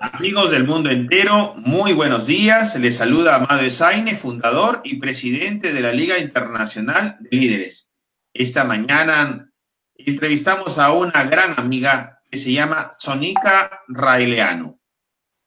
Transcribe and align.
Amigos 0.00 0.52
del 0.52 0.64
mundo 0.64 0.90
entero, 0.90 1.54
muy 1.56 1.92
buenos 1.92 2.24
días. 2.24 2.78
Les 2.78 2.96
saluda 2.96 3.34
Amado 3.34 3.62
Esaine, 3.62 4.14
fundador 4.14 4.80
y 4.84 5.00
presidente 5.00 5.72
de 5.72 5.80
la 5.80 5.92
Liga 5.92 6.18
Internacional 6.18 7.16
de 7.18 7.36
Líderes. 7.36 7.90
Esta 8.32 8.62
mañana 8.62 9.50
entrevistamos 9.96 10.78
a 10.78 10.92
una 10.92 11.24
gran 11.24 11.58
amiga 11.58 12.22
que 12.30 12.38
se 12.38 12.52
llama 12.52 12.94
Sonica 12.98 13.82
Raileano. 13.88 14.78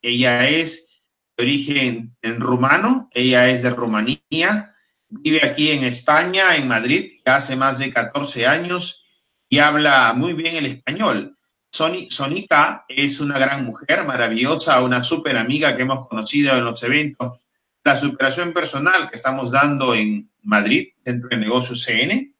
Ella 0.02 0.46
es 0.46 1.00
de 1.38 1.44
origen 1.44 2.16
en 2.20 2.38
rumano, 2.38 3.08
ella 3.14 3.48
es 3.48 3.62
de 3.62 3.70
Rumanía, 3.70 4.76
vive 5.08 5.40
aquí 5.46 5.70
en 5.70 5.84
España, 5.84 6.56
en 6.56 6.68
Madrid, 6.68 7.22
hace 7.24 7.56
más 7.56 7.78
de 7.78 7.90
14 7.90 8.46
años 8.46 9.02
y 9.48 9.60
habla 9.60 10.12
muy 10.14 10.34
bien 10.34 10.56
el 10.56 10.66
español. 10.66 11.38
Sonica 11.72 12.84
es 12.86 13.18
una 13.20 13.38
gran 13.38 13.64
mujer, 13.64 14.04
maravillosa, 14.04 14.82
una 14.82 15.02
súper 15.02 15.38
amiga 15.38 15.74
que 15.74 15.82
hemos 15.82 16.06
conocido 16.06 16.54
en 16.54 16.66
los 16.66 16.82
eventos. 16.82 17.38
La 17.82 17.98
superación 17.98 18.52
personal 18.52 19.08
que 19.08 19.16
estamos 19.16 19.50
dando 19.50 19.94
en 19.94 20.30
Madrid, 20.42 20.88
Centro 21.02 21.30
de 21.30 21.38
Negocios 21.38 21.82
CN. 21.82 22.34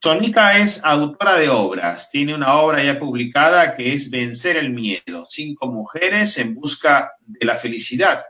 Sonica 0.00 0.58
es 0.58 0.84
autora 0.84 1.36
de 1.36 1.48
obras. 1.48 2.10
Tiene 2.10 2.32
una 2.32 2.54
obra 2.54 2.84
ya 2.84 2.96
publicada 2.96 3.74
que 3.74 3.92
es 3.92 4.08
Vencer 4.08 4.56
el 4.56 4.70
Miedo. 4.70 5.26
Cinco 5.28 5.66
mujeres 5.66 6.38
en 6.38 6.54
busca 6.54 7.12
de 7.26 7.44
la 7.44 7.56
felicidad. 7.56 8.24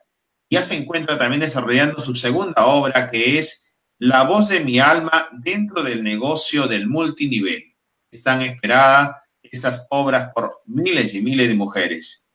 Ya 0.48 0.62
se 0.62 0.74
encuentra 0.74 1.18
también 1.18 1.40
desarrollando 1.40 2.02
su 2.02 2.14
segunda 2.14 2.64
obra 2.64 3.10
que 3.10 3.38
es 3.38 3.74
La 3.98 4.22
voz 4.22 4.48
de 4.48 4.60
mi 4.60 4.78
alma 4.78 5.28
dentro 5.32 5.82
del 5.82 6.02
negocio 6.02 6.66
del 6.66 6.88
multinivel. 6.88 7.74
Están 8.10 8.42
esperadas 8.42 9.16
estas 9.54 9.86
obras 9.90 10.30
por 10.34 10.62
miles 10.66 11.14
y 11.14 11.22
miles 11.22 11.48
de 11.48 11.54
mujeres. 11.54 12.26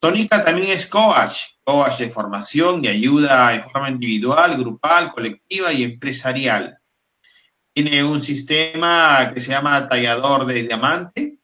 Tónica 0.00 0.44
también 0.44 0.70
es 0.70 0.86
coach, 0.86 1.36
coach 1.62 1.98
de 1.98 2.10
formación 2.10 2.84
y 2.84 2.88
ayuda 2.88 3.54
en 3.54 3.70
forma 3.70 3.88
individual, 3.88 4.56
grupal, 4.58 5.12
colectiva 5.12 5.72
y 5.72 5.82
empresarial. 5.82 6.78
Tiene 7.72 8.04
un 8.04 8.22
sistema 8.22 9.32
que 9.34 9.42
se 9.42 9.52
llama 9.52 9.88
tallador 9.88 10.46
de 10.46 10.62
diamante 10.62 11.38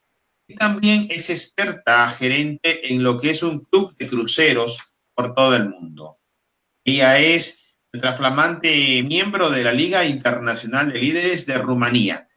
y 0.47 0.55
también 0.57 1.07
es 1.11 1.31
experta 1.31 2.11
gerente 2.11 2.93
en 2.93 3.03
lo 3.03 3.21
que 3.21 3.31
es 3.31 3.43
un 3.43 3.61
club 3.61 3.97
de 3.97 4.09
cruceros 4.09 4.79
por 5.15 5.35
todo 5.35 5.57
el 5.57 5.69
mundo. 5.69 6.19
Ella 6.85 7.19
es 7.19 7.75
nuestra 7.93 8.13
flamante 8.13 9.03
miembro 9.03 9.51
de 9.51 9.65
la 9.65 9.73
Liga 9.73 10.05
Internacional 10.05 10.93
de 10.93 10.99
Líderes 10.99 11.47
de 11.47 11.59
Rumanía 11.59 12.30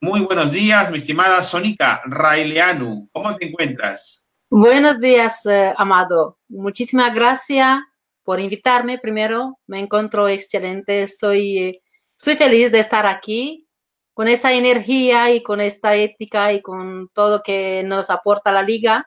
muy 0.00 0.22
buenos 0.22 0.50
días, 0.50 0.90
mi 0.90 0.98
estimada 0.98 1.42
Sonica 1.42 2.00
Raileanu. 2.06 3.08
¿Cómo 3.12 3.36
te 3.36 3.48
encuentras? 3.48 4.24
Buenos 4.48 4.98
días, 4.98 5.44
eh, 5.44 5.74
Amado. 5.76 6.38
Muchísimas 6.48 7.14
gracias 7.14 7.80
por 8.24 8.40
invitarme. 8.40 8.98
Primero, 8.98 9.58
me 9.66 9.78
encuentro 9.78 10.26
excelente. 10.26 11.06
Soy, 11.06 11.82
soy 12.16 12.36
feliz 12.36 12.72
de 12.72 12.80
estar 12.80 13.06
aquí 13.06 13.68
con 14.14 14.26
esta 14.26 14.54
energía 14.54 15.30
y 15.32 15.42
con 15.42 15.60
esta 15.60 15.94
ética 15.94 16.52
y 16.52 16.62
con 16.62 17.10
todo 17.12 17.42
que 17.42 17.82
nos 17.84 18.08
aporta 18.08 18.52
la 18.52 18.62
liga. 18.62 19.06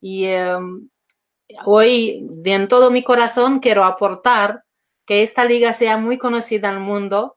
Y 0.00 0.24
em, 0.24 0.88
hoy, 1.66 2.26
en 2.44 2.68
todo 2.68 2.90
mi 2.90 3.04
corazón, 3.04 3.60
quiero 3.60 3.84
aportar 3.84 4.64
que 5.06 5.22
esta 5.22 5.44
liga 5.44 5.74
sea 5.74 5.98
muy 5.98 6.16
conocida 6.16 6.70
el 6.70 6.80
mundo 6.80 7.36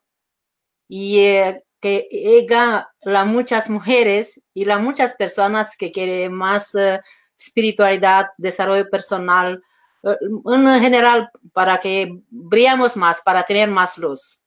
y 0.88 1.20
eh, 1.20 1.64
que 1.80 2.08
llega 2.12 2.90
las 3.02 3.26
muchas 3.26 3.70
mujeres 3.70 4.42
y 4.54 4.66
las 4.66 4.82
muchas 4.82 5.14
personas 5.14 5.76
que 5.78 5.92
quieren 5.92 6.34
más 6.34 6.74
eh, 6.76 7.02
espiritualidad, 7.38 8.28
desarrollo 8.38 8.90
personal, 8.90 9.64
eh, 10.04 10.18
en 10.46 10.82
general 10.82 11.30
para 11.54 11.80
que 11.80 12.20
brillamos 12.30 12.96
más, 12.96 13.22
para 13.22 13.44
tener 13.44 13.70
más 13.70 13.98
luz. 13.98 14.40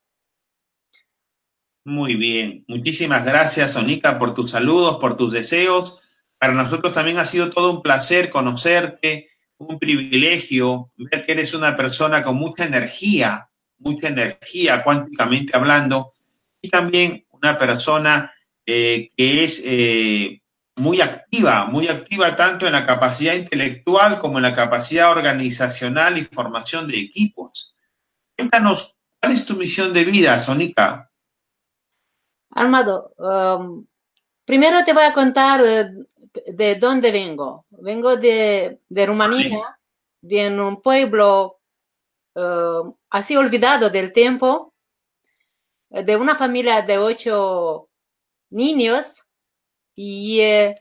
Muy 1.85 2.17
bien, 2.17 2.65
muchísimas 2.69 3.25
gracias 3.25 3.75
Sonica 3.75 4.19
por 4.19 4.35
tus 4.35 4.51
saludos, 4.51 4.99
por 4.99 5.17
tus 5.17 5.33
deseos. 5.33 6.03
Para 6.39 6.53
nosotros 6.53 6.93
también 6.93 7.19
ha 7.19 7.29
sido 7.29 7.51
todo 7.51 7.71
un 7.71 7.83
placer 7.83 8.31
conocerte, 8.31 9.31
un 9.59 9.79
privilegio 9.79 10.91
ver 10.97 11.25
que 11.25 11.33
eres 11.33 11.55
una 11.55 11.77
persona 11.77 12.23
con 12.23 12.37
mucha 12.37 12.65
energía, 12.65 13.51
mucha 13.79 14.09
energía 14.09 14.83
cuánticamente 14.83 15.57
hablando 15.57 16.11
y 16.63 16.71
también 16.71 17.27
una 17.31 17.59
persona 17.59 18.33
eh, 18.67 19.11
que 19.17 19.45
es 19.45 19.63
eh, 19.65 20.43
muy 20.77 21.01
activa, 21.01 21.67
muy 21.67 21.89
activa 21.89 22.37
tanto 22.37 22.67
en 22.67 22.73
la 22.73 22.87
capacidad 22.87 23.35
intelectual 23.35 24.21
como 24.21 24.39
en 24.39 24.45
la 24.45 24.55
capacidad 24.55 25.11
organizacional 25.11 26.19
y 26.19 26.25
formación 26.25 26.89
de 26.89 26.99
equipos. 26.99 27.75
Cuéntanos, 28.37 28.97
¿cuál 29.21 29.33
es 29.33 29.47
tu 29.47 29.57
misión 29.57 29.93
de 29.93 30.05
vida, 30.05 30.43
Sonica? 30.43 31.11
Armado, 32.53 33.13
um, 33.19 33.87
primero 34.45 34.85
te 34.85 34.93
voy 34.93 35.05
a 35.05 35.13
contar 35.13 35.63
de, 35.63 36.75
dónde 36.77 37.13
vengo. 37.13 37.67
Vengo 37.71 38.17
de, 38.17 38.81
de 38.89 39.07
Rumanía, 39.07 39.79
de 40.23 40.49
un 40.49 40.81
pueblo 40.83 41.61
uh, 42.35 42.95
así 43.11 43.37
olvidado 43.37 43.91
del 43.91 44.13
tiempo, 44.13 44.70
de 45.91 46.17
una 46.17 46.37
familia 46.37 46.83
de 46.83 46.99
ocho 46.99 47.89
niños 48.51 49.23
y 49.95 50.41
eh, 50.41 50.75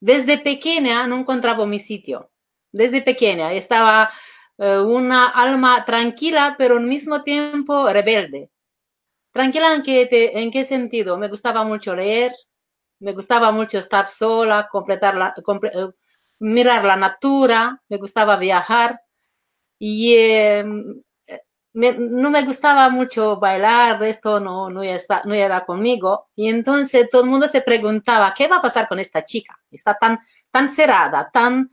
desde 0.00 0.38
pequeña 0.38 1.06
no 1.06 1.18
encontraba 1.18 1.66
mi 1.66 1.78
sitio. 1.80 2.30
Desde 2.72 3.02
pequeña 3.02 3.52
estaba 3.52 4.10
eh, 4.58 4.78
una 4.78 5.28
alma 5.30 5.84
tranquila, 5.84 6.54
pero 6.58 6.76
al 6.76 6.84
mismo 6.84 7.22
tiempo 7.22 7.88
rebelde. 7.92 8.50
Tranquila 9.32 9.74
en 9.74 9.82
qué, 9.82 10.08
en 10.34 10.50
qué 10.50 10.64
sentido? 10.64 11.16
Me 11.16 11.28
gustaba 11.28 11.64
mucho 11.64 11.94
leer, 11.94 12.32
me 13.00 13.12
gustaba 13.12 13.52
mucho 13.52 13.78
estar 13.78 14.08
sola, 14.08 14.68
completar 14.70 15.16
la, 15.16 15.34
eh, 15.36 15.88
mirar 16.40 16.84
la 16.84 16.96
natura, 16.96 17.82
me 17.88 17.98
gustaba 17.98 18.36
viajar 18.36 19.00
y 19.78 20.14
no 21.72 22.30
me 22.30 22.44
gustaba 22.44 22.88
mucho 22.88 23.38
bailar, 23.38 24.02
esto 24.02 24.40
no, 24.40 24.70
no, 24.70 24.82
está, 24.82 25.22
no 25.24 25.34
era 25.34 25.64
conmigo. 25.64 26.28
Y 26.34 26.48
entonces 26.48 27.08
todo 27.10 27.22
el 27.22 27.30
mundo 27.30 27.48
se 27.48 27.62
preguntaba, 27.62 28.34
¿qué 28.36 28.48
va 28.48 28.56
a 28.56 28.62
pasar 28.62 28.88
con 28.88 28.98
esta 28.98 29.24
chica? 29.24 29.58
Está 29.70 29.94
tan, 29.94 30.18
tan 30.50 30.68
cerrada, 30.68 31.30
tan, 31.32 31.70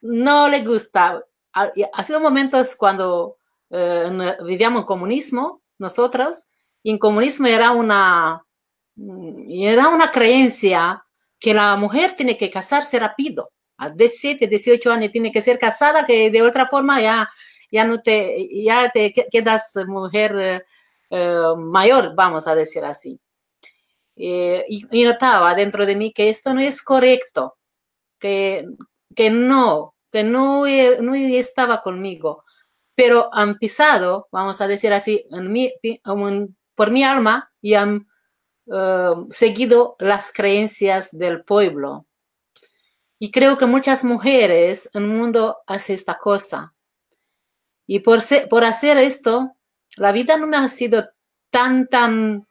no 0.00 0.48
le 0.48 0.64
gusta. 0.64 1.22
Ha 1.52 2.04
sido 2.04 2.20
momentos 2.20 2.74
cuando 2.76 3.36
eh, 3.70 4.36
vivíamos 4.44 4.82
en 4.82 4.86
comunismo, 4.86 5.62
nosotros, 5.78 6.44
y 6.82 6.90
en 6.90 6.98
comunismo 6.98 7.46
era 7.46 7.72
una, 7.72 8.44
era 9.48 9.88
una 9.88 10.10
creencia 10.10 11.04
que 11.38 11.54
la 11.54 11.76
mujer 11.76 12.14
tiene 12.16 12.36
que 12.36 12.50
casarse 12.50 12.98
rápido. 12.98 13.50
A 13.78 13.90
17, 13.90 14.46
18 14.46 14.92
años 14.92 15.12
tiene 15.12 15.32
que 15.32 15.40
ser 15.40 15.58
casada, 15.58 16.04
que 16.04 16.30
de 16.30 16.42
otra 16.42 16.66
forma 16.66 17.00
ya 17.00 17.30
ya 17.70 17.84
no 17.84 18.02
te, 18.02 18.48
ya 18.62 18.90
te 18.90 19.12
quedas 19.12 19.72
mujer 19.86 20.36
eh, 20.38 20.62
eh, 21.10 21.54
mayor, 21.56 22.14
vamos 22.14 22.46
a 22.46 22.54
decir 22.54 22.84
así. 22.84 23.20
Eh, 24.16 24.66
y, 24.68 25.04
notaba 25.04 25.54
dentro 25.54 25.86
de 25.86 25.96
mí 25.96 26.12
que 26.12 26.28
esto 26.28 26.52
no 26.52 26.60
es 26.60 26.82
correcto, 26.82 27.56
que, 28.18 28.66
que 29.14 29.30
no, 29.30 29.94
que 30.12 30.24
no, 30.24 30.64
no 30.66 31.14
estaba 31.14 31.82
conmigo, 31.82 32.44
pero 32.94 33.30
han 33.32 33.58
pisado, 33.58 34.28
vamos 34.30 34.60
a 34.60 34.68
decir 34.68 34.92
así, 34.92 35.26
en 35.30 35.50
mi, 35.50 35.72
por 36.74 36.90
mi 36.90 37.02
alma 37.02 37.50
y 37.62 37.74
han 37.74 38.06
seguido 39.30 39.96
las 39.98 40.32
creencias 40.32 41.10
del 41.10 41.42
pueblo. 41.44 42.06
Y 43.18 43.30
creo 43.30 43.58
que 43.58 43.66
muchas 43.66 44.04
mujeres 44.04 44.88
en 44.94 45.02
el 45.02 45.08
mundo 45.08 45.58
hacen 45.66 45.94
esta 45.94 46.18
cosa. 46.18 46.74
Y 47.90 47.98
por, 47.98 48.20
por 48.48 48.62
hacer 48.62 48.98
esto, 48.98 49.56
la 49.96 50.12
vida 50.12 50.36
no 50.36 50.46
me 50.46 50.56
ha 50.56 50.68
sido 50.68 51.10
tan, 51.50 51.88
tan 51.88 52.46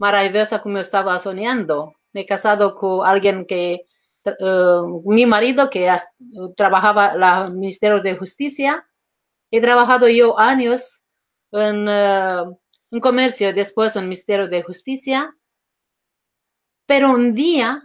maravillosa 0.00 0.60
como 0.62 0.78
estaba 0.78 1.16
soñando. 1.20 1.94
me 2.12 2.22
he 2.22 2.26
casado 2.26 2.74
con 2.74 3.06
alguien 3.06 3.46
que, 3.46 3.86
eh, 4.24 4.80
mi 5.04 5.26
marido 5.26 5.70
que 5.70 5.88
trabajaba 6.56 7.12
en 7.12 7.52
el 7.52 7.56
Ministerio 7.56 8.00
de 8.00 8.16
Justicia. 8.16 8.84
He 9.52 9.60
trabajado 9.60 10.08
yo 10.08 10.36
años 10.36 11.04
en, 11.52 11.88
en 11.88 13.00
comercio, 13.00 13.54
después 13.54 13.94
en 13.94 14.02
el 14.02 14.08
Ministerio 14.08 14.48
de 14.48 14.64
Justicia. 14.64 15.36
Pero 16.86 17.12
un 17.12 17.32
día 17.32 17.80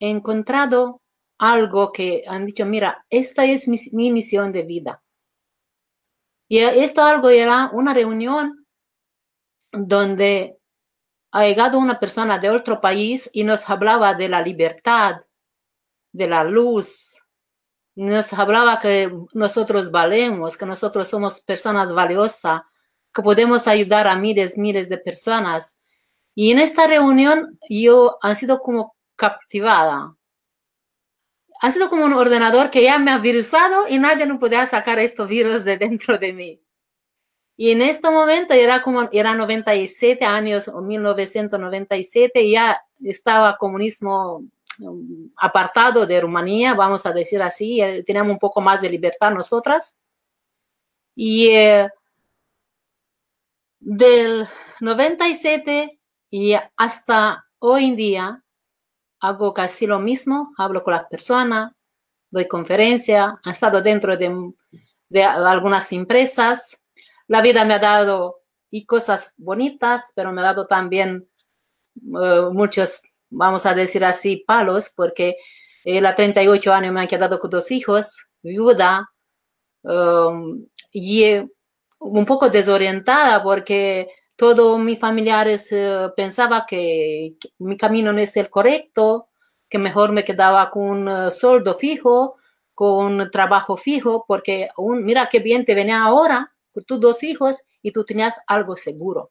he 0.00 0.08
encontrado 0.08 1.02
algo 1.36 1.92
que 1.92 2.24
han 2.26 2.46
dicho, 2.46 2.64
mira, 2.64 3.04
esta 3.10 3.44
es 3.44 3.68
mi, 3.68 3.76
mi 3.92 4.10
misión 4.10 4.50
de 4.50 4.62
vida. 4.62 5.03
Y 6.48 6.58
esto 6.58 7.02
algo 7.02 7.30
era 7.30 7.70
una 7.72 7.94
reunión 7.94 8.66
donde 9.72 10.58
ha 11.32 11.46
llegado 11.46 11.78
una 11.78 11.98
persona 11.98 12.38
de 12.38 12.50
otro 12.50 12.80
país 12.80 13.28
y 13.32 13.44
nos 13.44 13.68
hablaba 13.68 14.14
de 14.14 14.28
la 14.28 14.40
libertad, 14.40 15.22
de 16.12 16.28
la 16.28 16.44
luz, 16.44 17.14
nos 17.96 18.32
hablaba 18.32 18.80
que 18.80 19.12
nosotros 19.32 19.90
valemos, 19.90 20.56
que 20.56 20.66
nosotros 20.66 21.08
somos 21.08 21.40
personas 21.40 21.92
valiosas, 21.92 22.62
que 23.12 23.22
podemos 23.22 23.68
ayudar 23.68 24.08
a 24.08 24.16
miles, 24.16 24.58
miles 24.58 24.88
de 24.88 24.98
personas. 24.98 25.80
Y 26.34 26.50
en 26.50 26.58
esta 26.58 26.86
reunión 26.86 27.58
yo 27.68 28.18
he 28.22 28.34
sido 28.34 28.60
como 28.60 28.96
captivada. 29.14 30.13
Ha 31.64 31.70
sido 31.70 31.88
como 31.88 32.04
un 32.04 32.12
ordenador 32.12 32.70
que 32.70 32.82
ya 32.82 32.98
me 32.98 33.10
ha 33.10 33.16
virusado 33.16 33.88
y 33.88 33.96
nadie 33.96 34.26
no 34.26 34.38
podía 34.38 34.66
sacar 34.66 34.98
estos 34.98 35.26
virus 35.26 35.64
de 35.64 35.78
dentro 35.78 36.18
de 36.18 36.30
mí. 36.34 36.60
Y 37.56 37.70
en 37.70 37.80
este 37.80 38.10
momento 38.10 38.52
era 38.52 38.82
como, 38.82 39.08
era 39.10 39.34
97 39.34 40.26
años 40.26 40.68
o 40.68 40.82
1997, 40.82 42.50
ya 42.50 42.82
estaba 43.02 43.56
comunismo 43.56 44.44
um, 44.78 45.30
apartado 45.38 46.04
de 46.04 46.20
Rumanía, 46.20 46.74
vamos 46.74 47.06
a 47.06 47.12
decir 47.12 47.40
así, 47.40 47.80
eh, 47.80 48.04
teníamos 48.04 48.32
un 48.32 48.38
poco 48.38 48.60
más 48.60 48.82
de 48.82 48.90
libertad 48.90 49.30
nosotras. 49.30 49.94
Y 51.16 51.48
eh, 51.48 51.88
del 53.80 54.46
97 54.80 55.98
y 56.28 56.56
hasta 56.76 57.46
hoy 57.58 57.86
en 57.86 57.96
día 57.96 58.43
hago 59.24 59.54
casi 59.54 59.86
lo 59.86 59.98
mismo, 59.98 60.52
hablo 60.58 60.82
con 60.82 60.92
las 60.92 61.06
personas, 61.06 61.72
doy 62.30 62.46
conferencia, 62.46 63.40
he 63.44 63.50
estado 63.50 63.80
dentro 63.80 64.16
de, 64.16 64.52
de 65.08 65.24
algunas 65.24 65.90
empresas, 65.92 66.78
la 67.26 67.40
vida 67.40 67.64
me 67.64 67.74
ha 67.74 67.78
dado 67.78 68.42
y 68.70 68.84
cosas 68.84 69.32
bonitas, 69.38 70.12
pero 70.14 70.30
me 70.30 70.42
ha 70.42 70.44
dado 70.44 70.66
también 70.66 71.26
eh, 71.96 72.48
muchos, 72.52 73.00
vamos 73.30 73.64
a 73.64 73.74
decir 73.74 74.04
así, 74.04 74.44
palos, 74.46 74.92
porque 74.94 75.36
él 75.84 76.04
a 76.04 76.14
38 76.14 76.72
años 76.72 76.92
me 76.92 77.00
ha 77.00 77.06
quedado 77.06 77.38
con 77.38 77.50
dos 77.50 77.70
hijos, 77.70 78.26
viuda, 78.42 79.10
um, 79.82 80.66
y 80.92 81.24
un 81.98 82.26
poco 82.26 82.50
desorientada 82.50 83.42
porque 83.42 84.08
todos 84.36 84.78
mis 84.78 84.98
familiares 84.98 85.70
uh, 85.72 86.12
pensaba 86.16 86.66
que, 86.66 87.36
mi 87.58 87.76
camino 87.76 88.12
no 88.12 88.20
es 88.20 88.36
el 88.36 88.50
correcto, 88.50 89.28
que 89.68 89.78
mejor 89.78 90.12
me 90.12 90.24
quedaba 90.24 90.70
con 90.70 90.82
un 90.82 91.08
uh, 91.08 91.30
sueldo 91.30 91.78
fijo, 91.78 92.36
con 92.74 93.20
un 93.20 93.30
trabajo 93.30 93.76
fijo, 93.76 94.24
porque 94.26 94.68
un, 94.76 95.04
mira 95.04 95.28
qué 95.30 95.38
bien 95.38 95.64
te 95.64 95.74
venía 95.74 96.02
ahora, 96.02 96.52
tus 96.86 97.00
dos 97.00 97.22
hijos 97.22 97.62
y 97.82 97.92
tú 97.92 98.04
tenías 98.04 98.40
algo 98.46 98.76
seguro. 98.76 99.30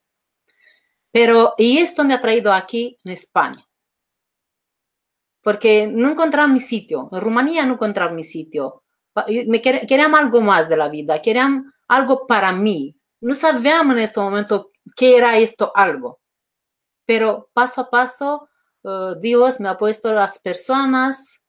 Pero, 1.12 1.54
y 1.58 1.78
esto 1.78 2.04
me 2.04 2.14
ha 2.14 2.22
traído 2.22 2.52
aquí 2.52 2.98
en 3.04 3.12
España. 3.12 3.64
Porque 5.42 5.86
no 5.86 6.10
encontraba 6.10 6.48
mi 6.48 6.62
sitio. 6.62 7.10
En 7.12 7.22
Rumanía 7.22 7.66
no 7.66 7.74
encontraba 7.74 8.12
mi 8.12 8.24
sitio. 8.24 8.84
Me 9.48 9.62
querían 9.62 10.16
algo 10.16 10.42
más 10.42 10.68
de 10.70 10.78
la 10.78 10.88
vida. 10.88 11.22
Querían 11.22 11.72
algo 11.88 12.26
para 12.26 12.52
mí. 12.52 12.98
No 13.22 13.36
sabíamos 13.36 13.96
en 13.96 14.04
este 14.04 14.20
momento 14.20 14.72
qué 14.96 15.18
era 15.18 15.38
esto 15.38 15.72
algo. 15.76 16.20
Pero 17.06 17.50
paso 17.54 17.82
a 17.82 17.90
paso, 17.90 18.50
uh, 18.84 19.16
Dios 19.20 19.60
me 19.60 19.70
ha 19.70 19.78
puesto 19.78 20.14
las 20.14 20.40
personas 20.40 21.42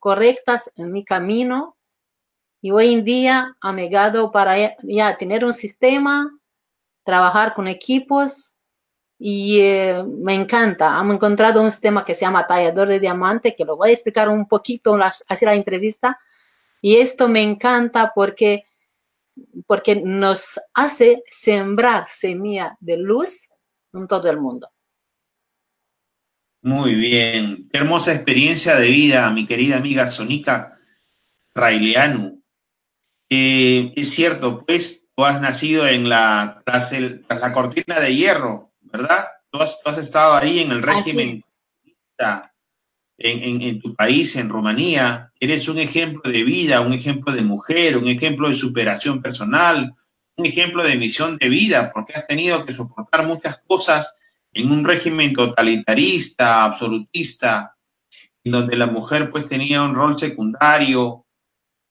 correctas 0.00 0.70
en 0.76 0.92
mi 0.92 1.04
camino 1.04 1.76
y 2.60 2.70
hoy 2.70 2.92
en 2.92 3.04
día 3.04 3.56
ha 3.60 3.72
llegado 3.72 4.32
para 4.32 4.76
ya 4.82 5.16
tener 5.16 5.44
un 5.44 5.52
sistema, 5.52 6.30
trabajar 7.04 7.54
con 7.54 7.68
equipos 7.68 8.54
y 9.18 9.60
eh, 9.60 10.04
me 10.04 10.34
encanta. 10.34 10.98
Hemos 11.00 11.16
encontrado 11.16 11.62
un 11.62 11.70
sistema 11.70 12.04
que 12.04 12.14
se 12.14 12.22
llama 12.22 12.46
tallador 12.46 12.88
de 12.88 13.00
diamante, 13.00 13.54
que 13.56 13.64
lo 13.64 13.76
voy 13.76 13.90
a 13.90 13.92
explicar 13.92 14.28
un 14.28 14.46
poquito 14.46 14.96
hacia 15.28 15.48
la 15.48 15.54
entrevista. 15.54 16.18
Y 16.80 16.96
esto 16.96 17.28
me 17.28 17.42
encanta 17.42 18.12
porque, 18.14 18.66
porque 19.66 19.96
nos 19.96 20.60
hace 20.74 21.22
sembrar 21.30 22.06
semilla 22.08 22.76
de 22.80 22.96
luz 22.96 23.48
en 23.92 24.06
todo 24.06 24.30
el 24.30 24.38
mundo. 24.38 24.70
Muy 26.62 26.94
bien. 26.94 27.68
Qué 27.72 27.78
hermosa 27.78 28.12
experiencia 28.12 28.76
de 28.76 28.88
vida, 28.88 29.30
mi 29.30 29.46
querida 29.46 29.76
amiga 29.76 30.10
Sonica 30.10 30.76
Raileanu. 31.54 32.42
Eh, 33.30 33.92
es 33.94 34.10
cierto, 34.10 34.64
pues 34.64 35.06
tú 35.14 35.24
has 35.24 35.40
nacido 35.40 35.86
en 35.86 36.08
la, 36.08 36.62
tras, 36.64 36.92
la 36.92 37.52
cortina 37.52 38.00
de 38.00 38.14
hierro, 38.14 38.72
¿verdad? 38.80 39.24
Tú 39.50 39.60
has, 39.60 39.80
estado 39.98 40.34
ahí 40.34 40.60
en 40.60 40.72
el 40.72 40.82
régimen 40.82 41.44
en, 43.18 43.60
en, 43.60 43.80
tu 43.80 43.94
país, 43.94 44.36
en 44.36 44.48
Rumanía. 44.48 45.32
Eres 45.38 45.68
un 45.68 45.78
ejemplo 45.78 46.30
de 46.30 46.44
vida, 46.44 46.80
un 46.80 46.92
ejemplo 46.92 47.32
de 47.32 47.42
mujer, 47.42 47.98
un 47.98 48.08
ejemplo 48.08 48.48
de 48.48 48.54
superación 48.54 49.20
personal, 49.20 49.94
un 50.36 50.46
ejemplo 50.46 50.82
de 50.84 50.96
misión 50.96 51.36
de 51.36 51.48
vida, 51.48 51.90
porque 51.92 52.14
has 52.14 52.26
tenido 52.26 52.64
que 52.64 52.76
soportar 52.76 53.26
muchas 53.26 53.60
cosas 53.66 54.14
en 54.52 54.70
un 54.70 54.84
régimen 54.84 55.34
totalitarista, 55.34 56.64
absolutista, 56.64 57.76
en 58.44 58.52
donde 58.52 58.76
la 58.76 58.86
mujer 58.86 59.30
pues 59.30 59.48
tenía 59.48 59.82
un 59.82 59.94
rol 59.94 60.18
secundario, 60.18 61.26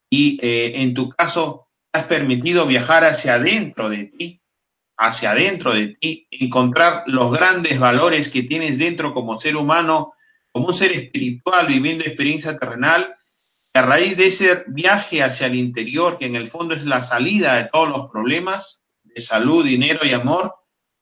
y 0.09 0.39
eh, 0.41 0.81
en 0.81 0.93
tu 0.93 1.09
caso 1.09 1.67
has 1.91 2.03
permitido 2.03 2.65
viajar 2.65 3.03
hacia 3.03 3.35
adentro 3.35 3.89
de 3.89 4.05
ti, 4.05 4.41
hacia 4.97 5.31
adentro 5.31 5.73
de 5.73 5.89
ti, 5.89 6.27
encontrar 6.31 7.03
los 7.07 7.31
grandes 7.31 7.79
valores 7.79 8.29
que 8.29 8.43
tienes 8.43 8.79
dentro 8.79 9.13
como 9.13 9.39
ser 9.39 9.55
humano, 9.55 10.13
como 10.57 10.69
un 10.69 10.73
ser 10.73 10.91
espiritual 10.91 11.67
viviendo 11.67 12.03
experiencia 12.03 12.57
terrenal. 12.57 13.15
A 13.75 13.83
raíz 13.83 14.17
de 14.17 14.25
ese 14.25 14.63
viaje 14.65 15.21
hacia 15.21 15.45
el 15.45 15.53
interior, 15.53 16.17
que 16.17 16.25
en 16.25 16.35
el 16.35 16.49
fondo 16.49 16.73
es 16.73 16.83
la 16.83 17.05
salida 17.05 17.57
de 17.57 17.65
todos 17.65 17.89
los 17.89 18.09
problemas 18.09 18.83
de 19.03 19.21
salud, 19.21 19.63
dinero 19.63 19.99
y 20.03 20.13
amor, 20.13 20.55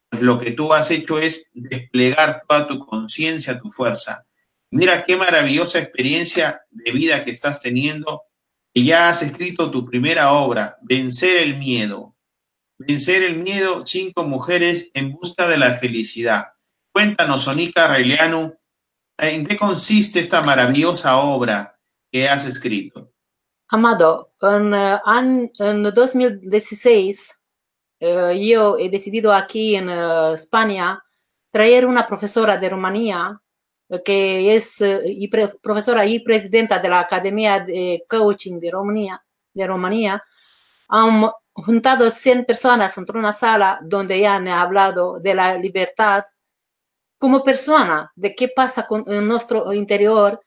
pues 0.09 0.21
lo 0.21 0.37
que 0.37 0.51
tú 0.51 0.73
has 0.73 0.91
hecho 0.91 1.19
es 1.19 1.47
desplegar 1.53 2.43
toda 2.45 2.67
tu 2.67 2.85
conciencia, 2.85 3.57
tu 3.61 3.71
fuerza. 3.71 4.25
Mira 4.71 5.05
qué 5.05 5.15
maravillosa 5.15 5.79
experiencia 5.79 6.61
de 6.69 6.91
vida 6.91 7.23
que 7.23 7.31
estás 7.31 7.61
teniendo 7.61 8.23
y 8.73 8.83
ya 8.83 9.07
has 9.07 9.21
escrito 9.21 9.71
tu 9.71 9.85
primera 9.85 10.33
obra, 10.33 10.75
Vencer 10.81 11.37
el 11.37 11.55
Miedo. 11.55 12.13
Vencer 12.77 13.23
el 13.23 13.37
Miedo, 13.37 13.85
cinco 13.85 14.25
mujeres 14.25 14.91
en 14.93 15.13
busca 15.13 15.47
de 15.47 15.57
la 15.57 15.75
felicidad. 15.75 16.47
Cuéntanos, 16.91 17.45
Sonica 17.45 17.87
Reiliano, 17.87 18.57
¿en 19.17 19.45
qué 19.45 19.57
consiste 19.57 20.19
esta 20.19 20.41
maravillosa 20.41 21.17
obra 21.17 21.77
que 22.11 22.27
has 22.27 22.45
escrito? 22.45 23.11
Amado, 23.69 24.33
en, 24.41 25.51
en 25.59 25.83
2016 25.83 27.39
eh, 27.99 28.47
yo 28.47 28.77
he 28.77 28.89
decidido 28.89 29.33
aquí 29.33 29.75
en 29.75 29.89
eh, 29.89 30.33
España 30.33 31.01
traer 31.51 31.85
una 31.85 32.05
profesora 32.07 32.57
de 32.57 32.69
Rumanía 32.69 33.39
que 34.03 34.55
es 34.55 34.81
eh, 34.81 35.29
profesora 35.61 36.05
y 36.05 36.19
presidenta 36.19 36.79
de 36.79 36.89
la 36.89 37.01
Academia 37.01 37.59
de 37.59 38.03
Coaching 38.09 38.59
de 38.59 38.71
Rumanía, 38.71 39.23
de 39.53 39.67
Rumanía, 39.67 40.23
han 40.87 41.29
juntado 41.53 42.09
100 42.09 42.45
personas 42.45 42.97
entre 42.97 43.17
una 43.17 43.31
sala 43.31 43.79
donde 43.83 44.19
ya 44.19 44.35
han 44.35 44.47
hablado 44.47 45.19
de 45.19 45.35
la 45.35 45.57
libertad 45.57 46.25
como 47.25 47.43
persona, 47.43 48.11
de 48.15 48.35
qué 48.35 48.49
pasa 48.49 48.85
con, 48.85 49.03
en 49.07 49.27
nuestro 49.27 49.73
interior, 49.73 50.39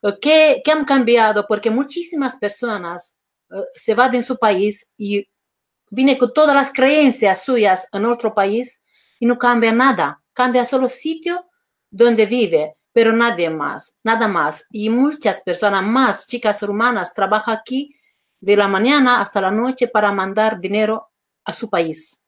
eh, 0.00 0.12
qué, 0.22 0.62
qué 0.64 0.70
han 0.70 0.84
cambiado, 0.84 1.44
porque 1.48 1.70
muchísimas 1.70 2.36
personas 2.36 3.18
uh, 3.50 3.64
se 3.74 3.96
van 3.96 4.12
de 4.12 4.22
su 4.22 4.38
país 4.38 4.88
y 4.96 5.26
vienen 5.90 6.16
con 6.18 6.32
todas 6.32 6.54
las 6.54 6.72
creencias 6.72 7.42
suyas 7.42 7.88
en 7.90 8.04
otro 8.04 8.32
país 8.32 8.80
y 9.18 9.26
no 9.26 9.36
cambia 9.36 9.72
nada, 9.72 10.22
cambia 10.32 10.64
solo 10.64 10.88
sitio 10.88 11.46
donde 11.90 12.26
vive 12.26 12.76
pero 12.92 13.12
nadie 13.12 13.50
más, 13.50 13.96
nada 14.04 14.28
más. 14.28 14.64
Y 14.70 14.88
muchas 14.88 15.40
personas 15.42 15.84
más, 15.84 16.28
chicas 16.28 16.62
rumanas, 16.62 17.12
trabajan 17.12 17.56
aquí 17.58 17.96
de 18.38 18.56
la 18.56 18.68
mañana 18.68 19.20
hasta 19.20 19.40
la 19.40 19.50
noche 19.50 19.88
para 19.88 20.12
mandar 20.12 20.60
dinero 20.60 21.10
a 21.44 21.52
su 21.52 21.68
país. 21.68 22.19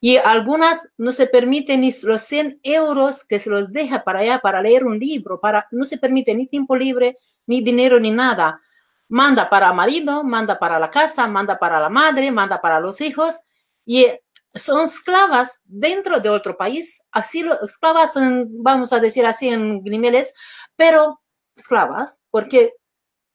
Y 0.00 0.16
algunas 0.18 0.88
no 0.98 1.12
se 1.12 1.26
permiten 1.26 1.80
ni 1.80 1.92
los 2.02 2.22
100 2.22 2.60
euros 2.62 3.24
que 3.24 3.38
se 3.38 3.50
los 3.50 3.72
deja 3.72 4.04
para 4.04 4.20
allá 4.20 4.40
para 4.40 4.60
leer 4.60 4.84
un 4.84 4.98
libro, 4.98 5.40
para, 5.40 5.66
no 5.70 5.84
se 5.84 5.98
permite 5.98 6.34
ni 6.34 6.46
tiempo 6.46 6.76
libre, 6.76 7.16
ni 7.46 7.62
dinero, 7.62 7.98
ni 7.98 8.10
nada. 8.10 8.60
Manda 9.08 9.48
para 9.48 9.72
marido, 9.72 10.22
manda 10.22 10.58
para 10.58 10.78
la 10.78 10.90
casa, 10.90 11.26
manda 11.26 11.58
para 11.58 11.80
la 11.80 11.88
madre, 11.88 12.30
manda 12.30 12.60
para 12.60 12.80
los 12.80 13.00
hijos. 13.00 13.36
Y 13.84 14.06
son 14.54 14.84
esclavas 14.84 15.60
dentro 15.64 16.20
de 16.20 16.28
otro 16.28 16.56
país, 16.56 17.02
así 17.10 17.44
esclavas, 17.62 18.14
vamos 18.48 18.92
a 18.92 19.00
decir 19.00 19.24
así 19.26 19.48
en 19.48 19.82
niveles, 19.82 20.32
pero 20.76 21.20
esclavas, 21.54 22.20
porque 22.30 22.74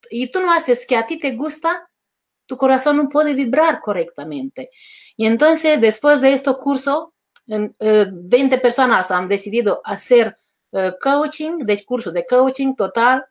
y 0.10 0.30
tú 0.30 0.42
no 0.42 0.52
haces 0.52 0.86
que 0.86 0.98
a 0.98 1.06
ti 1.06 1.18
te 1.18 1.36
gusta, 1.36 1.90
tu 2.46 2.58
corazón 2.58 2.98
no 2.98 3.10
puede 3.10 3.34
vibrar 3.34 3.80
correctamente. 3.80 4.72
Y 5.22 5.28
entonces, 5.28 5.80
después 5.80 6.20
de 6.20 6.34
este 6.34 6.52
curso, 6.56 7.14
20 7.46 7.76
eh, 8.56 8.58
personas 8.58 9.12
han 9.12 9.28
decidido 9.28 9.80
hacer 9.86 10.36
eh, 10.72 10.94
coaching, 11.00 11.60
de 11.60 11.86
curso 11.86 12.12
de 12.12 12.26
coaching 12.26 12.74
total. 12.74 13.24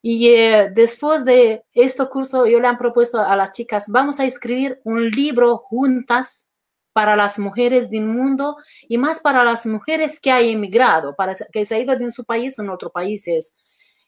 Y 0.00 0.28
eh, 0.28 0.70
después 0.74 1.22
de 1.26 1.62
este 1.74 2.06
curso, 2.06 2.46
yo 2.46 2.58
le 2.58 2.66
han 2.66 2.78
propuesto 2.78 3.20
a 3.20 3.36
las 3.36 3.52
chicas, 3.52 3.84
vamos 3.88 4.18
a 4.18 4.24
escribir 4.24 4.80
un 4.84 5.10
libro 5.10 5.58
juntas 5.58 6.48
para 6.94 7.14
las 7.16 7.38
mujeres 7.38 7.90
del 7.90 8.06
mundo 8.06 8.56
y 8.88 8.96
más 8.96 9.18
para 9.18 9.44
las 9.44 9.66
mujeres 9.66 10.20
que 10.20 10.30
han 10.30 10.44
emigrado, 10.44 11.14
para 11.14 11.36
que 11.52 11.66
se 11.66 11.74
han 11.74 11.82
ido 11.82 11.96
de 11.96 12.10
su 12.12 12.24
país 12.24 12.58
en 12.58 12.70
otros 12.70 12.92
países. 12.92 13.54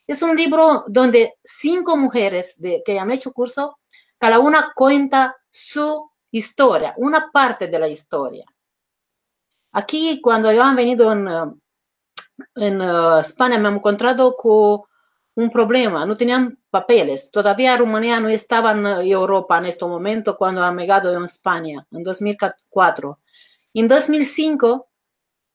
Es 0.07 0.23
un 0.23 0.35
libro 0.35 0.85
donde 0.87 1.35
cinco 1.45 1.95
mujeres 1.95 2.55
de, 2.59 2.83
que 2.83 2.99
han 2.99 3.11
hecho 3.11 3.35
curso, 3.35 3.79
cada 4.17 4.39
una 4.39 4.73
cuenta 4.75 5.37
su 5.51 6.11
historia, 6.33 6.95
una 6.97 7.31
parte 7.31 7.69
de 7.69 7.79
la 7.79 7.89
historia. 7.89 8.45
Aquí, 9.73 10.21
cuando 10.21 10.53
yo 10.53 10.63
han 10.63 10.77
venido 10.77 11.13
en, 11.13 11.29
en 12.57 12.81
uh, 12.81 13.19
España, 13.19 13.59
me 13.59 13.69
he 13.69 13.73
encontrado 13.73 14.37
con 14.37 14.83
un 15.35 15.51
problema, 15.51 16.05
no 16.05 16.17
tenían 16.17 16.59
papeles. 16.71 17.31
Todavía 17.31 17.77
Rumanía 17.77 18.21
no 18.21 18.29
estaba 18.29 18.73
en 18.73 18.87
Europa 18.87 19.59
en 19.59 19.67
este 19.67 19.85
momento 19.85 20.37
cuando 20.37 20.63
han 20.63 20.77
llegado 20.77 21.15
en 21.17 21.25
España, 21.25 21.87
en 21.91 22.03
2004. 22.03 23.19
En 23.75 23.89
2005 23.89 24.89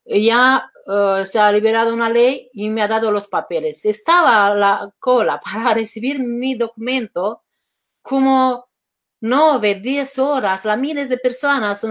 ya 0.05 0.71
uh, 0.87 1.23
se 1.23 1.39
ha 1.39 1.51
liberado 1.51 1.93
una 1.93 2.09
ley 2.09 2.49
y 2.53 2.69
me 2.69 2.81
ha 2.81 2.87
dado 2.87 3.11
los 3.11 3.27
papeles. 3.27 3.85
Estaba 3.85 4.53
la 4.55 4.91
cola 4.99 5.39
para 5.43 5.73
recibir 5.73 6.19
mi 6.19 6.55
documento 6.55 7.43
como 8.01 8.66
9, 9.19 9.75
10 9.81 10.19
horas, 10.19 10.63
la 10.65 10.75
miles 10.75 11.09
de 11.09 11.17
personas, 11.17 11.81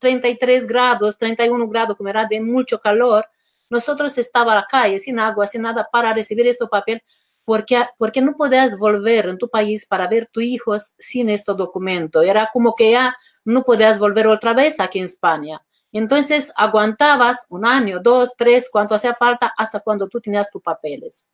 33 0.00 0.66
grados, 0.66 1.16
31 1.18 1.68
grados, 1.68 1.96
como 1.96 2.08
era 2.08 2.26
de 2.26 2.40
mucho 2.40 2.80
calor. 2.80 3.26
Nosotros 3.70 4.16
estaba 4.18 4.52
a 4.52 4.56
la 4.56 4.66
calle 4.68 4.98
sin 4.98 5.18
agua, 5.18 5.46
sin 5.46 5.62
nada 5.62 5.88
para 5.90 6.12
recibir 6.12 6.46
este 6.46 6.66
papel 6.66 7.02
porque, 7.44 7.84
porque 7.98 8.20
no 8.20 8.36
podías 8.36 8.76
volver 8.78 9.26
en 9.26 9.38
tu 9.38 9.48
país 9.48 9.86
para 9.86 10.08
ver 10.08 10.28
tus 10.32 10.42
hijos 10.42 10.94
sin 10.98 11.30
este 11.30 11.52
documento. 11.54 12.22
Era 12.22 12.50
como 12.52 12.74
que 12.74 12.92
ya 12.92 13.16
no 13.44 13.62
podías 13.62 13.98
volver 13.98 14.26
otra 14.26 14.54
vez 14.54 14.80
aquí 14.80 14.98
en 14.98 15.04
España. 15.04 15.62
Entonces 15.92 16.52
aguantabas 16.56 17.46
un 17.50 17.64
año, 17.64 18.00
dos, 18.00 18.34
tres, 18.36 18.68
cuanto 18.70 18.94
hacía 18.94 19.14
falta, 19.14 19.54
hasta 19.56 19.80
cuando 19.80 20.08
tú 20.08 20.20
tenías 20.20 20.50
tus 20.50 20.62
papeles. 20.62 21.30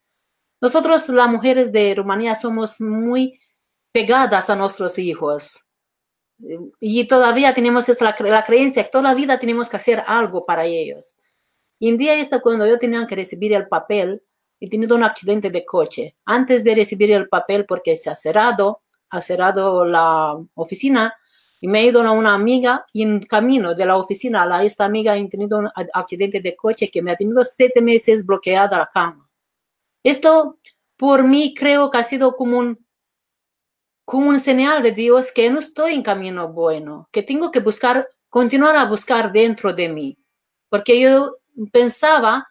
Nosotros, 0.61 1.09
las 1.09 1.27
mujeres 1.27 1.71
de 1.71 1.95
Rumanía, 1.95 2.35
somos 2.35 2.79
muy 2.79 3.40
pegadas 3.91 4.49
a 4.49 4.55
nuestros 4.55 4.97
hijos. 4.99 5.65
Y 6.79 7.07
todavía 7.07 7.53
tenemos 7.53 7.87
esa, 7.87 8.05
la, 8.05 8.43
creencia 8.45 8.83
que 8.83 8.89
toda 8.89 9.03
la 9.03 9.13
vida 9.13 9.39
tenemos 9.39 9.69
que 9.69 9.77
hacer 9.77 10.03
algo 10.07 10.45
para 10.45 10.65
ellos. 10.65 11.15
Y 11.79 11.91
un 11.91 11.97
día 11.97 12.15
este, 12.15 12.41
cuando 12.41 12.65
yo 12.67 12.79
tenía 12.79 13.05
que 13.05 13.15
recibir 13.15 13.53
el 13.53 13.67
papel, 13.67 14.23
he 14.59 14.69
tenido 14.69 14.95
un 14.95 15.03
accidente 15.03 15.49
de 15.49 15.65
coche. 15.65 16.15
Antes 16.25 16.63
de 16.63 16.75
recibir 16.75 17.11
el 17.11 17.27
papel, 17.27 17.65
porque 17.65 17.95
se 17.97 18.09
ha 18.09 18.15
cerrado, 18.15 18.81
ha 19.09 19.21
cerrado 19.21 19.85
la 19.85 20.37
oficina, 20.55 21.13
y 21.61 21.67
me 21.67 21.81
he 21.81 21.85
ido 21.85 22.01
a 22.01 22.11
una 22.11 22.33
amiga 22.33 22.87
y 22.91 23.03
en 23.03 23.21
camino 23.21 23.75
de 23.75 23.85
la 23.85 23.95
oficina 23.95 24.43
a 24.43 24.63
esta 24.63 24.83
amiga 24.83 25.15
he 25.15 25.29
tenido 25.29 25.59
un 25.59 25.69
accidente 25.93 26.41
de 26.41 26.55
coche 26.55 26.89
que 26.89 27.03
me 27.03 27.11
ha 27.11 27.15
tenido 27.15 27.43
siete 27.43 27.81
meses 27.81 28.25
bloqueada 28.25 28.79
la 28.79 28.89
cama. 28.91 29.29
Esto 30.03 30.57
por 30.97 31.23
mí 31.23 31.53
creo 31.53 31.91
que 31.91 31.99
ha 31.99 32.03
sido 32.03 32.35
como 32.35 32.57
un, 32.57 32.83
como 34.11 34.27
un 34.27 34.41
señal 34.41 34.83
de 34.83 34.91
Dios 34.91 35.31
que 35.31 35.49
no 35.49 35.59
estoy 35.59 35.93
en 35.93 36.03
camino 36.03 36.49
bueno, 36.49 37.07
que 37.13 37.23
tengo 37.23 37.49
que 37.49 37.61
buscar, 37.61 38.09
continuar 38.27 38.75
a 38.75 38.83
buscar 38.83 39.31
dentro 39.31 39.71
de 39.71 39.87
mí. 39.87 40.17
Porque 40.67 40.99
yo 40.99 41.37
pensaba 41.71 42.45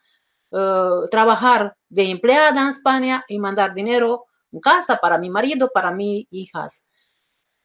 uh, 0.53 1.07
trabajar 1.11 1.77
de 1.91 2.05
empleada 2.05 2.63
en 2.63 2.69
España 2.69 3.27
y 3.29 3.39
mandar 3.39 3.75
dinero 3.75 4.25
en 4.51 4.61
casa 4.61 4.97
para 4.97 5.19
mi 5.19 5.29
marido, 5.29 5.71
para 5.71 5.91
mis 5.91 6.27
hijas. 6.31 6.89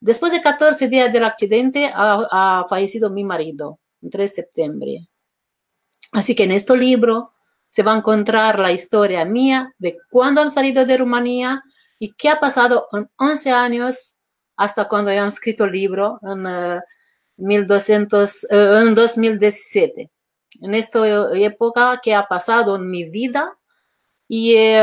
Después 0.01 0.33
de 0.33 0.41
14 0.41 0.89
días 0.89 1.13
del 1.13 1.23
accidente 1.23 1.89
ha, 1.95 2.65
fallecido 2.67 3.09
mi 3.09 3.23
marido, 3.23 3.79
el 4.01 4.09
3 4.09 4.29
de 4.29 4.35
septiembre. 4.35 5.07
Así 6.11 6.35
que 6.35 6.43
en 6.43 6.51
este 6.51 6.75
libro 6.75 7.31
se 7.69 7.81
va 7.81 7.93
a 7.93 7.97
encontrar 7.97 8.59
la 8.59 8.73
historia 8.73 9.23
mía 9.23 9.73
de 9.77 9.97
cuándo 10.09 10.41
han 10.41 10.51
salido 10.51 10.85
de 10.85 10.97
Rumanía 10.97 11.63
y 11.99 12.13
qué 12.13 12.29
ha 12.29 12.39
pasado 12.39 12.87
en 12.93 13.09
11 13.17 13.51
años 13.51 14.15
hasta 14.55 14.87
cuando 14.87 15.11
han 15.11 15.27
escrito 15.27 15.65
el 15.65 15.71
libro 15.71 16.19
en, 16.23 16.81
1200, 17.37 18.43
eh, 18.45 18.47
eh, 18.49 18.81
en 18.87 18.95
2017. 18.95 20.11
En 20.61 20.73
esta 20.73 20.99
época 21.35 21.99
que 22.01 22.15
ha 22.15 22.25
pasado 22.25 22.77
en 22.77 22.89
mi 22.89 23.09
vida 23.09 23.57
y 24.27 24.55
eh, 24.55 24.79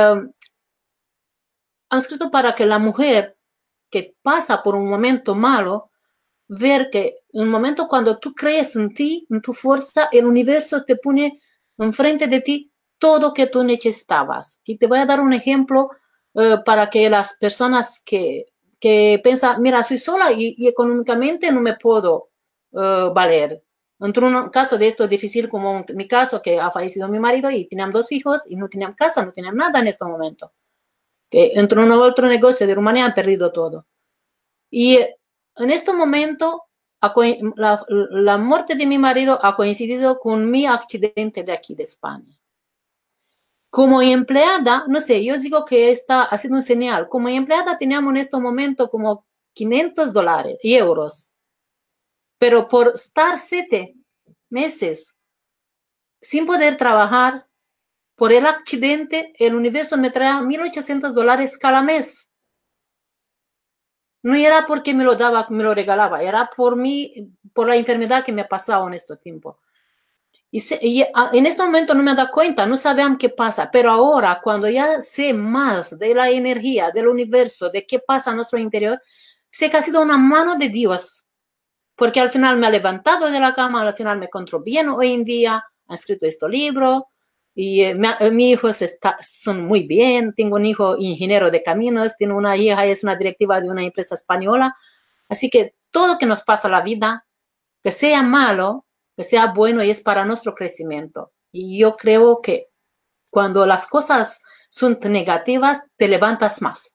han 1.88 1.98
escrito 1.98 2.30
para 2.30 2.54
que 2.54 2.66
la 2.66 2.78
mujer 2.78 3.36
que 3.90 4.14
pasa 4.22 4.62
por 4.62 4.74
un 4.74 4.88
momento 4.88 5.34
malo, 5.34 5.90
ver 6.48 6.90
que 6.90 7.20
en 7.32 7.42
un 7.42 7.48
momento 7.48 7.88
cuando 7.88 8.18
tú 8.18 8.34
crees 8.34 8.76
en 8.76 8.92
ti, 8.94 9.26
en 9.30 9.40
tu 9.40 9.52
fuerza, 9.52 10.08
el 10.12 10.26
universo 10.26 10.84
te 10.84 10.96
pone 10.96 11.40
enfrente 11.78 12.26
de 12.26 12.40
ti 12.40 12.72
todo 12.98 13.34
que 13.34 13.46
tú 13.46 13.62
necesitabas. 13.64 14.60
Y 14.64 14.78
te 14.78 14.86
voy 14.86 14.98
a 14.98 15.06
dar 15.06 15.20
un 15.20 15.32
ejemplo 15.32 15.90
eh, 16.34 16.58
para 16.64 16.88
que 16.90 17.08
las 17.10 17.36
personas 17.38 18.00
que, 18.04 18.46
que 18.80 19.20
piensan, 19.22 19.60
mira, 19.62 19.82
soy 19.82 19.98
sola 19.98 20.32
y, 20.32 20.66
económicamente 20.66 21.50
no 21.52 21.60
me 21.60 21.76
puedo 21.76 22.30
uh, 22.72 23.12
valer. 23.12 23.62
Entre 24.00 24.24
un 24.24 24.50
caso 24.50 24.76
de 24.78 24.88
esto 24.88 25.06
difícil 25.06 25.48
como 25.48 25.84
mi 25.94 26.08
caso, 26.08 26.42
que 26.42 26.58
ha 26.60 26.70
fallecido 26.70 27.08
mi 27.08 27.20
marido 27.20 27.50
y 27.50 27.68
tenían 27.68 27.92
dos 27.92 28.10
hijos 28.12 28.42
y 28.48 28.56
no 28.56 28.68
tenían 28.68 28.94
casa, 28.94 29.24
no 29.24 29.32
tenían 29.32 29.56
nada 29.56 29.78
en 29.80 29.88
este 29.88 30.04
momento 30.04 30.52
que 31.32 31.52
en 31.54 31.78
un 31.78 31.92
otro 31.92 32.28
negocio 32.28 32.66
de 32.66 32.74
Rumanía 32.74 33.06
han 33.06 33.14
perdido 33.14 33.50
todo. 33.50 33.86
Y 34.70 34.98
en 35.56 35.70
este 35.70 35.94
momento, 35.94 36.64
la, 37.56 37.86
la, 37.88 38.36
muerte 38.36 38.74
de 38.74 38.84
mi 38.84 38.98
marido 38.98 39.42
ha 39.42 39.56
coincidido 39.56 40.18
con 40.18 40.50
mi 40.50 40.66
accidente 40.66 41.42
de 41.42 41.52
aquí 41.52 41.74
de 41.74 41.84
España. 41.84 42.38
Como 43.72 44.02
empleada, 44.02 44.84
no 44.86 45.00
sé, 45.00 45.24
yo 45.24 45.38
digo 45.38 45.64
que 45.64 45.90
está 45.90 46.24
haciendo 46.24 46.58
un 46.58 46.62
señal. 46.62 47.08
Como 47.08 47.30
empleada 47.30 47.78
teníamos 47.78 48.10
en 48.10 48.18
este 48.18 48.36
momento 48.36 48.90
como 48.90 49.24
500 49.54 50.12
dólares 50.12 50.58
y 50.62 50.74
euros. 50.74 51.34
Pero 52.36 52.68
por 52.68 52.88
estar 52.88 53.38
siete 53.38 53.94
meses 54.50 55.16
sin 56.20 56.44
poder 56.44 56.76
trabajar, 56.76 57.46
por 58.14 58.30
el 58.34 58.44
accidente, 58.44 59.32
el 59.38 59.54
universo 59.54 59.96
me 59.96 60.10
trae 60.10 60.42
1.800 60.42 61.14
dólares 61.14 61.56
cada 61.56 61.80
mes. 61.80 62.30
No 64.22 64.34
era 64.34 64.66
porque 64.66 64.92
me 64.92 65.02
lo 65.02 65.16
daba, 65.16 65.46
me 65.48 65.64
lo 65.64 65.72
regalaba, 65.72 66.22
era 66.22 66.50
por 66.54 66.76
mí, 66.76 67.32
por 67.54 67.68
la 67.68 67.76
enfermedad 67.76 68.22
que 68.22 68.32
me 68.32 68.42
ha 68.42 68.48
pasado 68.48 68.86
en 68.86 68.92
este 68.92 69.16
tiempo. 69.16 69.60
Y, 70.54 71.02
en 71.32 71.46
este 71.46 71.62
momento 71.62 71.94
no 71.94 72.02
me 72.02 72.14
da 72.14 72.30
cuenta, 72.30 72.66
no 72.66 72.76
sabían 72.76 73.16
qué 73.16 73.30
pasa, 73.30 73.70
pero 73.70 73.90
ahora 73.90 74.38
cuando 74.44 74.68
ya 74.68 75.00
sé 75.00 75.32
más 75.32 75.98
de 75.98 76.14
la 76.14 76.28
energía, 76.28 76.90
del 76.90 77.08
universo, 77.08 77.70
de 77.70 77.86
qué 77.86 77.98
pasa 78.00 78.30
en 78.30 78.36
nuestro 78.36 78.58
interior, 78.58 79.00
sé 79.48 79.70
que 79.70 79.78
ha 79.78 79.82
sido 79.82 80.02
una 80.02 80.18
mano 80.18 80.56
de 80.56 80.68
Dios, 80.68 81.24
porque 81.96 82.20
al 82.20 82.28
final 82.28 82.58
me 82.58 82.66
ha 82.66 82.70
levantado 82.70 83.30
de 83.30 83.40
la 83.40 83.54
cama, 83.54 83.80
al 83.80 83.94
final 83.94 84.18
me 84.18 84.26
encuentro 84.26 84.60
bien 84.60 84.90
hoy 84.90 85.14
en 85.14 85.24
día, 85.24 85.64
ha 85.88 85.94
escrito 85.94 86.26
este 86.26 86.46
libro, 86.50 87.08
y 87.54 87.82
eh, 87.82 87.94
mi, 87.94 88.08
mis 88.32 88.52
hijos 88.54 88.82
está, 88.82 89.16
son 89.20 89.66
muy 89.66 89.86
bien. 89.86 90.32
Tengo 90.34 90.56
un 90.56 90.66
hijo 90.66 90.96
ingeniero 90.98 91.50
de 91.50 91.62
caminos, 91.62 92.16
tengo 92.18 92.36
una 92.36 92.56
hija, 92.56 92.86
es 92.86 93.02
una 93.02 93.16
directiva 93.16 93.60
de 93.60 93.68
una 93.68 93.82
empresa 93.84 94.14
española. 94.14 94.76
Así 95.28 95.50
que 95.50 95.74
todo 95.90 96.18
que 96.18 96.26
nos 96.26 96.42
pasa 96.42 96.68
en 96.68 96.72
la 96.72 96.82
vida, 96.82 97.26
que 97.82 97.90
sea 97.90 98.22
malo, 98.22 98.86
que 99.16 99.24
sea 99.24 99.52
bueno 99.52 99.82
y 99.82 99.90
es 99.90 100.00
para 100.00 100.24
nuestro 100.24 100.54
crecimiento. 100.54 101.32
Y 101.52 101.78
yo 101.78 101.96
creo 101.96 102.40
que 102.40 102.68
cuando 103.30 103.66
las 103.66 103.86
cosas 103.86 104.42
son 104.70 104.98
negativas, 105.02 105.82
te 105.96 106.08
levantas 106.08 106.62
más. 106.62 106.94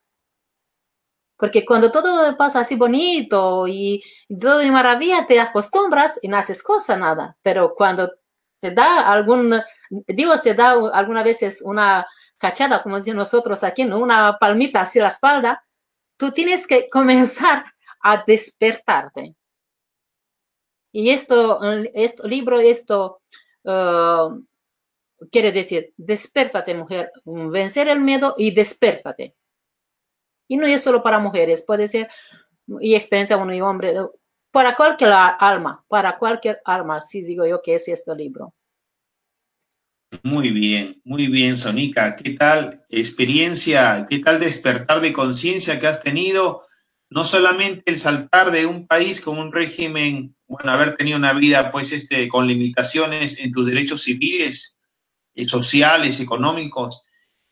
Porque 1.38 1.64
cuando 1.64 1.92
todo 1.92 2.36
pasa 2.36 2.62
así 2.62 2.76
bonito 2.76 3.68
y, 3.68 4.04
todo 4.42 4.58
de 4.58 4.72
maravilla, 4.72 5.28
te 5.28 5.40
acostumbras 5.40 6.18
y 6.22 6.28
no 6.28 6.38
haces 6.38 6.64
cosa, 6.64 6.98
nada. 6.98 7.38
Pero 7.44 7.76
cuando 7.76 8.12
te 8.60 8.72
da 8.72 9.12
algún, 9.12 9.54
Dios 9.90 10.42
te 10.42 10.56
da 10.56 10.72
algunas 10.94 11.24
veces 11.24 11.62
una 11.62 12.08
cachada, 12.40 12.82
como 12.82 12.98
decimos 12.98 13.18
nosotros 13.18 13.64
aquí, 13.64 13.84
una 13.84 14.38
palmita 14.40 14.82
hacia 14.82 15.04
la 15.04 15.10
espalda, 15.10 15.64
tú 16.18 16.32
tienes 16.32 16.66
que 16.66 16.90
comenzar 16.92 17.66
a 18.02 18.24
despertarte. 18.26 19.36
Y 20.92 21.10
esto, 21.10 21.62
esto 21.94 22.28
libro, 22.28 22.60
esto 22.60 23.22
uh, 23.64 24.44
quiere 25.32 25.52
decir, 25.52 25.94
despértate 25.98 26.74
mujer, 26.74 27.12
vencer 27.26 27.88
el 27.90 28.00
miedo 28.00 28.36
y 28.38 28.52
despértate. 28.52 29.36
Y 30.48 30.58
no 30.58 30.66
es 30.66 30.82
solo 30.82 31.04
para 31.04 31.20
mujeres, 31.20 31.64
puede 31.64 31.88
ser 31.88 32.10
y 32.82 32.96
experiencia 32.96 33.38
uno 33.38 33.54
y 33.54 33.62
hombre, 33.62 33.94
para 34.52 34.76
cualquier 34.76 35.12
alma, 35.14 35.84
para 35.88 36.18
cualquier 36.18 36.62
alma, 36.66 37.02
sí 37.02 37.22
digo 37.22 37.46
yo 37.46 37.62
que 37.62 37.76
es 37.76 37.88
este 37.88 38.16
libro. 38.16 38.54
Muy 40.24 40.52
bien, 40.52 41.02
muy 41.04 41.28
bien, 41.28 41.60
Sonica. 41.60 42.16
¿Qué 42.16 42.32
tal 42.32 42.86
experiencia, 42.90 44.08
qué 44.10 44.20
tal 44.20 44.40
despertar 44.40 45.02
de 45.02 45.12
conciencia 45.12 45.80
que 45.80 45.88
has 45.88 46.02
tenido? 46.02 46.64
No 47.10 47.24
solamente 47.24 47.84
el 47.92 48.02
saltar 48.02 48.52
de 48.52 48.66
un 48.66 48.86
país 48.86 49.22
con 49.22 49.40
un 49.40 49.52
régimen, 49.52 50.36
bueno, 50.48 50.72
haber 50.72 50.96
tenido 50.96 51.18
una 51.18 51.34
vida 51.34 51.72
pues 51.72 51.92
este, 51.92 52.28
con 52.28 52.48
limitaciones 52.48 53.40
en 53.40 53.52
tus 53.52 53.66
derechos 53.66 54.04
civiles, 54.04 54.78
y 55.34 55.44
eh, 55.44 55.48
sociales, 55.48 56.20
económicos, 56.20 57.02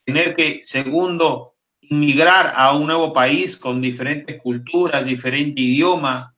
tener 0.03 0.35
que, 0.35 0.61
segundo, 0.65 1.55
inmigrar 1.81 2.53
a 2.55 2.75
un 2.75 2.87
nuevo 2.87 3.13
país 3.13 3.57
con 3.57 3.81
diferentes 3.81 4.41
culturas, 4.41 5.05
diferente 5.05 5.61
idioma, 5.61 6.35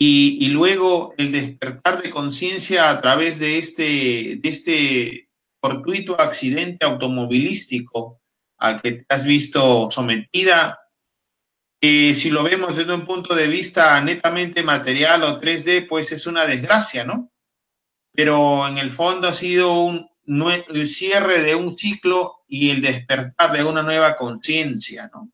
y, 0.00 0.48
luego 0.50 1.12
el 1.18 1.32
despertar 1.32 2.00
de 2.00 2.10
conciencia 2.10 2.88
a 2.88 3.00
través 3.00 3.40
de 3.40 3.58
este, 3.58 4.38
de 4.40 4.48
este 4.48 5.28
fortuito 5.60 6.20
accidente 6.20 6.86
automovilístico 6.86 8.20
al 8.58 8.80
que 8.80 8.92
te 8.92 9.06
has 9.08 9.24
visto 9.24 9.90
sometida, 9.90 10.78
que 11.80 12.14
si 12.14 12.30
lo 12.30 12.42
vemos 12.42 12.76
desde 12.76 12.94
un 12.94 13.06
punto 13.06 13.34
de 13.34 13.46
vista 13.46 14.00
netamente 14.00 14.62
material 14.62 15.22
o 15.22 15.40
3D, 15.40 15.86
pues 15.88 16.10
es 16.12 16.26
una 16.26 16.46
desgracia, 16.46 17.04
¿no? 17.04 17.30
Pero 18.12 18.66
en 18.66 18.78
el 18.78 18.90
fondo 18.90 19.28
ha 19.28 19.32
sido 19.32 20.08
el 20.26 20.90
cierre 20.90 21.40
de 21.42 21.54
un 21.54 21.78
ciclo 21.78 22.38
y 22.48 22.70
el 22.70 22.82
despertar 22.82 23.52
de 23.52 23.64
una 23.64 23.82
nueva 23.82 24.16
conciencia, 24.16 25.10
¿no? 25.12 25.30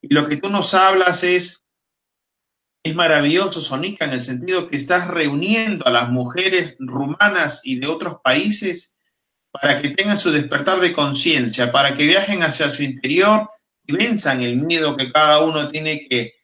Y 0.00 0.14
lo 0.14 0.28
que 0.28 0.36
tú 0.36 0.48
nos 0.48 0.74
hablas 0.74 1.24
es 1.24 1.64
es 2.82 2.94
maravilloso, 2.94 3.60
Sonica, 3.60 4.04
en 4.04 4.12
el 4.12 4.24
sentido 4.24 4.68
que 4.68 4.76
estás 4.76 5.08
reuniendo 5.08 5.86
a 5.86 5.90
las 5.90 6.10
mujeres 6.10 6.76
rumanas 6.78 7.60
y 7.64 7.78
de 7.78 7.86
otros 7.86 8.16
países 8.22 8.96
para 9.50 9.80
que 9.80 9.90
tengan 9.90 10.18
su 10.18 10.30
despertar 10.30 10.80
de 10.80 10.92
conciencia, 10.92 11.72
para 11.72 11.94
que 11.94 12.06
viajen 12.06 12.42
hacia 12.42 12.72
su 12.72 12.82
interior 12.82 13.50
y 13.88 13.96
venzan 13.96 14.42
el 14.42 14.56
miedo 14.56 14.96
que 14.96 15.10
cada 15.10 15.40
uno 15.40 15.70
tiene 15.70 16.06
que, 16.06 16.34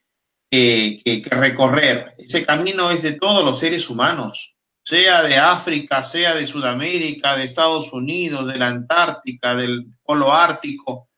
que, 0.50 1.22
recorrer. 1.30 2.14
Ese 2.16 2.44
camino 2.44 2.90
es 2.90 3.02
de 3.02 3.12
todos 3.12 3.44
los 3.44 3.60
seres 3.60 3.90
humanos, 3.90 4.56
sea 4.82 5.22
de 5.22 5.36
África, 5.36 6.06
sea 6.06 6.34
de 6.34 6.46
Sudamérica, 6.46 7.36
de 7.36 7.44
Estados 7.44 7.92
Unidos, 7.92 8.50
de 8.50 8.58
la 8.58 8.68
Antártica, 8.68 9.54
del 9.54 9.94
Polo 10.02 10.32
Ártico, 10.32 11.10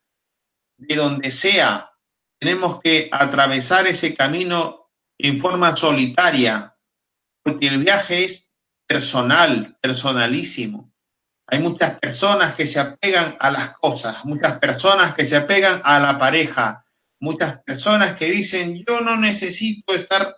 de 0.76 0.97
donde 0.97 1.30
sea. 1.30 1.92
Tenemos 2.40 2.80
que 2.80 3.09
atravesar 3.12 3.87
ese 3.87 4.16
camino 4.16 4.90
en 5.18 5.38
forma 5.38 5.76
solitaria, 5.76 6.76
porque 7.45 7.68
el 7.68 7.78
viaje 7.78 8.25
es 8.25 8.50
personal, 8.88 9.78
personalísimo. 9.80 10.92
Hay 11.48 11.60
muchas 11.60 11.98
personas 12.00 12.54
que 12.54 12.66
se 12.66 12.80
apegan 12.80 13.36
a 13.38 13.50
las 13.50 13.70
cosas, 13.70 14.24
muchas 14.24 14.58
personas 14.58 15.14
que 15.14 15.28
se 15.28 15.36
apegan 15.36 15.80
a 15.84 16.00
la 16.00 16.18
pareja, 16.18 16.84
muchas 17.20 17.60
personas 17.62 18.16
que 18.16 18.26
dicen, 18.26 18.84
yo 18.84 19.00
no 19.00 19.16
necesito 19.16 19.94
estar 19.94 20.36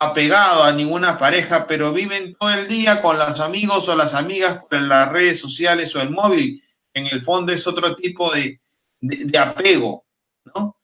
apegado 0.00 0.64
a 0.64 0.72
ninguna 0.72 1.16
pareja, 1.16 1.66
pero 1.66 1.92
viven 1.92 2.34
todo 2.34 2.52
el 2.52 2.66
día 2.66 3.00
con 3.00 3.18
los 3.18 3.38
amigos 3.38 3.88
o 3.88 3.94
las 3.94 4.14
amigas 4.14 4.60
en 4.72 4.88
las 4.88 5.08
redes 5.10 5.38
sociales 5.40 5.94
o 5.94 6.02
el 6.02 6.10
móvil. 6.10 6.62
En 6.92 7.06
el 7.06 7.22
fondo 7.22 7.52
es 7.52 7.64
otro 7.68 7.94
tipo 7.94 8.32
de, 8.32 8.60
de, 9.00 9.24
de 9.24 9.38
apego, 9.38 10.04
¿no? 10.44 10.76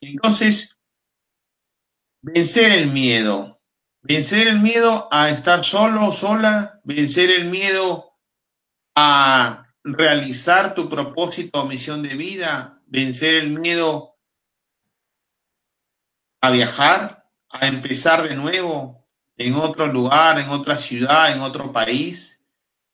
Entonces, 0.00 0.78
vencer 2.22 2.70
el 2.70 2.86
miedo. 2.86 3.60
Vencer 4.02 4.48
el 4.48 4.60
miedo 4.60 5.08
a 5.10 5.28
estar 5.30 5.64
solo, 5.64 6.12
sola, 6.12 6.80
vencer 6.84 7.30
el 7.30 7.46
miedo 7.46 8.09
a 8.94 9.66
realizar 9.82 10.74
tu 10.74 10.88
propósito 10.88 11.62
o 11.62 11.66
misión 11.66 12.02
de 12.02 12.14
vida, 12.14 12.82
vencer 12.86 13.34
el 13.34 13.50
miedo 13.50 14.16
a 16.42 16.50
viajar, 16.50 17.26
a 17.50 17.66
empezar 17.66 18.28
de 18.28 18.36
nuevo 18.36 19.06
en 19.36 19.54
otro 19.54 19.86
lugar, 19.86 20.38
en 20.38 20.50
otra 20.50 20.78
ciudad, 20.78 21.32
en 21.32 21.40
otro 21.40 21.72
país. 21.72 22.42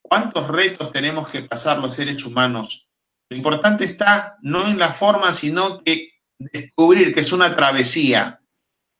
¿Cuántos 0.02 0.48
retos 0.48 0.92
tenemos 0.92 1.28
que 1.28 1.42
pasar 1.42 1.78
los 1.78 1.96
seres 1.96 2.24
humanos? 2.24 2.88
Lo 3.28 3.36
importante 3.36 3.84
está 3.84 4.38
no 4.42 4.66
en 4.66 4.78
la 4.78 4.88
forma, 4.88 5.36
sino 5.36 5.82
que 5.82 6.12
descubrir 6.38 7.14
que 7.14 7.22
es 7.22 7.32
una 7.32 7.56
travesía, 7.56 8.40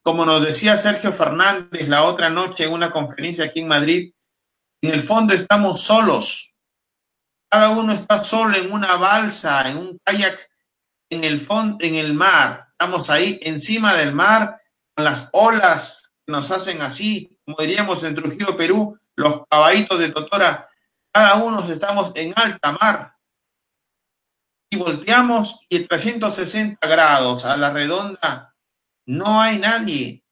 como 0.02 0.24
nos 0.24 0.44
decía 0.44 0.80
Sergio 0.80 1.12
Fernández 1.12 1.88
la 1.88 2.04
otra 2.04 2.30
noche 2.30 2.64
en 2.64 2.72
una 2.72 2.90
conferencia 2.90 3.44
aquí 3.44 3.60
en 3.60 3.68
Madrid, 3.68 4.12
en 4.80 4.90
el 4.90 5.02
fondo 5.02 5.34
estamos 5.34 5.80
solos. 5.80 6.52
Cada 7.50 7.70
uno 7.70 7.92
está 7.92 8.24
solo 8.24 8.56
en 8.56 8.72
una 8.72 8.96
balsa, 8.96 9.70
en 9.70 9.78
un 9.78 10.00
kayak, 10.04 10.50
en 11.10 11.24
el 11.24 11.40
fondo, 11.40 11.84
en 11.84 11.94
el 11.94 12.14
mar. 12.14 12.66
Estamos 12.70 13.08
ahí 13.10 13.38
encima 13.42 13.94
del 13.94 14.12
mar, 14.12 14.60
con 14.94 15.04
las 15.04 15.30
olas 15.32 16.12
que 16.24 16.32
nos 16.32 16.50
hacen 16.50 16.82
así, 16.82 17.38
como 17.44 17.58
diríamos 17.58 18.02
en 18.04 18.14
Trujillo, 18.14 18.56
Perú, 18.56 18.98
los 19.14 19.42
caballitos 19.48 19.98
de 19.98 20.10
Totora. 20.10 20.68
Cada 21.12 21.36
uno 21.36 21.60
estamos 21.70 22.12
en 22.14 22.32
alta 22.36 22.72
mar. 22.72 23.14
Y 24.70 24.76
volteamos 24.76 25.60
y 25.68 25.80
360 25.80 26.86
grados 26.86 27.44
a 27.44 27.56
la 27.56 27.70
redonda 27.70 28.56
no 29.06 29.40
hay 29.40 29.58
nadie. 29.58 30.24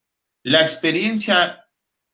La 0.42 0.62
experiencia 0.62 1.68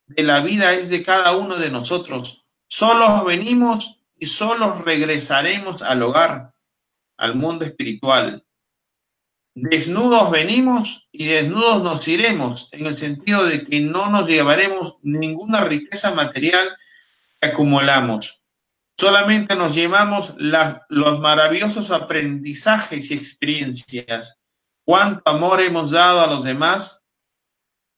de 0.06 0.22
la 0.22 0.40
vida 0.40 0.74
es 0.74 0.90
de 0.90 1.02
cada 1.02 1.34
uno 1.36 1.56
de 1.56 1.70
nosotros. 1.70 2.46
Solos 2.68 3.24
venimos 3.24 3.99
y 4.20 4.26
solos 4.26 4.84
regresaremos 4.84 5.82
al 5.82 6.02
hogar, 6.02 6.52
al 7.16 7.34
mundo 7.34 7.64
espiritual. 7.64 8.44
Desnudos 9.54 10.30
venimos 10.30 11.08
y 11.10 11.26
desnudos 11.26 11.82
nos 11.82 12.06
iremos, 12.06 12.68
en 12.72 12.86
el 12.86 12.98
sentido 12.98 13.44
de 13.44 13.64
que 13.64 13.80
no 13.80 14.10
nos 14.10 14.28
llevaremos 14.28 14.96
ninguna 15.02 15.64
riqueza 15.64 16.14
material 16.14 16.76
que 17.40 17.48
acumulamos. 17.48 18.42
Solamente 18.96 19.56
nos 19.56 19.74
llevamos 19.74 20.34
los 20.36 21.20
maravillosos 21.20 21.90
aprendizajes 21.90 23.10
y 23.10 23.14
experiencias 23.14 24.38
cuánto 24.84 25.22
amor 25.30 25.62
hemos 25.62 25.92
dado 25.92 26.20
a 26.20 26.26
los 26.26 26.44
demás 26.44 27.02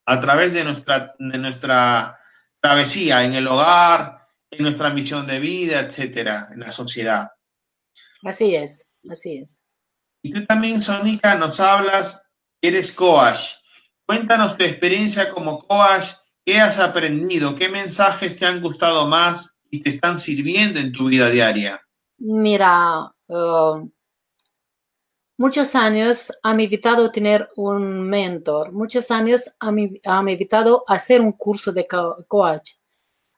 a 0.05 0.21
través 0.21 0.53
de 0.53 0.63
nuestra, 0.63 1.15
de 1.19 1.37
nuestra 1.37 2.17
travesía 2.61 3.25
en 3.25 3.33
el 3.33 3.47
hogar, 3.47 4.22
en 4.57 4.63
nuestra 4.63 4.89
misión 4.89 5.27
de 5.27 5.39
vida, 5.39 5.79
etcétera, 5.81 6.49
en 6.51 6.59
la 6.61 6.69
sociedad. 6.69 7.29
Así 8.23 8.55
es, 8.55 8.85
así 9.09 9.37
es. 9.37 9.61
Y 10.21 10.31
tú 10.31 10.45
también, 10.45 10.81
Sonica, 10.81 11.35
nos 11.35 11.59
hablas, 11.59 12.21
eres 12.61 12.91
coach. 12.91 13.55
Cuéntanos 14.05 14.57
tu 14.57 14.63
experiencia 14.63 15.29
como 15.29 15.65
coach, 15.67 16.13
qué 16.45 16.59
has 16.59 16.79
aprendido, 16.79 17.55
qué 17.55 17.69
mensajes 17.69 18.37
te 18.37 18.45
han 18.45 18.61
gustado 18.61 19.07
más 19.07 19.55
y 19.69 19.81
te 19.81 19.89
están 19.89 20.19
sirviendo 20.19 20.79
en 20.79 20.91
tu 20.91 21.07
vida 21.07 21.29
diaria. 21.29 21.81
Mira, 22.17 23.11
uh, 23.27 23.91
Muchos 25.35 25.73
años 25.73 26.31
han 26.43 26.59
evitado 26.59 27.11
tener 27.11 27.49
un 27.55 28.07
mentor, 28.07 28.71
muchos 28.71 29.09
años 29.09 29.51
han, 29.59 30.29
evitado 30.29 30.83
hacer 30.87 31.21
un 31.21 31.31
curso 31.31 31.71
de 31.71 31.87
coach. 31.87 32.73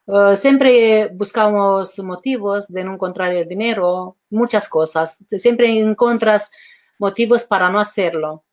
Eh, 0.07 0.37
siempre 0.37 1.07
buscamos 1.13 1.97
motivos 1.99 2.67
de 2.67 2.83
no 2.83 2.93
encontrar 2.93 3.33
el 3.33 3.47
dinero, 3.47 4.17
muchas 4.29 4.69
cosas. 4.69 5.23
Siempre 5.29 5.67
encuentras 5.79 6.51
motivos 6.99 7.43
para 7.45 7.69
no 7.69 7.79
hacerlo. 7.79 8.43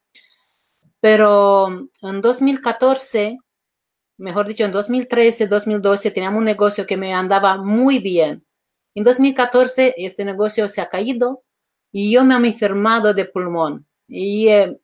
Pero 1.00 1.68
en 2.00 2.20
2014, 2.20 3.38
mejor 4.18 4.46
dicho, 4.46 4.64
en 4.64 4.72
2013, 4.72 5.46
2012, 5.48 6.10
teníamos 6.12 6.38
un 6.38 6.44
negocio 6.44 6.86
que 6.86 6.96
me 6.96 7.12
andaba 7.12 7.56
muy 7.56 7.98
bien. 7.98 8.44
En 8.94 9.04
2014, 9.04 9.94
este 9.96 10.24
negocio 10.24 10.68
se 10.68 10.80
ha 10.80 10.88
caído 10.88 11.42
y 11.90 12.12
yo 12.12 12.24
me 12.24 12.34
he 12.34 12.50
enfermado 12.50 13.14
de 13.14 13.24
pulmón 13.26 13.86
y 14.08 14.48
eh, 14.48 14.78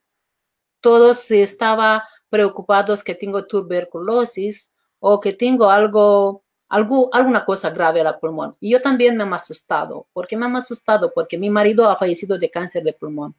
todos 0.81 1.31
estaban 1.31 2.01
preocupados 2.29 3.03
que 3.03 3.15
tengo 3.15 3.45
tuberculosis 3.45 4.71
o 4.99 5.19
que 5.19 5.33
tengo 5.33 5.69
algo, 5.69 6.43
algo, 6.69 7.09
alguna 7.13 7.43
cosa 7.43 7.71
grave 7.71 8.01
al 8.01 8.19
pulmón. 8.19 8.55
Y 8.59 8.71
yo 8.71 8.81
también 8.81 9.17
me 9.17 9.23
he 9.23 9.33
asustado. 9.33 10.07
¿Por 10.13 10.27
qué 10.27 10.37
me 10.37 10.47
he 10.47 10.57
asustado? 10.57 11.11
Porque 11.13 11.37
mi 11.37 11.49
marido 11.49 11.89
ha 11.89 11.97
fallecido 11.97 12.37
de 12.37 12.49
cáncer 12.49 12.83
de 12.83 12.93
pulmón. 12.93 13.35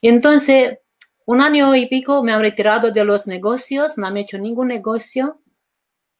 Y 0.00 0.08
entonces, 0.08 0.78
un 1.26 1.40
año 1.40 1.74
y 1.76 1.86
pico 1.86 2.22
me 2.22 2.32
han 2.32 2.40
retirado 2.40 2.90
de 2.90 3.04
los 3.04 3.26
negocios, 3.26 3.96
no 3.96 4.08
he 4.08 4.20
hecho 4.20 4.38
ningún 4.38 4.68
negocio 4.68 5.40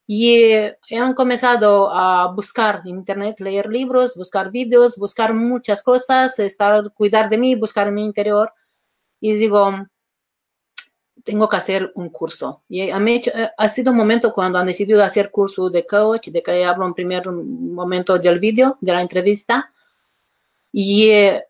y 0.07 0.43
he 0.43 0.77
comenzado 1.15 1.95
a 1.95 2.33
buscar 2.33 2.83
internet, 2.85 3.39
leer 3.39 3.69
libros, 3.69 4.17
buscar 4.17 4.51
vídeos, 4.51 4.97
buscar 4.97 5.33
muchas 5.35 5.85
cosas, 5.85 6.37
estar, 6.41 6.93
cuidar 6.95 7.31
de 7.31 7.39
mí, 7.39 7.55
buscar 7.55 7.93
mi 7.93 8.05
interior. 8.05 8.53
Y 9.21 9.35
digo, 9.35 9.73
tengo 11.25 11.49
que 11.49 11.57
hacer 11.57 11.93
un 11.95 12.09
curso. 12.11 12.63
Y 12.69 12.91
ha 12.91 13.69
sido 13.69 13.93
un 13.93 13.99
momento 13.99 14.33
cuando 14.33 14.59
han 14.59 14.67
decidido 14.67 15.03
hacer 15.03 15.31
curso 15.31 15.71
de 15.71 15.87
coach, 15.87 16.29
de 16.29 16.43
que 16.43 16.65
hablo 16.65 16.87
en 16.87 16.95
primer 16.95 17.27
momento 17.29 18.19
del 18.19 18.39
vídeo, 18.39 18.79
de 18.81 18.93
la 18.93 19.03
entrevista. 19.03 19.73
Y 20.73 21.11
eh, 21.11 21.45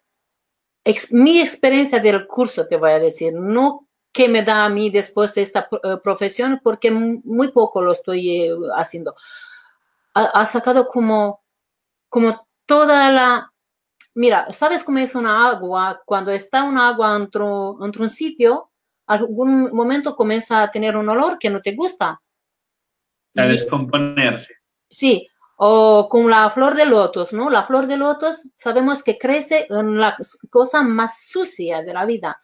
mi 1.10 1.40
experiencia 1.40 2.00
del 2.00 2.26
curso, 2.26 2.66
te 2.66 2.76
voy 2.76 2.90
a 2.92 2.98
decir, 2.98 3.34
no 3.34 3.86
que 4.12 4.28
me 4.28 4.42
da 4.42 4.64
a 4.64 4.68
mí 4.68 4.90
después 4.90 5.34
de 5.34 5.42
esta 5.42 5.68
eh, 5.70 5.96
profesión, 6.02 6.60
porque 6.62 6.90
muy 6.90 7.52
poco 7.52 7.80
lo 7.80 7.92
estoy 7.92 8.42
eh, 8.42 8.56
haciendo. 8.76 9.14
Ha, 10.14 10.44
sacado 10.46 10.88
como, 10.88 11.42
como 12.08 12.46
toda 12.66 13.12
la... 13.12 13.52
Mira, 14.14 14.52
¿sabes 14.52 14.82
cómo 14.82 14.98
es 14.98 15.14
una 15.14 15.48
agua? 15.48 16.02
Cuando 16.04 16.32
está 16.32 16.64
una 16.64 16.88
agua 16.88 17.14
entre, 17.14 17.44
entre 17.80 18.02
un 18.02 18.10
sitio, 18.10 18.69
algún 19.10 19.72
momento 19.72 20.16
comienza 20.16 20.62
a 20.62 20.70
tener 20.70 20.96
un 20.96 21.08
olor 21.08 21.38
que 21.38 21.50
no 21.50 21.60
te 21.60 21.74
gusta. 21.74 22.20
A 23.36 23.42
descomponerse. 23.42 24.54
Sí, 24.88 25.28
o 25.56 26.08
con 26.08 26.30
la 26.30 26.50
flor 26.50 26.74
de 26.74 26.86
lotos, 26.86 27.32
¿no? 27.32 27.50
La 27.50 27.64
flor 27.64 27.86
de 27.86 27.96
lotos 27.96 28.42
sabemos 28.56 29.02
que 29.02 29.18
crece 29.18 29.66
en 29.68 29.98
la 29.98 30.16
cosa 30.48 30.82
más 30.82 31.26
sucia 31.26 31.82
de 31.82 31.92
la 31.92 32.04
vida. 32.04 32.40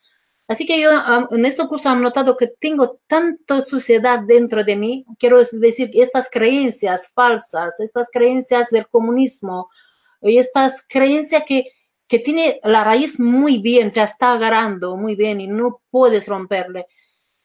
Así 0.48 0.64
que 0.64 0.80
yo 0.80 0.90
en 1.30 1.44
este 1.44 1.66
curso 1.66 1.90
he 1.90 1.96
notado 1.96 2.36
que 2.36 2.52
tengo 2.60 3.00
tanta 3.06 3.62
suciedad 3.62 4.20
dentro 4.20 4.62
de 4.62 4.76
mí, 4.76 5.04
quiero 5.18 5.38
decir, 5.38 5.90
estas 5.94 6.28
creencias 6.30 7.10
falsas, 7.12 7.80
estas 7.80 8.08
creencias 8.12 8.70
del 8.70 8.86
comunismo, 8.86 9.68
y 10.22 10.38
estas 10.38 10.84
creencias 10.88 11.42
que, 11.46 11.72
que 12.08 12.18
tiene 12.20 12.60
la 12.62 12.84
raíz 12.84 13.18
muy 13.18 13.58
bien, 13.58 13.92
te 13.92 14.02
está 14.02 14.32
agarrando 14.32 14.96
muy 14.96 15.16
bien 15.16 15.40
y 15.40 15.46
no 15.46 15.80
puedes 15.90 16.26
romperle. 16.26 16.86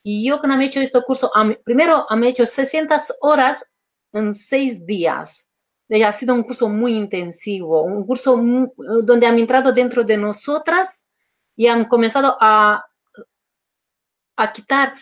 Y 0.04 0.26
yo 0.26 0.40
cuando 0.40 0.62
he 0.62 0.66
hecho 0.66 0.82
este 0.82 1.02
curso, 1.02 1.32
primero 1.64 2.06
he 2.10 2.28
hecho 2.28 2.46
600 2.46 3.14
horas 3.22 3.66
en 4.14 4.36
seis 4.36 4.86
días. 4.86 5.48
ha 6.06 6.14
sido 6.14 6.34
un 6.34 6.44
curso 6.44 6.70
muy 6.70 6.96
intensivo, 6.96 7.84
un 7.84 8.06
curso 8.06 8.40
donde 9.04 9.28
han 9.28 9.40
entrado 9.40 9.74
dentro 9.74 10.04
de 10.04 10.18
nosotras 10.18 11.08
y 11.56 11.68
han 11.68 11.86
comenzado 11.86 12.38
a 12.40 12.86
a 14.42 14.52
quitar 14.52 14.96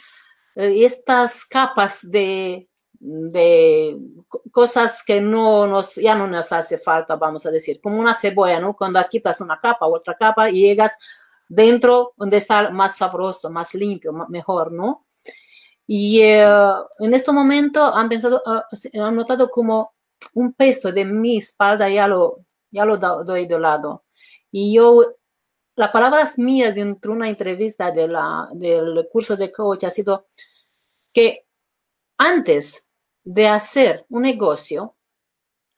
eh, 0.56 0.86
estas 0.86 1.45
capas 1.45 2.00
de, 2.04 2.69
de 3.00 3.98
cosas 4.52 5.04
que 5.04 5.22
no 5.22 5.66
nos, 5.68 5.96
ya 5.96 6.16
no 6.16 6.28
nos 6.28 6.52
hace 6.52 6.78
falta, 6.78 7.16
vamos 7.16 7.46
a 7.46 7.52
decir, 7.52 7.80
como 7.82 8.00
una 8.00 8.14
cebolla, 8.14 8.60
¿no? 8.60 8.76
Cuando 8.76 9.02
quitas 9.10 9.42
una 9.42 9.60
capa, 9.60 9.88
otra 9.88 10.18
capa 10.18 10.50
y 10.50 10.62
llegas 10.62 10.98
dentro 11.48 12.14
donde 12.18 12.38
está 12.38 12.70
más 12.70 12.98
sabroso, 12.98 13.50
más 13.50 13.74
limpio, 13.74 14.14
mejor, 14.30 14.72
¿no? 14.72 15.06
Y 15.88 16.22
eh, 16.22 16.46
en 17.00 17.14
este 17.14 17.32
momento 17.32 17.84
han 17.84 18.10
pensado, 18.10 18.44
ah, 18.46 18.66
han 19.02 19.16
notado 19.16 19.50
como 19.50 19.94
un 20.34 20.54
peso 20.54 20.92
de 20.92 21.06
mi 21.06 21.38
espalda 21.38 21.90
ya 21.90 22.08
lo, 22.08 22.46
ya 22.70 22.86
lo 22.86 22.98
doy 22.98 23.48
de 23.48 23.60
lado. 23.60 24.04
Y 24.52 24.76
yo 24.76 25.16
la 25.76 25.92
palabra 25.92 26.30
mía 26.38 26.72
dentro 26.72 27.12
de 27.12 27.18
una 27.18 27.30
entrevista 27.30 27.92
de 27.92 28.08
la, 28.08 28.50
del 28.54 29.08
curso 29.12 29.38
de 29.38 29.52
coach 29.52 29.86
ha 29.86 29.90
sido 29.90 30.28
que 31.14 31.48
antes 32.18 32.86
de 33.32 33.48
hacer 33.48 34.08
un 34.10 34.24
negocio, 34.24 34.96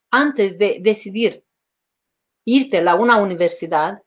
antes 0.09 0.57
de 0.57 0.77
decidir 0.79 1.43
irte 2.45 2.77
a 2.87 2.95
una 2.95 3.17
universidad, 3.17 4.01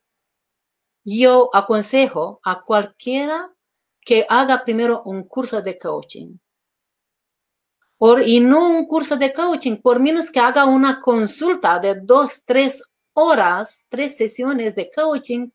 yo 1.05 1.51
aconsejo 1.53 2.41
a 2.43 2.63
cualquiera 2.63 3.55
que 4.01 4.25
haga 4.31 4.65
primero 4.65 5.03
un 5.05 5.25
curso 5.25 5.61
de 5.61 5.79
coaching. 5.79 6.39
y 8.27 8.41
no 8.41 8.71
un 8.71 8.87
curso 8.87 9.17
de 9.19 9.35
coaching, 9.35 9.77
por 9.77 10.01
menos 10.01 10.31
que 10.31 10.41
haga 10.41 10.65
una 10.65 11.03
consulta 11.03 11.79
de 11.81 12.01
dos, 12.01 12.43
tres 12.47 12.83
horas, 13.13 13.87
tres 13.91 14.17
sesiones 14.17 14.75
de 14.75 14.91
coaching 14.91 15.51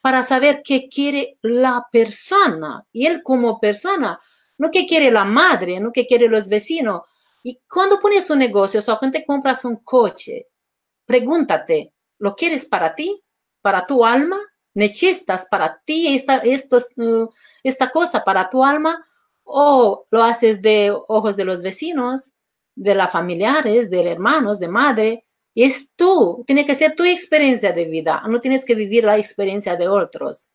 para 0.00 0.24
saber 0.24 0.62
qué 0.64 0.88
quiere 0.88 1.38
la 1.42 1.86
persona. 1.92 2.84
Y 2.92 3.06
él 3.06 3.22
como 3.22 3.60
persona, 3.60 4.20
no 4.58 4.70
qué 4.72 4.86
quiere 4.86 5.12
la 5.12 5.24
madre, 5.24 5.78
no 5.78 5.92
qué 5.92 6.04
quiere 6.04 6.28
los 6.28 6.48
vecinos. 6.48 7.02
Y 7.42 7.60
cuando 7.68 8.00
pones 8.00 8.28
un 8.30 8.38
negocio, 8.38 8.80
o 8.80 8.98
cuando 8.98 9.18
te 9.18 9.26
compras 9.26 9.64
un 9.64 9.76
coche, 9.76 10.48
pregúntate, 11.04 11.92
¿lo 12.18 12.34
quieres 12.36 12.66
para 12.66 12.94
ti? 12.94 13.22
¿Para 13.60 13.86
tu 13.86 14.04
alma? 14.04 14.38
¿Necesitas 14.74 15.46
para 15.50 15.80
ti 15.84 16.14
esta, 16.14 16.42
esta 17.62 17.90
cosa 17.90 18.24
para 18.24 18.48
tu 18.48 18.64
alma? 18.64 19.04
¿O 19.44 20.06
lo 20.10 20.22
haces 20.22 20.62
de 20.62 20.92
ojos 21.08 21.36
de 21.36 21.44
los 21.44 21.62
vecinos, 21.62 22.32
de 22.74 22.94
las 22.94 23.10
familiares, 23.10 23.90
de 23.90 24.10
hermanos, 24.10 24.58
de 24.58 24.68
madre? 24.68 25.26
es 25.54 25.90
tú, 25.96 26.44
tiene 26.46 26.64
que 26.64 26.74
ser 26.74 26.94
tu 26.94 27.04
experiencia 27.04 27.72
de 27.72 27.84
vida, 27.84 28.22
no 28.28 28.40
tienes 28.40 28.64
que 28.64 28.74
vivir 28.74 29.04
la 29.04 29.18
experiencia 29.18 29.76
de 29.76 29.88
otros. 29.88 30.48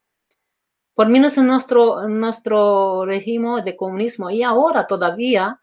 Por 0.96 1.08
menos 1.10 1.38
en 1.38 1.46
nuestro, 1.46 2.08
nuestro 2.08 3.06
régimen 3.06 3.64
de 3.64 3.76
comunismo 3.76 4.32
y 4.32 4.42
ahora 4.42 4.88
todavía, 4.88 5.62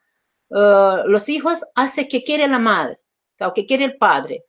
eh, 0.55 1.03
los 1.07 1.29
hijos 1.29 1.65
hacen 1.75 2.07
que 2.09 2.23
quiere 2.23 2.47
la 2.47 2.59
madre, 2.61 3.01
o 3.41 3.53
que 3.53 3.67
quiere 3.67 3.85
el 3.85 3.97
padre. 3.97 4.45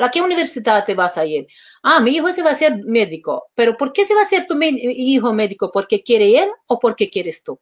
¿A 0.00 0.10
qué 0.10 0.20
universidad 0.20 0.84
te 0.84 0.94
vas 0.94 1.16
a 1.18 1.24
ir? 1.24 1.46
Ah, 1.82 2.00
mi 2.00 2.12
hijo 2.12 2.32
se 2.32 2.42
va 2.42 2.50
a 2.50 2.54
ser 2.54 2.84
médico. 2.84 3.48
¿Pero 3.54 3.76
por 3.76 3.92
qué 3.92 4.04
se 4.06 4.14
va 4.14 4.22
a 4.22 4.26
ser 4.26 4.46
tu 4.46 4.56
hijo 4.62 5.32
médico? 5.32 5.70
¿Porque 5.72 6.02
quiere 6.02 6.38
él 6.42 6.50
o 6.66 6.78
porque 6.78 7.10
quieres 7.10 7.42
tú? 7.42 7.58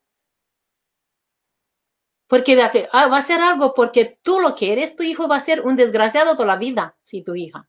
Porque 2.26 2.60
ah, 2.92 3.06
va 3.06 3.18
a 3.18 3.22
ser 3.22 3.40
algo 3.40 3.72
porque 3.74 4.18
tú 4.22 4.40
lo 4.40 4.54
quieres, 4.54 4.96
tu 4.96 5.02
hijo 5.02 5.28
va 5.28 5.36
a 5.36 5.40
ser 5.40 5.62
un 5.62 5.76
desgraciado 5.76 6.34
toda 6.34 6.46
la 6.46 6.56
vida, 6.56 6.96
si 7.02 7.22
tu 7.22 7.34
hija. 7.34 7.68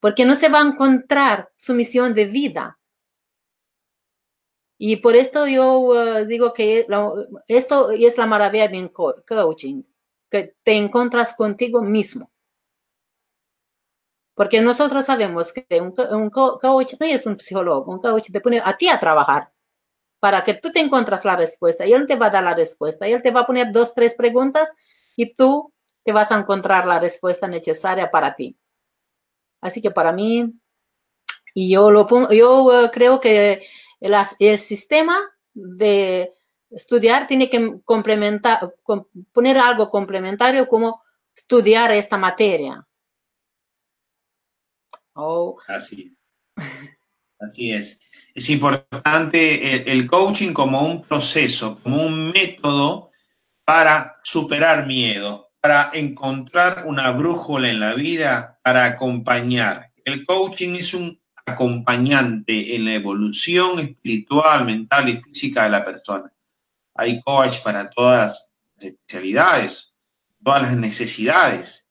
Porque 0.00 0.24
no 0.24 0.34
se 0.36 0.48
va 0.48 0.60
a 0.60 0.66
encontrar 0.66 1.50
su 1.56 1.74
misión 1.74 2.14
de 2.14 2.26
vida. 2.26 2.78
Y 4.84 4.96
por 4.96 5.14
esto 5.14 5.46
yo 5.46 5.78
uh, 5.78 6.26
digo 6.26 6.52
que 6.52 6.84
esto 7.46 7.92
es 7.92 8.18
la 8.18 8.26
maravilla 8.26 8.66
del 8.66 8.90
coaching, 8.92 9.84
que 10.28 10.56
te 10.64 10.72
encuentras 10.72 11.36
contigo 11.36 11.84
mismo. 11.84 12.32
Porque 14.34 14.60
nosotros 14.60 15.04
sabemos 15.04 15.52
que 15.52 15.80
un, 15.80 16.30
coach 16.30 16.94
no 16.98 17.06
es 17.06 17.24
un 17.26 17.38
psicólogo, 17.38 17.92
un 17.92 18.00
coach 18.00 18.32
te 18.32 18.40
pone 18.40 18.60
a 18.60 18.76
ti 18.76 18.88
a 18.88 18.98
trabajar 18.98 19.52
para 20.18 20.42
que 20.42 20.54
tú 20.54 20.72
te 20.72 20.80
encuentras 20.80 21.24
la 21.24 21.36
respuesta 21.36 21.86
y 21.86 21.92
él 21.92 22.04
te 22.08 22.16
va 22.16 22.26
a 22.26 22.30
dar 22.30 22.42
la 22.42 22.54
respuesta 22.54 23.08
y 23.08 23.12
él 23.12 23.22
te 23.22 23.30
va 23.30 23.42
a 23.42 23.46
poner 23.46 23.70
dos, 23.70 23.94
tres 23.94 24.16
preguntas 24.16 24.68
y 25.14 25.32
tú 25.32 25.72
te 26.02 26.10
vas 26.10 26.32
a 26.32 26.40
encontrar 26.40 26.86
la 26.86 26.98
respuesta 26.98 27.46
necesaria 27.46 28.10
para 28.10 28.34
ti. 28.34 28.58
Así 29.60 29.80
que 29.80 29.92
para 29.92 30.10
mí, 30.10 30.50
y 31.54 31.70
yo, 31.70 31.92
lo 31.92 32.08
yo 32.32 32.86
eh, 32.86 32.90
creo 32.92 33.20
que 33.20 33.62
el, 34.02 34.14
el 34.38 34.58
sistema 34.58 35.18
de 35.54 36.32
estudiar 36.70 37.26
tiene 37.26 37.48
que 37.48 37.80
complementar, 37.84 38.74
poner 39.32 39.58
algo 39.58 39.90
complementario 39.90 40.68
como 40.68 41.02
estudiar 41.34 41.90
esta 41.92 42.18
materia. 42.18 42.86
Oh. 45.14 45.58
Así. 45.68 46.16
Así 47.38 47.72
es 47.72 48.00
es 48.34 48.50
importante 48.50 49.90
el, 49.92 50.06
coaching 50.06 50.52
como 50.52 50.80
un 50.82 51.02
proceso, 51.02 51.78
como 51.82 52.02
un 52.02 52.30
método 52.30 53.10
para 53.64 54.16
superar 54.22 54.86
miedo, 54.86 55.50
para 55.60 55.90
encontrar 55.92 56.84
una 56.86 57.10
brújula 57.10 57.70
en 57.70 57.80
la 57.80 57.94
vida, 57.94 58.58
para 58.62 58.86
acompañar. 58.86 59.92
El 60.04 60.24
coaching 60.24 60.74
es 60.76 60.94
un 60.94 61.20
acompañante 61.46 62.74
en 62.74 62.84
la 62.84 62.94
evolución 62.94 63.78
espiritual, 63.80 64.64
mental 64.64 65.08
y 65.08 65.16
física 65.16 65.64
de 65.64 65.70
la 65.70 65.84
persona. 65.84 66.32
Hay 66.94 67.20
coach 67.22 67.62
para 67.62 67.90
todas 67.90 68.48
las 68.76 68.90
especialidades, 68.90 69.92
todas 70.42 70.62
las 70.62 70.76
necesidades. 70.76 71.86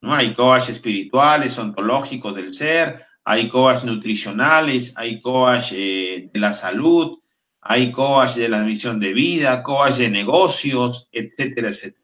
¿no? 0.00 0.14
Hay 0.14 0.34
coach 0.34 0.70
espirituales, 0.70 1.58
ontológicos 1.58 2.34
del 2.34 2.52
ser, 2.52 3.04
hay 3.24 3.48
coach 3.48 3.84
nutricionales, 3.84 4.92
hay 4.96 5.20
coach 5.20 5.72
eh, 5.72 6.30
de 6.32 6.40
la 6.40 6.54
salud, 6.56 7.18
hay 7.62 7.90
coach 7.90 8.34
de 8.34 8.48
la 8.50 8.62
misión 8.62 9.00
de 9.00 9.14
vida, 9.14 9.62
coach 9.62 9.94
de 9.94 10.10
negocios, 10.10 11.08
etcétera, 11.10 11.70
etcétera. 11.70 12.03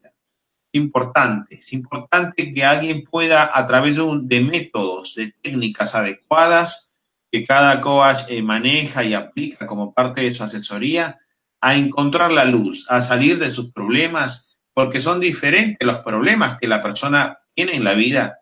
Importante, 0.73 1.55
es 1.55 1.73
importante 1.73 2.53
que 2.53 2.63
alguien 2.63 3.03
pueda, 3.03 3.51
a 3.53 3.67
través 3.67 3.95
de, 3.95 4.19
de 4.23 4.41
métodos, 4.41 5.15
de 5.15 5.33
técnicas 5.41 5.95
adecuadas, 5.95 6.97
que 7.31 7.45
cada 7.45 7.79
coach 7.79 8.23
eh, 8.27 8.41
maneja 8.41 9.03
y 9.03 9.13
aplica 9.13 9.65
como 9.65 9.93
parte 9.93 10.21
de 10.21 10.35
su 10.35 10.43
asesoría, 10.43 11.19
a 11.61 11.75
encontrar 11.75 12.31
la 12.31 12.45
luz, 12.45 12.85
a 12.89 13.05
salir 13.05 13.37
de 13.39 13.53
sus 13.53 13.71
problemas, 13.71 14.57
porque 14.73 15.03
son 15.03 15.19
diferentes 15.19 15.85
los 15.85 15.99
problemas 15.99 16.57
que 16.57 16.67
la 16.67 16.81
persona 16.81 17.39
tiene 17.53 17.75
en 17.75 17.83
la 17.83 17.93
vida 17.93 18.39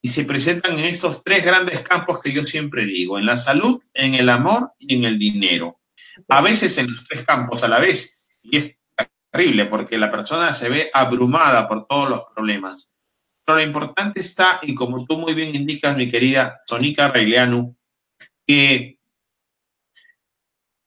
y 0.00 0.10
se 0.10 0.24
presentan 0.24 0.78
en 0.78 0.84
estos 0.84 1.24
tres 1.24 1.44
grandes 1.44 1.80
campos 1.80 2.20
que 2.20 2.32
yo 2.32 2.46
siempre 2.46 2.84
digo, 2.84 3.18
en 3.18 3.26
la 3.26 3.40
salud, 3.40 3.80
en 3.94 4.14
el 4.14 4.28
amor 4.28 4.72
y 4.78 4.94
en 4.96 5.04
el 5.04 5.18
dinero. 5.18 5.80
A 6.28 6.40
veces 6.40 6.78
en 6.78 6.94
los 6.94 7.06
tres 7.06 7.24
campos 7.24 7.64
a 7.64 7.68
la 7.68 7.80
vez. 7.80 8.30
Y 8.42 8.56
es 8.56 8.77
terrible 9.30 9.66
porque 9.66 9.98
la 9.98 10.10
persona 10.10 10.54
se 10.54 10.68
ve 10.68 10.90
abrumada 10.92 11.68
por 11.68 11.86
todos 11.86 12.08
los 12.08 12.22
problemas. 12.34 12.94
Pero 13.44 13.58
lo 13.58 13.64
importante 13.64 14.20
está, 14.20 14.60
y 14.62 14.74
como 14.74 15.06
tú 15.06 15.18
muy 15.18 15.34
bien 15.34 15.54
indicas, 15.54 15.96
mi 15.96 16.10
querida 16.10 16.60
Sonica 16.66 17.08
Reileanu, 17.08 17.76
que 18.46 18.98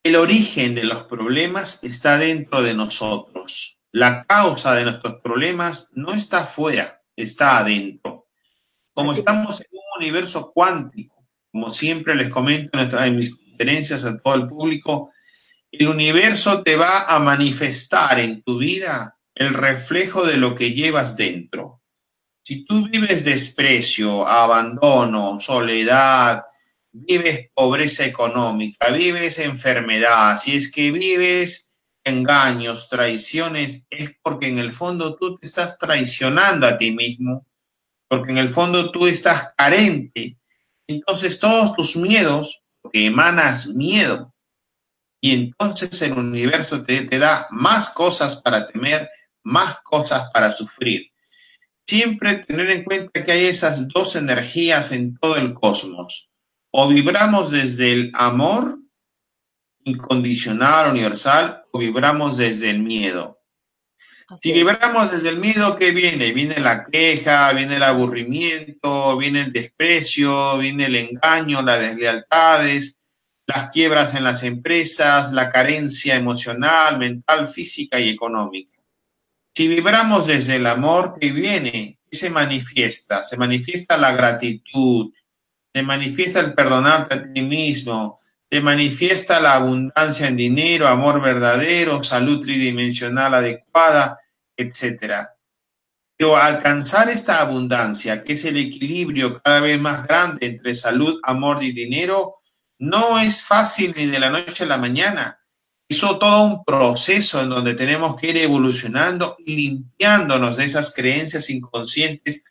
el 0.04 0.16
origen 0.16 0.74
de 0.74 0.84
los 0.84 1.04
problemas 1.04 1.82
está 1.84 2.18
dentro 2.18 2.62
de 2.62 2.74
nosotros. 2.74 3.78
La 3.92 4.24
causa 4.24 4.74
de 4.74 4.84
nuestros 4.84 5.20
problemas 5.20 5.90
no 5.94 6.12
está 6.12 6.38
afuera, 6.38 7.02
está 7.14 7.58
adentro. 7.58 8.26
Como 8.94 9.12
estamos 9.12 9.60
en 9.60 9.66
un 9.72 10.02
universo 10.02 10.50
cuántico, 10.52 11.24
como 11.52 11.72
siempre 11.72 12.14
les 12.14 12.30
comento 12.30 12.78
en, 12.80 13.16
mis 13.16 13.36
conferencias 13.36 14.04
a 14.04 14.18
todo 14.20 14.34
el 14.34 14.48
público, 14.48 15.11
el 15.72 15.88
universo 15.88 16.62
te 16.62 16.76
va 16.76 17.06
a 17.06 17.18
manifestar 17.18 18.20
en 18.20 18.42
tu 18.42 18.58
vida 18.58 19.18
el 19.34 19.54
reflejo 19.54 20.24
de 20.24 20.36
lo 20.36 20.54
que 20.54 20.72
llevas 20.72 21.16
dentro. 21.16 21.80
Si 22.44 22.64
tú 22.64 22.88
vives 22.88 23.24
desprecio, 23.24 24.26
abandono, 24.26 25.40
soledad, 25.40 26.44
vives 26.92 27.48
pobreza 27.54 28.04
económica, 28.04 28.90
vives 28.90 29.38
enfermedad, 29.38 30.40
si 30.40 30.56
es 30.56 30.70
que 30.70 30.90
vives 30.90 31.72
engaños, 32.04 32.88
traiciones, 32.88 33.86
es 33.88 34.14
porque 34.22 34.48
en 34.48 34.58
el 34.58 34.76
fondo 34.76 35.16
tú 35.16 35.38
te 35.38 35.46
estás 35.46 35.78
traicionando 35.78 36.66
a 36.66 36.76
ti 36.76 36.92
mismo, 36.92 37.46
porque 38.08 38.32
en 38.32 38.38
el 38.38 38.50
fondo 38.50 38.90
tú 38.90 39.06
estás 39.06 39.52
carente. 39.56 40.36
Entonces 40.86 41.38
todos 41.38 41.74
tus 41.74 41.96
miedos, 41.96 42.60
porque 42.82 43.06
emanas 43.06 43.68
miedo, 43.68 44.31
y 45.24 45.34
entonces 45.34 46.02
el 46.02 46.14
universo 46.14 46.82
te, 46.82 47.04
te 47.04 47.16
da 47.16 47.46
más 47.50 47.90
cosas 47.90 48.40
para 48.42 48.66
temer, 48.66 49.08
más 49.44 49.80
cosas 49.82 50.28
para 50.34 50.52
sufrir. 50.52 51.12
Siempre 51.86 52.38
tener 52.38 52.68
en 52.70 52.82
cuenta 52.82 53.24
que 53.24 53.30
hay 53.30 53.46
esas 53.46 53.86
dos 53.86 54.16
energías 54.16 54.90
en 54.90 55.16
todo 55.16 55.36
el 55.36 55.54
cosmos. 55.54 56.28
O 56.72 56.88
vibramos 56.88 57.52
desde 57.52 57.92
el 57.92 58.12
amor 58.14 58.80
incondicional, 59.84 60.90
universal, 60.90 61.62
o 61.70 61.78
vibramos 61.78 62.36
desde 62.36 62.70
el 62.70 62.80
miedo. 62.80 63.38
Si 64.40 64.52
vibramos 64.52 65.12
desde 65.12 65.28
el 65.28 65.38
miedo, 65.38 65.78
¿qué 65.78 65.92
viene? 65.92 66.32
Viene 66.32 66.58
la 66.58 66.86
queja, 66.86 67.52
viene 67.52 67.76
el 67.76 67.82
aburrimiento, 67.84 69.16
viene 69.16 69.42
el 69.42 69.52
desprecio, 69.52 70.58
viene 70.58 70.86
el 70.86 70.96
engaño, 70.96 71.62
las 71.62 71.78
deslealtades, 71.78 72.98
las 73.54 73.70
quiebras 73.70 74.14
en 74.14 74.24
las 74.24 74.42
empresas, 74.42 75.32
la 75.32 75.50
carencia 75.50 76.16
emocional, 76.16 76.98
mental, 76.98 77.50
física 77.50 78.00
y 78.00 78.08
económica. 78.08 78.78
Si 79.54 79.68
vibramos 79.68 80.26
desde 80.26 80.56
el 80.56 80.66
amor, 80.66 81.16
¿qué 81.20 81.30
viene? 81.30 81.98
¿Qué 82.10 82.16
se 82.16 82.30
manifiesta? 82.30 83.28
Se 83.28 83.36
manifiesta 83.36 83.98
la 83.98 84.12
gratitud, 84.12 85.12
se 85.74 85.82
manifiesta 85.82 86.40
el 86.40 86.54
perdonarte 86.54 87.14
a 87.14 87.32
ti 87.32 87.42
mismo, 87.42 88.18
se 88.50 88.60
manifiesta 88.60 89.40
la 89.40 89.54
abundancia 89.54 90.28
en 90.28 90.36
dinero, 90.36 90.88
amor 90.88 91.20
verdadero, 91.20 92.02
salud 92.02 92.40
tridimensional 92.42 93.34
adecuada, 93.34 94.18
etc. 94.56 95.26
Pero 96.16 96.36
alcanzar 96.36 97.10
esta 97.10 97.40
abundancia, 97.40 98.22
que 98.22 98.34
es 98.34 98.44
el 98.44 98.56
equilibrio 98.56 99.40
cada 99.42 99.60
vez 99.60 99.80
más 99.80 100.06
grande 100.06 100.46
entre 100.46 100.76
salud, 100.76 101.18
amor 101.22 101.62
y 101.62 101.72
dinero, 101.72 102.36
no 102.82 103.18
es 103.20 103.44
fácil 103.44 103.94
ni 103.96 104.06
de 104.06 104.18
la 104.18 104.28
noche 104.28 104.64
a 104.64 104.66
la 104.66 104.76
mañana. 104.76 105.38
Hizo 105.86 106.18
todo 106.18 106.42
un 106.42 106.64
proceso 106.64 107.40
en 107.40 107.48
donde 107.48 107.74
tenemos 107.74 108.16
que 108.16 108.30
ir 108.30 108.38
evolucionando 108.38 109.36
y 109.38 109.54
limpiándonos 109.54 110.56
de 110.56 110.64
estas 110.64 110.92
creencias 110.92 111.48
inconscientes 111.48 112.44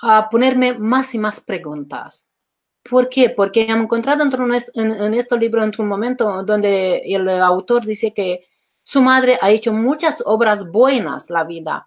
a 0.00 0.30
ponerme 0.30 0.78
más 0.78 1.14
y 1.14 1.18
más 1.18 1.42
preguntas. 1.42 2.26
¿Por 2.88 3.10
qué? 3.10 3.28
Porque 3.28 3.66
hemos 3.68 3.84
encontrado 3.84 4.24
en, 4.24 5.12
este 5.14 5.36
libro 5.36 5.62
en 5.62 5.72
un 5.76 5.88
momento 5.88 6.42
donde 6.42 7.02
el 7.04 7.28
autor 7.28 7.84
dice 7.84 8.14
que 8.14 8.46
su 8.82 9.02
madre 9.02 9.38
ha 9.42 9.50
hecho 9.50 9.74
muchas 9.74 10.22
obras 10.24 10.70
buenas 10.72 11.28
la 11.28 11.44
vida, 11.44 11.86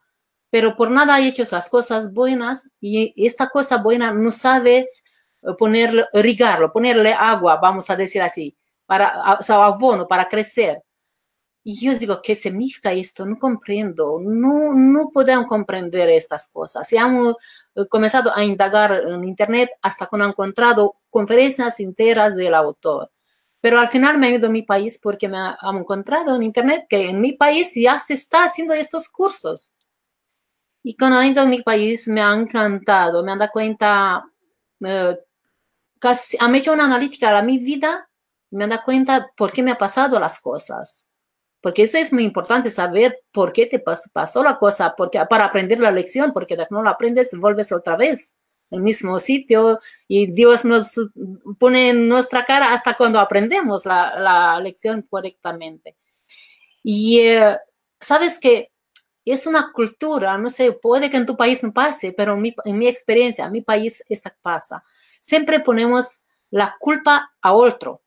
pero 0.51 0.75
por 0.75 0.91
nada 0.91 1.15
ha 1.15 1.21
hecho 1.21 1.43
las 1.49 1.69
cosas 1.69 2.13
buenas 2.13 2.69
y 2.79 3.15
esta 3.25 3.49
cosa 3.49 3.77
buena 3.77 4.11
no 4.11 4.29
sabes 4.29 5.03
ponerle, 5.57 6.05
rigarlo, 6.13 6.71
ponerle 6.71 7.13
agua, 7.13 7.57
vamos 7.57 7.89
a 7.89 7.95
decir 7.95 8.21
así, 8.21 8.55
para, 8.85 9.37
o 9.39 9.43
sea, 9.43 9.63
abono, 9.65 10.07
para 10.07 10.27
crecer. 10.27 10.83
Y 11.63 11.79
yo 11.79 11.93
digo, 11.97 12.21
¿qué 12.23 12.35
significa 12.35 12.91
esto? 12.93 13.25
No 13.25 13.37
comprendo, 13.37 14.19
no, 14.21 14.73
no 14.73 15.09
podemos 15.13 15.45
comprender 15.47 16.09
estas 16.09 16.49
cosas. 16.49 16.91
Y 16.91 16.97
hemos 16.97 17.35
eh, 17.75 17.85
comenzado 17.87 18.35
a 18.35 18.43
indagar 18.43 19.03
en 19.05 19.23
Internet 19.25 19.69
hasta 19.81 20.07
que 20.07 20.17
he 20.17 20.23
encontrado 20.23 20.97
conferencias 21.09 21.79
enteras 21.79 22.35
del 22.35 22.53
autor. 22.55 23.11
Pero 23.61 23.79
al 23.79 23.89
final 23.89 24.17
me 24.17 24.29
he 24.29 24.35
ido 24.35 24.47
a 24.47 24.51
mi 24.51 24.63
país 24.63 24.99
porque 25.01 25.27
me 25.27 25.37
he 25.37 25.77
encontrado 25.77 26.35
en 26.35 26.43
Internet 26.43 26.85
que 26.89 27.09
en 27.09 27.19
mi 27.21 27.33
país 27.33 27.73
ya 27.75 27.99
se 27.99 28.13
está 28.13 28.45
haciendo 28.45 28.73
estos 28.73 29.09
cursos. 29.09 29.71
Y 30.81 30.95
cuando 30.95 31.21
he 31.21 31.27
ido 31.27 31.41
a 31.41 31.45
mi 31.45 31.61
país 31.61 32.07
me 32.07 32.21
ha 32.21 32.33
encantado, 32.33 33.23
me 33.23 33.33
han 33.33 33.39
dado 33.39 33.51
cuenta, 33.51 34.23
eh, 34.85 35.19
casi, 35.99 36.37
han 36.39 36.55
hecho 36.55 36.73
una 36.73 36.85
analítica 36.85 37.37
a 37.37 37.43
mi 37.43 37.59
vida, 37.59 38.09
me 38.51 38.63
han 38.63 38.71
dado 38.71 38.83
cuenta 38.85 39.31
por 39.37 39.51
qué 39.51 39.61
me 39.61 39.71
ha 39.71 39.77
pasado 39.77 40.19
las 40.19 40.39
cosas 40.39 41.09
porque 41.61 41.83
eso 41.83 41.97
es 41.97 42.13
muy 42.13 42.23
importante, 42.23 42.69
saber 42.69 43.21
por 43.31 43.51
qué 43.51 43.65
te 43.65 43.79
pasó, 43.79 44.43
la 44.43 44.57
cosa, 44.57 44.95
porque, 44.95 45.19
para 45.29 45.45
aprender 45.45 45.79
la 45.79 45.91
lección, 45.91 46.31
porque 46.31 46.57
no 46.69 46.81
la 46.81 46.91
aprendes, 46.91 47.37
vuelves 47.37 47.71
otra 47.71 47.97
vez 47.97 48.37
al 48.71 48.81
mismo 48.81 49.19
sitio 49.19 49.79
y 50.07 50.31
Dios 50.31 50.63
nos 50.63 50.93
pone 51.57 51.89
en 51.89 52.07
nuestra 52.07 52.45
cara 52.45 52.71
hasta 52.71 52.95
cuando 52.95 53.19
aprendemos 53.19 53.85
la, 53.85 54.59
lección 54.61 55.01
correctamente. 55.01 55.97
Y 56.83 57.19
eh, 57.21 57.57
sabes 57.99 58.39
que 58.39 58.71
es 59.25 59.45
una 59.45 59.71
cultura, 59.73 60.37
no 60.37 60.49
sé, 60.49 60.71
puede 60.71 61.09
que 61.09 61.17
en 61.17 61.25
tu 61.25 61.35
país 61.35 61.61
no 61.61 61.73
pase, 61.73 62.13
pero 62.13 62.33
en 62.33 62.41
mi, 62.41 62.55
en 62.63 62.77
mi 62.77 62.87
experiencia, 62.87 63.45
en 63.45 63.51
mi 63.51 63.61
país, 63.61 64.03
esta 64.07 64.35
pasa. 64.41 64.83
Siempre 65.19 65.59
ponemos 65.59 66.25
la 66.49 66.77
culpa 66.79 67.31
a 67.41 67.53
otro, 67.53 68.01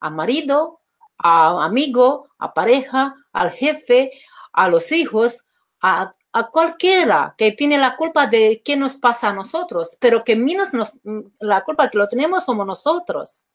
a 0.00 0.10
marido, 0.10 0.80
a 1.18 1.64
amigo, 1.64 2.28
a 2.38 2.52
pareja, 2.52 3.14
al 3.32 3.50
jefe, 3.50 4.12
a 4.52 4.68
los 4.68 4.92
hijos, 4.92 5.44
a 5.80 6.12
a 6.32 6.48
cualquiera 6.48 7.34
que 7.36 7.52
tiene 7.52 7.78
la 7.78 7.96
culpa 7.96 8.26
de 8.26 8.62
qué 8.64 8.76
nos 8.76 8.96
pasa 8.96 9.30
a 9.30 9.34
nosotros, 9.34 9.96
pero 10.00 10.22
que 10.24 10.36
menos 10.36 10.72
nos, 10.72 10.96
la 11.40 11.64
culpa 11.64 11.90
que 11.90 11.98
lo 11.98 12.08
tenemos 12.08 12.44
somos 12.44 12.66
nosotros. 12.66 13.46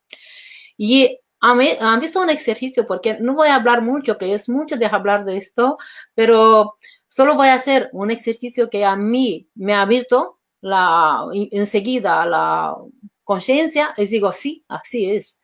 Y 0.76 1.18
han 1.40 2.00
visto 2.00 2.20
un 2.20 2.30
ejercicio, 2.30 2.86
porque 2.86 3.18
no 3.20 3.34
voy 3.34 3.48
a 3.48 3.54
hablar 3.54 3.82
mucho, 3.82 4.18
que 4.18 4.34
es 4.34 4.48
mucho 4.48 4.76
de 4.76 4.86
hablar 4.86 5.24
de 5.24 5.38
esto, 5.38 5.78
pero 6.14 6.76
solo 7.06 7.34
voy 7.34 7.48
a 7.48 7.54
hacer 7.54 7.88
un 7.92 8.10
ejercicio 8.10 8.68
que 8.68 8.84
a 8.84 8.96
mí 8.96 9.48
me 9.54 9.74
ha 9.74 9.82
abierto 9.82 10.38
la, 10.66 11.24
enseguida 11.32 12.26
la 12.26 12.76
conciencia 13.22 13.94
y 13.96 14.06
digo, 14.06 14.32
sí, 14.32 14.64
así 14.68 15.10
es. 15.10 15.40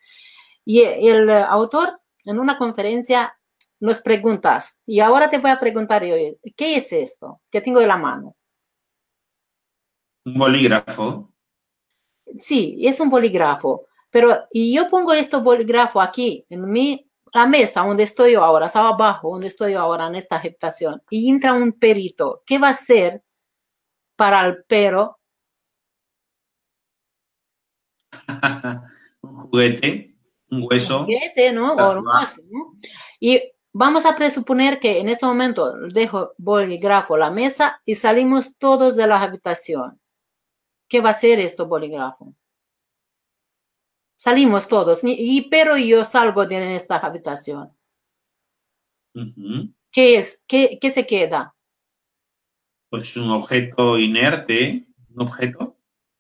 Y 0.65 0.83
el 0.83 1.31
autor 1.31 2.01
en 2.25 2.39
una 2.39 2.59
conferencia 2.59 3.37
nos 3.81 4.01
preguntas, 4.01 4.79
y 4.87 5.01
ahora 5.01 5.29
te 5.29 5.39
voy 5.39 5.51
a 5.51 5.59
preguntar 5.59 6.05
yo, 6.05 6.15
¿qué 6.57 6.77
es 6.77 6.93
esto 6.93 7.41
que 7.51 7.61
tengo 7.61 7.81
en 7.81 7.89
la 7.89 7.97
mano? 7.97 8.37
Un 10.25 10.35
bolígrafo. 10.35 11.33
Sí, 12.37 12.79
es 12.81 13.01
un 13.01 13.11
bolígrafo. 13.11 13.87
Pero 14.11 14.47
y 14.53 14.75
yo 14.75 14.89
pongo 14.89 15.13
este 15.13 15.37
bolígrafo 15.37 16.01
aquí 16.01 16.45
en 16.49 16.71
mi 16.71 17.09
la 17.33 17.47
mesa 17.47 17.81
donde 17.83 18.05
estoy 18.05 18.33
yo 18.33 18.45
ahora, 18.45 18.67
estaba 18.67 18.91
abajo 18.91 19.31
donde 19.31 19.47
estoy 19.47 19.73
yo 19.73 19.81
ahora 19.81 20.07
en 20.07 20.17
esta 20.17 20.37
habitación, 20.37 21.03
y 21.11 21.31
entra 21.31 21.55
un 21.55 21.73
perito, 21.73 22.43
¿qué 22.45 22.59
va 22.59 22.69
a 22.69 22.73
hacer 22.73 23.23
para 24.17 24.47
el 24.47 24.65
perro? 24.65 25.19
un 29.23 29.37
juguete, 29.37 30.17
un 30.51 30.67
hueso. 30.71 31.01
Un 31.01 31.05
juguete, 31.07 31.53
¿no? 31.53 31.75
O 31.75 31.99
un 31.99 32.07
hueso, 32.07 32.43
¿no? 32.51 32.79
Y 33.21 33.43
vamos 33.73 34.05
a 34.07 34.15
presuponer 34.17 34.79
que 34.79 34.99
en 34.99 35.09
este 35.09 35.27
momento 35.27 35.75
dejo 35.89 36.33
bolígrafo 36.39 37.17
la 37.17 37.31
mesa 37.31 37.81
y 37.85 37.95
salimos 37.95 38.57
todos 38.59 38.97
de 38.97 39.07
la 39.07 39.23
habitación. 39.23 40.01
¿Qué 40.89 41.01
va 41.01 41.09
a 41.09 41.13
hacer 41.13 41.41
este 41.41 41.63
bolígrafo? 41.63 42.35
Salimos 44.17 44.69
todos, 44.69 45.01
y 45.03 45.49
pero 45.51 45.77
yo 45.77 46.05
salgo 46.05 46.47
de 46.47 46.77
esta 46.77 46.99
habitación. 46.99 47.77
¿Qué 49.91 50.17
es? 50.17 50.43
¿Qué, 50.47 50.79
¿Qué, 50.81 50.91
se 50.91 51.07
queda? 51.07 51.55
Pues 52.93 53.17
un 53.17 53.31
objeto 53.31 53.99
inerte, 53.99 54.85
un 55.15 55.23
objeto. 55.23 55.79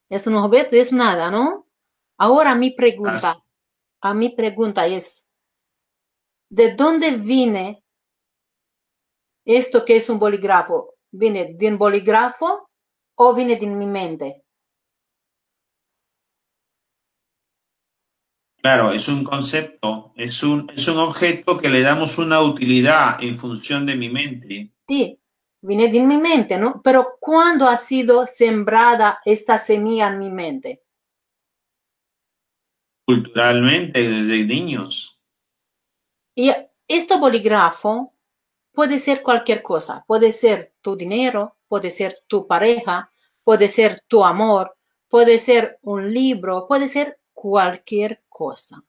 Es 0.08 0.26
un 0.26 0.36
objeto, 0.36 0.74
es 0.74 0.90
nada, 0.90 1.30
¿no? 1.30 1.66
Ahora 2.16 2.54
mi 2.54 2.70
pregunta, 2.70 3.32
ah. 3.32 3.44
a 4.00 4.14
mi 4.14 4.30
pregunta 4.30 4.86
es, 4.86 5.28
¿de 6.48 6.74
dónde 6.74 7.18
viene 7.18 7.84
esto 9.44 9.84
que 9.84 9.96
es 9.96 10.08
un 10.08 10.18
bolígrafo? 10.18 10.94
¿Viene 11.10 11.52
de 11.52 11.68
un 11.68 11.76
bolígrafo 11.76 12.70
o 13.16 13.34
viene 13.34 13.56
de 13.56 13.66
mi 13.66 13.84
mente? 13.84 14.42
Claro, 18.62 18.92
es 18.92 19.08
un 19.08 19.24
concepto, 19.24 20.14
es 20.16 20.42
un, 20.42 20.70
es 20.74 20.88
un 20.88 20.96
objeto 20.96 21.58
que 21.58 21.68
le 21.68 21.82
damos 21.82 22.16
una 22.16 22.40
utilidad 22.40 23.22
en 23.22 23.36
función 23.36 23.84
de 23.84 23.94
mi 23.94 24.08
mente. 24.08 24.72
Sí, 24.88 25.21
viene 25.62 25.88
de 25.88 26.00
mi 26.00 26.18
mente, 26.18 26.58
¿no? 26.58 26.82
Pero 26.82 27.16
¿cuándo 27.18 27.66
ha 27.66 27.76
sido 27.76 28.26
sembrada 28.26 29.20
esta 29.24 29.58
semilla 29.58 30.08
en 30.08 30.18
mi 30.18 30.30
mente? 30.30 30.82
Culturalmente, 33.06 34.00
desde 34.00 34.44
niños. 34.44 35.18
Y 36.34 36.52
este 36.86 37.16
bolígrafo 37.16 38.12
puede 38.72 38.98
ser 38.98 39.22
cualquier 39.22 39.62
cosa, 39.62 40.04
puede 40.06 40.32
ser 40.32 40.74
tu 40.80 40.96
dinero, 40.96 41.56
puede 41.68 41.90
ser 41.90 42.22
tu 42.26 42.46
pareja, 42.46 43.10
puede 43.44 43.68
ser 43.68 44.02
tu 44.08 44.24
amor, 44.24 44.76
puede 45.08 45.38
ser 45.38 45.78
un 45.82 46.12
libro, 46.12 46.66
puede 46.66 46.88
ser 46.88 47.18
cualquier 47.32 48.22
cosa. 48.28 48.82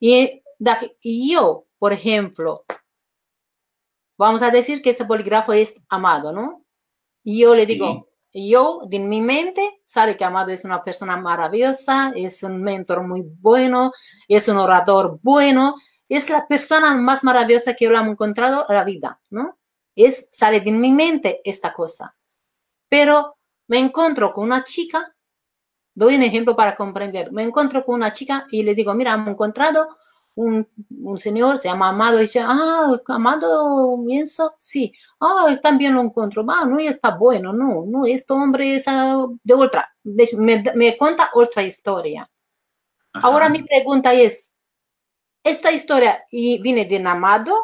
Y, 0.00 0.42
yo, 1.02 1.66
por 1.78 1.92
ejemplo, 1.92 2.64
vamos 4.18 4.42
a 4.42 4.50
decir 4.50 4.82
que 4.82 4.90
este 4.90 5.04
bolígrafo 5.04 5.52
es 5.52 5.72
Amado, 5.88 6.32
¿no? 6.32 6.64
Y 7.24 7.40
yo 7.40 7.54
le 7.54 7.64
digo, 7.64 8.08
yo, 8.32 8.80
de 8.86 8.98
mi 8.98 9.20
mente, 9.20 9.80
sabe 9.84 10.16
que 10.16 10.24
Amado 10.24 10.50
es 10.50 10.64
una 10.64 10.84
persona 10.84 11.16
maravillosa, 11.16 12.12
es 12.14 12.42
un 12.42 12.62
mentor 12.62 13.02
muy 13.06 13.22
bueno, 13.22 13.92
es 14.28 14.48
un 14.48 14.58
orador 14.58 15.18
bueno, 15.22 15.74
es 16.08 16.28
la 16.28 16.46
persona 16.46 16.94
más 16.94 17.24
maravillosa 17.24 17.74
que 17.74 17.86
yo 17.86 17.92
he 17.92 17.96
encontrado 17.96 18.66
en 18.68 18.74
la 18.74 18.84
vida, 18.84 19.20
¿no? 19.30 19.58
Es, 19.94 20.28
sale 20.30 20.60
de 20.60 20.70
mi 20.72 20.92
mente 20.92 21.40
esta 21.44 21.72
cosa. 21.72 22.14
Pero 22.88 23.36
me 23.68 23.78
encuentro 23.78 24.32
con 24.32 24.44
una 24.44 24.64
chica 24.64 25.14
Doy 25.98 26.14
un 26.14 26.22
ejemplo 26.22 26.54
para 26.54 26.76
comprender. 26.76 27.32
Me 27.32 27.42
encuentro 27.42 27.84
con 27.84 27.96
una 27.96 28.12
chica 28.12 28.46
y 28.52 28.62
le 28.62 28.76
digo, 28.76 28.94
mira, 28.94 29.14
hemos 29.14 29.30
encontrado 29.30 29.98
un, 30.38 30.68
un, 31.02 31.18
señor, 31.18 31.58
se 31.58 31.68
llama 31.68 31.88
Amado, 31.88 32.18
y 32.18 32.22
dice, 32.22 32.40
ah, 32.40 32.96
Amado 33.08 33.98
pienso, 34.06 34.54
sí, 34.58 34.92
ah, 35.20 35.58
también 35.60 35.94
lo 35.94 36.00
encuentro, 36.00 36.44
ah, 36.48 36.64
no 36.64 36.78
está 36.78 37.16
bueno, 37.16 37.52
no, 37.52 37.84
no, 37.86 38.06
este 38.06 38.32
hombre 38.32 38.76
es 38.76 38.84
ah, 38.86 39.26
de 39.42 39.54
otra, 39.54 39.92
me, 40.04 40.62
me 40.74 40.96
cuenta 40.96 41.30
otra 41.34 41.64
historia. 41.64 42.30
Ahora 43.14 43.48
mi 43.48 43.64
pregunta 43.64 44.14
es, 44.14 44.54
¿esta 45.42 45.72
historia 45.72 46.24
viene 46.30 46.84
de 46.84 46.98
Amado 47.04 47.54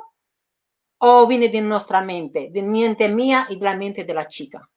o 0.99 1.27
viene 1.29 1.49
de 1.51 1.61
nuestra 1.61 2.01
mente, 2.01 2.51
de 2.51 2.63
mente 2.63 3.09
mía 3.09 3.47
y 3.51 3.57
de 3.57 3.65
la 3.65 3.77
mente 3.77 4.03
de 4.03 4.15
la 4.15 4.27
chica? 4.27 4.69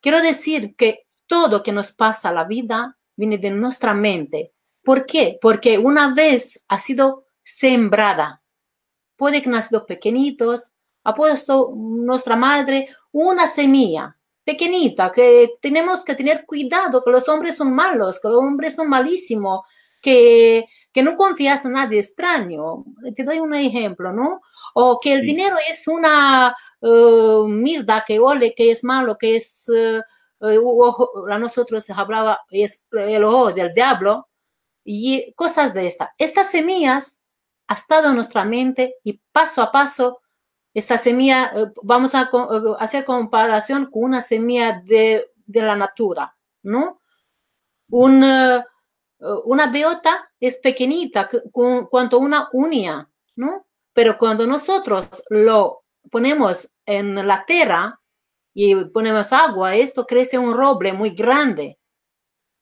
Quiero 0.00 0.20
decir 0.20 0.74
que 0.74 1.06
todo 1.28 1.62
que 1.62 1.70
nos 1.70 1.92
pasa 1.92 2.30
a 2.30 2.32
la 2.32 2.44
vida 2.44 2.98
viene 3.14 3.38
de 3.38 3.50
nuestra 3.50 3.94
mente. 3.94 4.52
¿Por 4.82 5.06
qué? 5.06 5.38
Porque 5.40 5.78
una 5.78 6.12
vez 6.14 6.62
ha 6.68 6.78
sido 6.78 7.24
sembrada. 7.42 8.42
Puede 9.16 9.42
que 9.42 9.48
nacido 9.48 9.86
pequeñitos, 9.86 10.72
ha 11.04 11.14
puesto 11.14 11.72
nuestra 11.76 12.36
madre 12.36 12.88
una 13.12 13.46
semilla 13.46 14.16
pequeñita 14.44 15.12
que 15.12 15.54
tenemos 15.60 16.04
que 16.04 16.16
tener 16.16 16.44
cuidado, 16.44 17.02
que 17.04 17.10
los 17.10 17.28
hombres 17.28 17.56
son 17.56 17.72
malos, 17.72 18.20
que 18.20 18.28
los 18.28 18.38
hombres 18.38 18.74
son 18.74 18.88
malísimos, 18.88 19.60
que, 20.00 20.66
que 20.92 21.02
no 21.02 21.16
confías 21.16 21.64
en 21.64 21.72
nadie 21.72 22.00
extraño. 22.00 22.84
Te 23.14 23.22
doy 23.22 23.38
un 23.38 23.54
ejemplo, 23.54 24.12
¿no? 24.12 24.40
O 24.74 24.98
que 25.00 25.12
el 25.12 25.22
dinero 25.22 25.56
es 25.68 25.86
una 25.86 26.56
uh, 26.80 27.46
mirda, 27.46 28.04
que 28.04 28.18
ole, 28.18 28.54
que 28.54 28.70
es 28.70 28.82
malo, 28.82 29.16
que 29.16 29.36
es... 29.36 29.68
Uh, 29.68 30.00
a 31.30 31.38
nosotros 31.38 31.84
se 31.84 31.92
hablaba, 31.92 32.40
es 32.50 32.84
el 32.90 33.22
ojo 33.22 33.52
del 33.52 33.72
diablo 33.72 34.26
y 34.84 35.32
cosas 35.34 35.74
de 35.74 35.86
esta. 35.86 36.14
Estas 36.18 36.50
semillas 36.50 37.20
ha 37.68 37.74
estado 37.74 38.08
en 38.08 38.16
nuestra 38.16 38.44
mente 38.44 38.96
y 39.04 39.20
paso 39.32 39.62
a 39.62 39.70
paso, 39.72 40.20
esta 40.74 40.98
semilla, 40.98 41.52
eh, 41.54 41.66
vamos 41.82 42.14
a 42.14 42.22
eh, 42.22 42.74
hacer 42.78 43.04
comparación 43.04 43.90
con 43.90 44.04
una 44.04 44.20
semilla 44.20 44.82
de, 44.84 45.30
de 45.46 45.62
la 45.62 45.76
natura, 45.76 46.36
¿no? 46.62 46.98
una 47.88 49.66
beota 49.66 50.30
es 50.40 50.56
pequeñita, 50.56 51.28
cuanto 51.52 52.18
una 52.18 52.48
uña, 52.54 53.06
¿no? 53.36 53.66
Pero 53.92 54.16
cuando 54.16 54.46
nosotros 54.46 55.22
lo 55.28 55.84
ponemos 56.10 56.72
en 56.86 57.26
la 57.26 57.44
tierra, 57.44 58.00
y 58.54 58.74
ponemos 58.86 59.32
agua, 59.32 59.76
esto 59.76 60.06
crece 60.06 60.38
un 60.38 60.54
roble 60.54 60.92
muy 60.92 61.10
grande. 61.10 61.78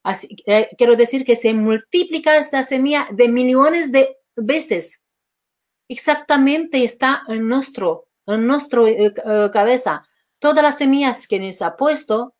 Así, 0.02 0.36
eh, 0.46 0.70
quiero 0.78 0.96
decir 0.96 1.24
que 1.24 1.36
se 1.36 1.52
multiplica 1.52 2.36
esta 2.36 2.62
semilla 2.62 3.08
de 3.10 3.28
millones 3.28 3.92
de 3.92 4.16
veces. 4.36 5.02
Exactamente 5.88 6.84
está 6.84 7.22
en 7.28 7.48
nuestro, 7.48 8.06
en 8.26 8.46
nuestro 8.46 8.86
eh, 8.86 9.12
eh, 9.14 9.50
cabeza. 9.52 10.06
Todas 10.38 10.62
las 10.62 10.78
semillas 10.78 11.26
que 11.26 11.38
nos 11.38 11.60
ha 11.60 11.76
puesto 11.76 12.32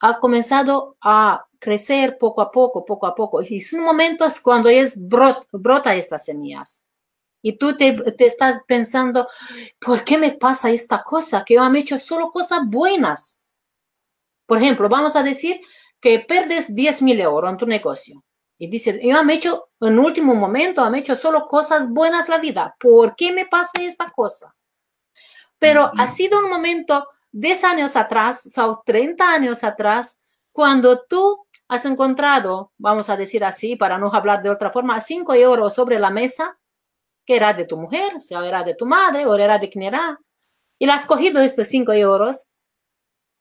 ha 0.00 0.18
comenzado 0.20 0.96
a 1.02 1.46
crecer 1.58 2.16
poco 2.18 2.40
a 2.40 2.50
poco, 2.50 2.84
poco 2.84 3.06
a 3.06 3.14
poco. 3.14 3.42
Y 3.42 3.60
son 3.60 3.80
momentos 3.80 4.40
cuando 4.40 4.68
es 4.68 4.96
brota 4.98 5.94
estas 5.94 6.24
semillas. 6.24 6.84
Y 7.42 7.56
tú 7.56 7.76
te, 7.76 7.96
estás 8.18 8.62
pensando, 8.66 9.28
¿por 9.80 10.04
qué 10.04 10.18
me 10.18 10.32
pasa 10.32 10.70
esta 10.70 11.02
cosa? 11.02 11.44
Que 11.44 11.54
yo 11.54 11.70
me 11.70 11.78
he 11.78 11.82
hecho 11.82 11.98
solo 11.98 12.30
cosas 12.30 12.60
buenas. 12.66 13.38
Por 14.46 14.58
ejemplo, 14.58 14.88
vamos 14.88 15.14
a 15.14 15.22
decir 15.22 15.60
que 16.00 16.20
perdes 16.20 16.74
10 16.74 17.02
mil 17.02 17.20
euros 17.20 17.50
en 17.50 17.56
tu 17.56 17.66
negocio. 17.66 18.24
Y 18.58 18.68
dices, 18.68 18.98
yo 19.02 19.22
me 19.24 19.34
he 19.34 19.36
hecho, 19.36 19.70
en 19.80 19.98
último 19.98 20.34
momento, 20.34 20.88
me 20.90 20.98
he 20.98 21.00
hecho 21.00 21.16
solo 21.16 21.46
cosas 21.46 21.90
buenas 21.90 22.28
la 22.28 22.38
vida. 22.38 22.74
¿Por 22.78 23.14
qué 23.14 23.32
me 23.32 23.46
pasa 23.46 23.80
esta 23.80 24.10
cosa? 24.10 24.54
Pero 25.58 25.90
ha 25.96 26.08
sido 26.08 26.40
un 26.40 26.50
momento 26.50 27.06
10 27.32 27.64
años 27.64 27.96
atrás, 27.96 28.52
o 28.58 28.82
30 28.84 29.32
años 29.32 29.62
atrás, 29.62 30.18
cuando 30.52 31.04
tú 31.04 31.46
has 31.68 31.84
encontrado, 31.84 32.72
vamos 32.78 33.08
a 33.10 33.16
decir 33.16 33.44
así, 33.44 33.76
para 33.76 33.98
no 33.98 34.12
hablar 34.12 34.42
de 34.42 34.50
otra 34.50 34.70
forma, 34.70 35.00
5 35.00 35.34
euros 35.34 35.74
sobre 35.74 35.98
la 35.98 36.10
mesa 36.10 36.58
que 37.28 37.36
era 37.36 37.52
de 37.52 37.66
tu 37.66 37.76
mujer, 37.76 38.22
sea 38.22 38.44
era 38.46 38.64
de 38.64 38.74
tu 38.74 38.86
madre 38.86 39.26
o 39.26 39.34
era 39.36 39.58
de 39.58 39.68
quien 39.68 39.84
era. 39.84 40.18
Y 40.78 40.86
le 40.86 40.92
has 40.92 41.04
cogido 41.04 41.42
estos 41.42 41.68
5 41.68 41.92
euros 41.92 42.48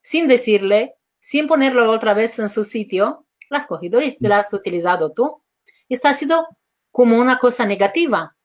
sin 0.01 0.27
decirle, 0.27 0.91
sin 1.27 1.45
ponerlo 1.45 1.91
otra 1.91 2.13
vez 2.13 2.39
en 2.39 2.47
su 2.47 2.63
sitio, 2.63 3.25
la 3.49 3.57
has 3.57 3.67
cogido 3.67 3.99
y 3.99 4.15
la 4.21 4.39
has 4.39 4.53
utilizado 4.53 5.11
tú. 5.11 5.43
Esto 5.89 6.07
ha 6.07 6.13
sido 6.13 6.47
como 6.89 7.17
una 7.17 7.37
cosa 7.37 7.65
negativa. 7.65 8.37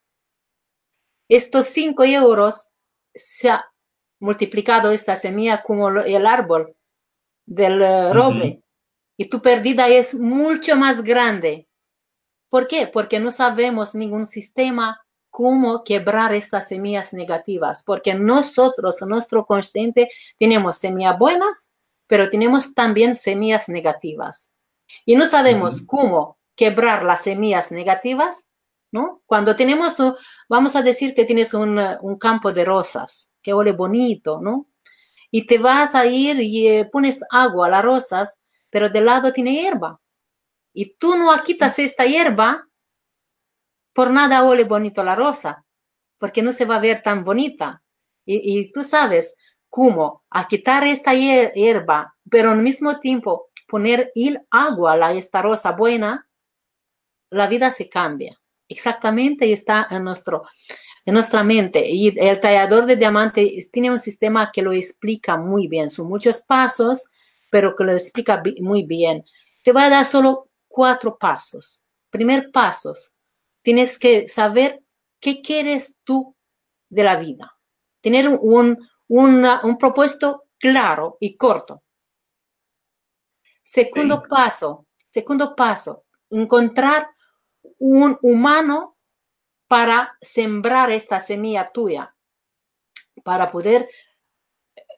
Estos 1.29 1.69
5 1.69 2.03
euros 2.03 2.67
se 3.15 3.51
ha 3.51 3.65
multiplicado 4.19 4.91
esta 4.91 5.15
semilla 5.15 5.63
como 5.63 5.91
el 5.91 6.27
árbol 6.27 6.75
del 7.47 7.83
eh, 7.83 8.13
roble. 8.13 8.65
Y 9.17 9.27
tu 9.27 9.41
pérdida 9.41 9.87
es 9.87 10.13
mucho 10.13 10.75
más 10.75 11.05
grande. 11.05 11.69
¿Por 12.49 12.67
qué? 12.67 12.89
Porque 12.89 13.21
no 13.21 13.31
sabemos 13.31 13.95
ningún 13.95 14.27
sistema 14.27 15.01
cómo 15.31 15.85
quebrar 15.85 16.35
estas 16.35 16.67
semillas 16.67 17.15
negativas, 17.15 17.85
porque 17.85 18.13
nosotros, 18.13 19.01
nuestro 19.03 19.47
consciente, 19.47 20.11
tenemos 20.37 20.79
semillas 20.79 21.17
buenas, 21.17 21.69
pero 22.13 22.29
tenemos 22.29 22.75
también 22.75 23.15
semillas 23.15 23.71
negativas. 23.71 24.53
Y 25.07 25.17
no 25.17 25.25
sabemos 25.25 25.81
cómo 25.87 26.37
quebrar 26.55 27.05
las 27.05 27.23
semillas 27.23 27.73
negativas, 27.73 28.51
¿no? 28.91 29.23
Cuando 29.25 29.57
tenemos, 29.57 29.97
vamos 30.47 30.77
a 30.77 30.83
decir 30.83 31.15
que 31.15 31.25
tienes 31.25 31.55
un, 31.55 31.81
un 32.03 32.19
campo 32.19 32.53
de 32.53 32.67
rosas, 32.67 33.31
que 33.41 33.55
huele 33.55 33.73
bonito, 33.73 34.43
¿no? 34.43 34.69
Y 35.31 35.47
te 35.47 35.57
vas 35.57 35.95
a 35.95 36.05
ir 36.05 36.39
y 36.39 36.69
eh, 36.69 36.85
pones 36.93 37.25
agua 37.31 37.69
a 37.69 37.71
las 37.71 37.83
rosas, 37.83 38.39
pero 38.69 38.91
del 38.91 39.07
lado 39.07 39.33
tiene 39.33 39.55
hierba. 39.55 39.99
Y 40.75 40.97
tú 40.97 41.17
no 41.17 41.33
quitas 41.43 41.79
esta 41.79 42.05
hierba, 42.05 42.69
por 43.95 44.11
nada 44.11 44.45
huele 44.45 44.65
bonito 44.65 45.03
la 45.03 45.15
rosa, 45.15 45.65
porque 46.19 46.43
no 46.43 46.53
se 46.53 46.67
va 46.67 46.77
a 46.77 46.81
ver 46.81 47.03
tan 47.03 47.25
bonita. 47.25 47.83
Y, 48.27 48.61
y 48.61 48.71
tú 48.71 48.85
sabes 48.85 49.35
cómo 49.73 50.23
a 50.29 50.47
quitar 50.47 50.87
esta 50.87 51.15
hierba, 51.15 52.15
pero 52.29 52.51
al 52.51 52.61
mismo 52.61 53.01
tiempo 53.01 53.49
poner 53.67 54.13
el 54.15 54.39
agua 54.51 54.93
a 54.93 55.15
esta 55.15 55.41
rosa 55.41 55.73
buena, 55.73 56.29
la 57.31 57.47
vida 57.47 57.71
se 57.71 57.89
cambia. 57.89 58.39
Exactamente 58.69 59.51
está 59.51 59.89
en, 59.91 60.05
nuestro, 60.05 60.43
en 61.07 61.15
nuestra 61.15 61.43
mente. 61.43 61.89
Y 61.89 62.15
el 62.19 62.39
tallador 62.39 62.85
de 62.85 62.97
diamante 62.97 63.67
tiene 63.73 63.91
un 63.91 63.99
sistema 63.99 64.51
que 64.53 64.61
lo 64.61 64.73
explica 64.73 65.39
muy 65.39 65.69
bien. 65.69 65.89
Son 65.89 66.07
muchos 66.07 66.43
pasos, 66.43 67.09
pero 67.51 67.75
que 67.75 67.85
lo 67.85 67.93
explica 67.93 68.43
muy 68.61 68.83
bien. 68.83 69.25
Te 69.65 69.73
voy 69.73 69.85
a 69.85 69.89
dar 69.89 70.05
solo 70.05 70.51
cuatro 70.69 71.17
pasos. 71.17 71.81
Primer 72.11 72.51
paso, 72.51 72.93
tienes 73.63 73.99
que 73.99 74.29
saber 74.29 74.83
qué 75.19 75.41
quieres 75.41 75.95
tú 76.05 76.37
de 76.91 77.05
la 77.05 77.17
vida. 77.17 77.57
Tener 78.03 78.29
un, 78.29 78.77
un 79.15 79.77
propósito 79.79 80.45
claro 80.59 81.19
y 81.21 81.37
corto. 81.37 81.83
Segundo 83.63 84.23
paso, 84.23 84.87
segundo 85.11 85.55
paso, 85.55 86.05
encontrar 86.31 87.11
un 87.79 88.19
humano 88.23 88.97
para 89.69 90.17
sembrar 90.21 90.91
esta 90.91 91.21
semilla 91.21 91.71
tuya, 91.71 92.15
para 93.23 93.51
poder, 93.51 93.89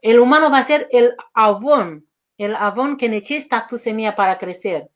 el 0.00 0.20
humano 0.20 0.50
va 0.50 0.58
a 0.58 0.64
ser 0.64 0.88
el 0.92 1.14
abón, 1.32 2.08
el 2.38 2.54
abón 2.54 2.96
que 2.96 3.08
necesita 3.08 3.66
tu 3.66 3.78
semilla 3.78 4.14
para 4.14 4.38
crecer. 4.38 4.90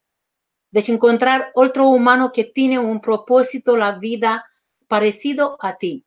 De 0.70 0.84
encontrar 0.86 1.50
otro 1.54 1.88
humano 1.88 2.30
que 2.32 2.44
tiene 2.44 2.78
un 2.78 3.00
propósito, 3.00 3.76
la 3.76 3.92
vida 3.98 4.44
parecido 4.86 5.56
a 5.60 5.76
ti, 5.76 6.04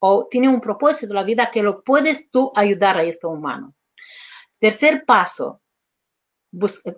o 0.00 0.28
tiene 0.30 0.48
un 0.48 0.60
propósito, 0.60 1.12
la 1.12 1.24
vida 1.24 1.50
que 1.50 1.62
lo 1.62 1.82
puedes 1.82 2.30
tú 2.30 2.52
ayudar 2.54 2.96
a 2.96 3.02
este 3.02 3.26
humano. 3.26 3.74
Tercer 4.58 5.04
paso, 5.04 5.62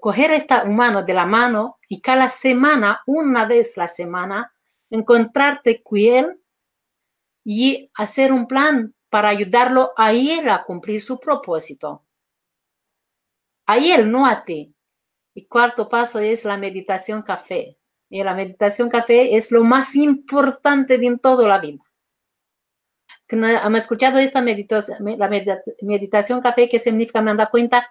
coger 0.01 0.31
a 0.31 0.37
esta 0.37 0.65
humano 0.65 1.03
de 1.03 1.15
la 1.15 1.27
mano 1.27 1.79
y 1.89 2.01
cada 2.01 2.29
semana, 2.29 3.03
una 3.07 3.47
vez 3.47 3.77
la 3.77 3.89
semana, 3.89 4.53
encontrarte 4.91 5.83
con 5.83 5.99
él 5.99 6.41
y 7.45 7.91
hacer 7.95 8.33
un 8.33 8.47
plan 8.47 8.95
para 9.09 9.29
ayudarlo 9.29 9.93
a 9.97 10.13
él 10.13 10.49
a 10.49 10.65
cumplir 10.65 11.03
su 11.03 11.19
propósito. 11.19 12.05
A 13.67 13.79
él, 13.79 14.11
no 14.11 14.27
a 14.27 14.45
ti. 14.45 14.75
Y 15.35 15.47
cuarto 15.47 15.89
paso 15.89 16.19
es 16.19 16.45
la 16.45 16.57
meditación 16.57 17.23
café. 17.23 17.79
Y 18.09 18.23
la 18.23 18.35
meditación 18.35 18.89
café 18.89 19.37
es 19.37 19.53
lo 19.53 19.63
más 19.63 19.95
importante 19.95 20.99
de 20.99 21.07
en 21.07 21.19
toda 21.19 21.47
la 21.47 21.59
vida. 21.59 21.83
¿Han 23.33 23.77
escuchado 23.77 24.19
esta 24.19 24.41
meditación, 24.41 24.99
la 25.19 25.29
meditación 25.29 26.41
café? 26.41 26.69
¿Qué 26.69 26.79
significa? 26.79 27.21
Me 27.21 27.31
han 27.31 27.37
dado 27.37 27.51
cuenta 27.51 27.89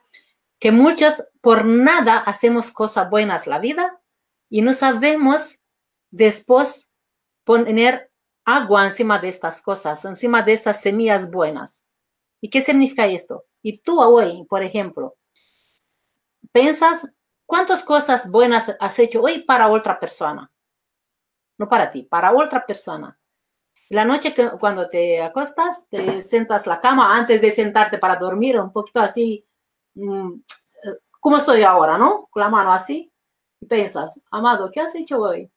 que 0.59 0.71
muchos 0.71 1.23
por 1.41 1.65
nada 1.65 2.17
hacemos 2.17 2.71
cosas 2.71 3.09
buenas 3.09 3.47
la 3.47 3.59
vida 3.59 4.01
y 4.49 4.61
no 4.61 4.73
sabemos 4.73 5.59
después 6.11 6.89
poner 7.43 8.11
agua 8.45 8.85
encima 8.85 9.19
de 9.19 9.29
estas 9.29 9.61
cosas, 9.61 10.03
encima 10.05 10.41
de 10.41 10.53
estas 10.53 10.81
semillas 10.81 11.29
buenas. 11.29 11.85
¿Y 12.41 12.49
qué 12.49 12.61
significa 12.61 13.07
esto? 13.07 13.45
Y 13.61 13.79
tú 13.79 14.01
hoy, 14.01 14.45
por 14.45 14.63
ejemplo, 14.63 15.17
piensas 16.51 17.07
cuántas 17.45 17.83
cosas 17.83 18.29
buenas 18.29 18.75
has 18.79 18.99
hecho 18.99 19.21
hoy 19.21 19.43
para 19.43 19.69
otra 19.69 19.99
persona. 19.99 20.51
No 21.57 21.67
para 21.67 21.91
ti, 21.91 22.03
para 22.03 22.33
otra 22.33 22.65
persona. 22.65 23.18
La 23.89 24.05
noche 24.05 24.33
que, 24.33 24.51
cuando 24.59 24.87
te 24.89 25.21
acostas, 25.21 25.87
te 25.89 26.21
sentas 26.21 26.67
la 26.67 26.79
cama 26.79 27.17
antes 27.17 27.41
de 27.41 27.51
sentarte 27.51 27.97
para 27.97 28.15
dormir, 28.15 28.59
un 28.59 28.71
poquito 28.71 28.99
así 28.99 29.45
Mm, 29.99 30.41
como 31.19 31.37
estoy 31.37 31.63
ahora, 31.63 31.97
¿no? 31.97 32.27
Con 32.31 32.41
la 32.41 32.49
mano 32.49 32.71
así. 32.71 33.11
Y 33.61 33.65
piensas, 33.65 34.21
amado, 34.31 34.71
¿qué 34.71 34.79
has 34.81 34.95
hecho 34.95 35.19
hoy? 35.19 35.51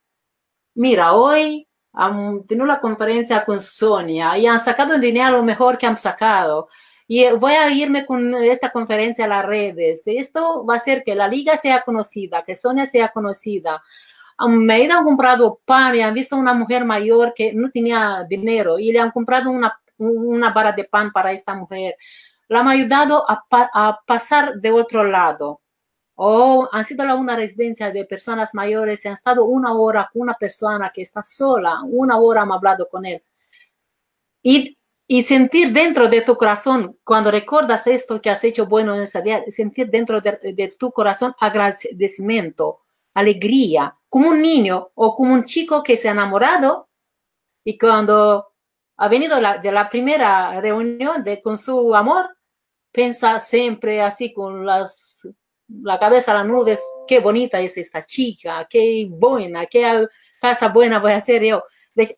Mira, 0.75 1.15
hoy 1.15 1.69
han 1.93 2.47
tenido 2.47 2.67
la 2.67 2.81
conferencia 2.81 3.45
con 3.45 3.61
Sonia 3.61 4.37
y 4.39 4.47
han 4.47 4.61
sacado 4.61 4.95
el 4.95 5.01
dinero 5.01 5.33
lo 5.33 5.43
mejor 5.45 5.79
que 5.79 5.87
han 5.87 5.99
sacado. 5.99 6.69
Y 7.07 7.31
voy 7.33 7.53
a 7.53 7.71
irme 7.71 8.07
con 8.07 8.35
esta 8.37 8.71
conferencia 8.73 9.27
a 9.27 9.29
las 9.29 9.45
redes. 9.47 10.03
Esto 10.07 10.65
va 10.65 10.75
a 10.75 10.77
hacer 10.79 11.05
que 11.05 11.15
la 11.15 11.29
liga 11.29 11.57
sea 11.57 11.83
conocida, 11.83 12.43
que 12.45 12.57
Sonia 12.57 12.87
sea 12.87 13.11
conocida. 13.11 13.83
Me 14.49 14.91
a 14.91 15.03
comprado 15.03 15.61
pan 15.65 15.95
y 15.95 16.01
han 16.01 16.15
visto 16.15 16.37
una 16.37 16.55
mujer 16.55 16.85
mayor 16.85 17.33
que 17.35 17.53
no 17.53 17.71
tenía 17.71 18.25
dinero 18.29 18.79
y 18.79 18.93
le 18.93 18.99
han 18.99 19.11
comprado 19.11 19.51
una, 19.51 19.81
una 19.99 20.51
vara 20.51 20.73
de 20.73 20.85
pan 20.85 21.13
para 21.13 21.33
esta 21.33 21.55
mujer 21.55 21.97
la 22.53 22.61
han 22.61 22.69
ayudado 22.69 23.25
a, 23.29 24.01
pasar 24.07 24.57
de 24.61 24.71
otro 24.71 25.03
lado. 25.05 25.61
O 26.15 26.69
han 26.71 26.85
sido 26.85 27.05
a 27.05 27.15
una 27.15 27.35
residencia 27.35 27.91
de 27.91 28.05
personas 28.05 28.55
mayores 28.55 29.05
y 29.05 29.09
han 29.09 29.15
estado 29.15 29.45
una 29.47 29.73
hora 29.73 30.09
con 30.13 30.23
una 30.23 30.35
persona 30.35 30.93
que 30.95 31.03
está 31.03 31.23
sola, 31.25 31.81
una 31.85 32.19
hora 32.19 32.43
han 32.43 32.53
hablado 32.53 32.89
con 32.89 33.07
él. 33.07 33.23
Y, 34.43 34.79
y 35.07 35.23
sentir 35.23 35.73
dentro 35.73 36.09
de 36.09 36.21
tu 36.21 36.37
corazón, 36.37 36.99
cuando 37.03 37.31
recuerdas 37.31 37.87
esto 37.87 38.21
que 38.21 38.31
has 38.31 38.45
hecho 38.45 38.67
bueno 38.67 38.95
en 38.95 39.03
ese 39.03 39.23
día, 39.23 39.43
sentir 39.49 39.91
dentro 39.91 40.21
de, 40.21 40.75
tu 40.79 40.93
corazón 40.93 41.35
agradecimiento, 41.41 42.83
alegría, 43.15 43.97
como 44.09 44.31
un 44.31 44.43
niño 44.43 44.91
o 44.95 45.17
como 45.17 45.35
un 45.35 45.45
chico 45.45 45.83
que 45.83 45.97
se 45.97 46.09
ha 46.09 46.13
enamorado 46.13 46.89
y 47.65 47.79
cuando 47.79 48.53
ha 48.97 49.09
venido 49.09 49.37
de 49.37 49.73
la 49.73 49.89
primera 49.89 50.61
reunión 50.61 51.25
de, 51.25 51.41
con 51.43 51.59
su 51.59 51.95
amor, 51.95 52.37
piensa 52.91 53.41
siempre 53.41 54.03
así 54.03 54.33
con 54.33 54.65
las, 54.67 55.27
la 55.69 55.99
cabeza 55.99 56.33
a 56.33 56.37
las 56.37 56.47
nubes, 56.47 56.83
qué 57.07 57.21
bonita 57.21 57.61
es 57.61 57.77
esta 57.77 58.03
chica, 58.03 58.67
qué 58.69 59.09
buena, 59.11 59.67
qué 59.67 60.07
casa 60.41 60.69
buena 60.69 60.99
voy 60.99 61.13
a 61.13 61.17
hacer 61.17 61.43
yo. 61.43 61.65
Es 61.95 62.17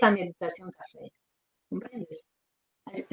la 0.00 0.10
meditación 0.10 0.70
café. 0.72 1.12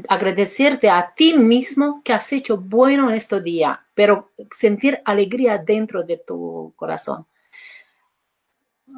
Agradecerte 0.07 0.89
a 0.89 1.13
ti 1.15 1.37
mismo 1.37 2.01
que 2.03 2.13
has 2.13 2.31
hecho 2.31 2.57
bueno 2.57 3.09
en 3.09 3.15
este 3.15 3.41
día, 3.41 3.85
pero 3.93 4.31
sentir 4.51 5.01
alegría 5.05 5.57
dentro 5.57 6.03
de 6.03 6.17
tu 6.17 6.73
corazón. 6.75 7.25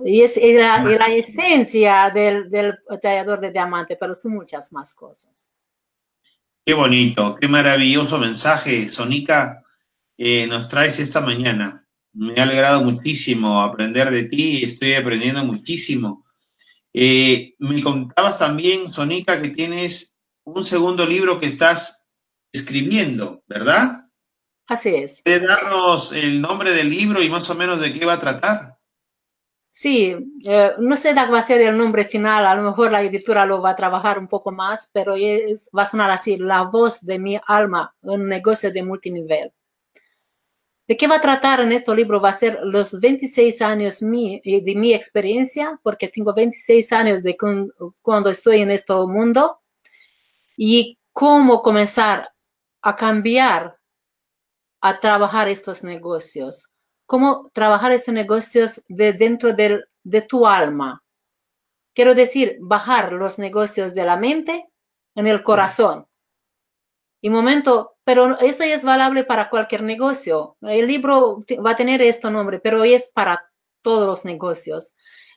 Y 0.03 0.21
es, 0.21 0.36
la, 0.36 0.84
la, 0.84 1.07
esencia 1.07 2.11
del, 2.13 2.49
del 2.49 2.76
tallador 3.01 3.39
de 3.39 3.51
diamante, 3.51 3.95
pero 3.95 4.13
son 4.13 4.34
muchas 4.34 4.73
más 4.73 4.93
cosas. 4.93 5.49
Qué 6.65 6.73
bonito, 6.73 7.38
qué 7.39 7.47
maravilloso 7.47 8.17
mensaje, 8.17 8.91
Sonica, 8.91 9.63
nos 10.47 10.67
traes 10.67 10.99
esta 10.99 11.21
mañana. 11.21 11.86
Me 12.13 12.34
ha 12.39 12.43
alegrado 12.43 12.84
muchísimo 12.84 13.61
aprender 13.61 14.09
de 14.09 14.23
ti, 14.23 14.63
estoy 14.63 14.93
aprendiendo 14.93 15.45
muchísimo. 15.45 16.26
Eh, 16.91 17.53
me 17.59 17.84
contabas 17.84 18.39
también, 18.39 18.91
Sonica, 18.91 19.41
que 19.41 19.49
tienes 19.49 20.14
un 20.46 20.66
segundo 20.66 21.06
libro 21.06 21.39
que 21.39 21.48
estás 21.48 22.06
escribiendo, 22.54 23.43
¿verdad? 23.48 24.04
Así 24.68 24.89
es. 24.96 25.22
¿Puedes 25.24 25.48
darnos 25.48 26.12
el 26.14 26.41
nombre 26.41 26.72
del 26.72 26.89
libro 26.89 27.22
y 27.22 27.30
más 27.30 27.50
o 27.50 27.56
menos 27.56 27.80
de 27.80 27.93
qué 27.93 28.06
va 28.06 28.14
a 28.14 28.20
tratar? 28.20 28.78
Sí, 29.70 30.16
eh, 30.46 30.72
no 30.80 30.96
sé 30.96 31.14
cuál 31.14 31.34
va 31.34 31.39
a 31.39 31.46
ser 31.46 31.62
el 31.62 31.78
nombre 31.78 32.06
final, 32.06 32.48
a 32.48 32.56
lo 32.56 32.64
mejor 32.64 32.91
la 32.91 33.02
editora 33.02 33.46
lo 33.46 33.62
va 33.62 33.72
a 33.72 33.76
trabajar 33.76 34.18
un 34.18 34.30
poco 34.30 34.52
más, 34.52 34.89
pero 34.93 35.16
es, 35.16 35.70
va 35.78 35.84
a 35.84 35.86
sonar 35.89 36.10
así, 36.12 36.38
la 36.38 36.64
voz 36.64 37.02
de 37.02 37.20
mi 37.20 37.38
alma, 37.46 37.93
un 38.02 38.30
negocio 38.30 38.72
de 38.72 38.84
multinivel. 38.84 39.52
¿De 40.88 40.96
qué 40.96 41.08
va 41.08 41.16
a 41.16 41.22
tratar 41.22 41.60
en 41.60 41.74
este 41.74 41.93
libro? 41.93 42.22
Va 42.22 42.30
a 42.30 42.34
ser 42.34 42.60
los 42.64 43.00
26 43.00 43.62
años 43.62 44.00
de 44.00 44.74
mi 44.78 44.93
experiencia, 44.93 45.78
porque 45.84 46.08
tengo 46.08 46.34
26 46.34 46.93
años 46.93 47.24
de 47.24 47.36
cuando 48.02 48.30
estoy 48.30 48.62
en 48.62 48.72
este 48.72 48.93
mundo, 48.93 49.60
y 50.58 50.97
cómo 51.12 51.62
comenzar 51.62 52.30
a 52.82 52.95
cambiar, 52.95 53.78
a 54.82 54.99
trabajar 54.99 55.47
estos 55.47 55.84
negocios 55.84 56.70
cómo 57.06 57.49
trabajar 57.53 57.91
estos 57.91 58.14
negocios 58.14 58.82
de 58.88 59.14
dentro 59.14 59.53
de 59.53 60.22
tu 60.22 60.47
alma. 60.47 61.03
Quiero 61.93 62.14
decir, 62.14 62.58
bajar 62.60 63.14
los 63.14 63.39
negocios 63.39 63.93
de 63.93 64.03
la 64.03 64.18
mente 64.18 64.70
en 65.16 65.28
el 65.28 65.43
corazón. 65.43 66.08
Y 67.22 67.30
momento, 67.30 67.95
pero 68.03 68.38
esto 68.39 68.64
es 68.64 68.84
valable 68.84 69.24
para 69.24 69.49
cualquier 69.49 69.84
negocio. 69.84 70.58
El 70.62 70.88
libro 70.88 71.43
va 71.66 71.72
a 71.72 71.76
tener 71.76 72.01
este 72.01 72.30
nombre, 72.30 72.60
pero 72.60 72.84
es 72.84 73.10
para 73.14 73.49
todos 73.82 74.06
los 74.06 74.26
negocios. 74.26 74.93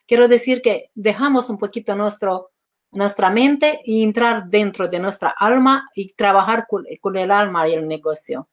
Quiero 0.07 0.27
decir 0.27 0.63
que 0.63 0.91
dejamos 0.95 1.49
un 1.49 1.59
poquito 1.59 1.95
nuestro, 1.95 2.51
nuestra 2.91 3.31
mente 3.31 3.81
y 3.85 4.03
entrar 4.03 4.49
dentro 4.49 4.89
de 4.89 4.99
nuestra 4.99 5.35
alma 5.37 5.89
y 5.95 6.13
trabajar 6.15 6.67
con 6.67 7.17
el 7.17 7.31
alma 7.31 7.69
y 7.69 7.75
el 7.75 7.87
negocio. 7.87 8.49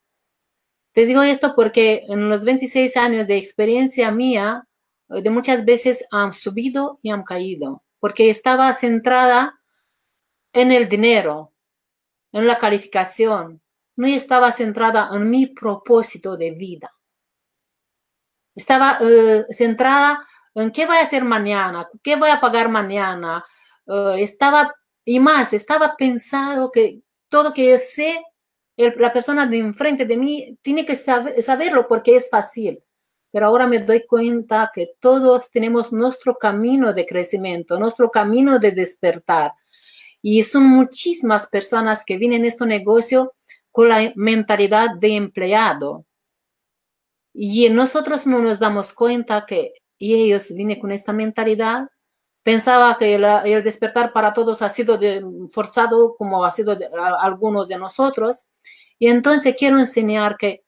Te 0.96 1.06
digo 1.06 1.24
esto 1.24 1.54
porque 1.56 2.06
en 2.08 2.30
los 2.30 2.46
26 2.46 2.96
años 2.96 3.28
de 3.28 3.36
experiencia 3.36 4.12
mía, 4.12 4.66
eh, 5.10 5.22
de 5.22 5.30
muchas 5.30 5.66
veces 5.66 6.06
han 6.10 6.32
subido 6.32 7.00
y 7.02 7.10
han 7.10 7.24
caído, 7.24 7.84
porque 8.00 8.30
estaba 8.30 8.72
centrada 8.72 9.60
en 10.54 10.72
el 10.72 10.88
dinero, 10.88 11.52
en 12.32 12.48
la 12.48 12.58
calificación, 12.58 13.62
no 13.98 14.08
estaba 14.08 14.54
centrada 14.54 15.10
en 15.14 15.30
mi 15.30 15.48
propósito 15.48 16.38
de 16.38 16.52
vida. 16.52 16.94
Estaba 18.56 18.98
eh, 19.02 19.46
centrada 19.50 20.26
en 20.54 20.72
qué 20.72 20.86
voy 20.86 20.96
a 20.96 21.02
hacer 21.02 21.26
mañana, 21.26 21.90
qué 22.02 22.16
voy 22.16 22.30
a 22.30 22.40
pagar 22.40 22.70
mañana. 22.70 23.46
Eh, 23.88 24.16
estaba, 24.20 24.74
y 25.04 25.20
más, 25.20 25.54
estaba 25.54 25.96
pensado 25.96 26.72
que 26.72 27.02
todo 27.30 27.54
que 27.54 27.72
yo 27.72 27.80
sé 27.80 28.24
la 28.78 29.14
persona 29.14 29.48
de 29.48 29.58
enfrente 29.58 30.06
de 30.06 30.18
mí 30.18 30.58
tiene 30.62 30.86
que 30.86 30.96
saberlo 30.96 31.88
porque 31.88 32.16
es 32.16 32.30
fácil. 32.30 32.84
Pero 33.32 33.48
ahora 33.48 33.68
me 33.68 33.80
doy 33.80 34.06
cuenta 34.06 34.72
que 34.74 34.92
todos 35.00 35.50
tenemos 35.50 35.92
nuestro 35.92 36.36
camino 36.36 36.94
de 36.94 37.06
crecimiento, 37.06 37.80
nuestro 37.80 38.10
camino 38.10 38.60
de 38.60 38.72
despertar. 38.72 39.52
Y 40.22 40.44
son 40.44 40.64
muchísimas 40.64 41.48
personas 41.48 42.04
que 42.06 42.18
vienen 42.18 42.44
a 42.44 42.48
este 42.48 42.66
negocio 42.66 43.34
con 43.72 43.90
la 43.90 44.12
mentalidad 44.16 44.96
de 44.96 45.16
empleado. 45.16 46.06
Y 47.34 47.70
nosotros 47.70 48.26
no 48.26 48.40
nos 48.40 48.60
damos 48.60 48.94
cuenta 48.94 49.46
que 49.46 49.74
ellos 50.00 50.54
vienen 50.54 50.80
con 50.80 50.92
esta 50.92 51.12
mentalidad 51.12 51.90
pensaba 52.46 52.96
que 53.00 53.16
el, 53.16 53.64
despertar 53.64 54.14
para 54.14 54.32
todos 54.32 54.62
ha 54.62 54.70
sido 54.70 55.00
forzado 55.52 56.16
como 56.16 56.46
ha 56.46 56.52
sido 56.52 56.76
de, 56.76 56.88
algunos 57.20 57.68
de 57.68 57.80
nosotros. 57.80 58.50
Y 59.00 59.08
entonces 59.08 59.56
quiero 59.58 59.80
enseñar 59.80 60.38
que 60.38 60.64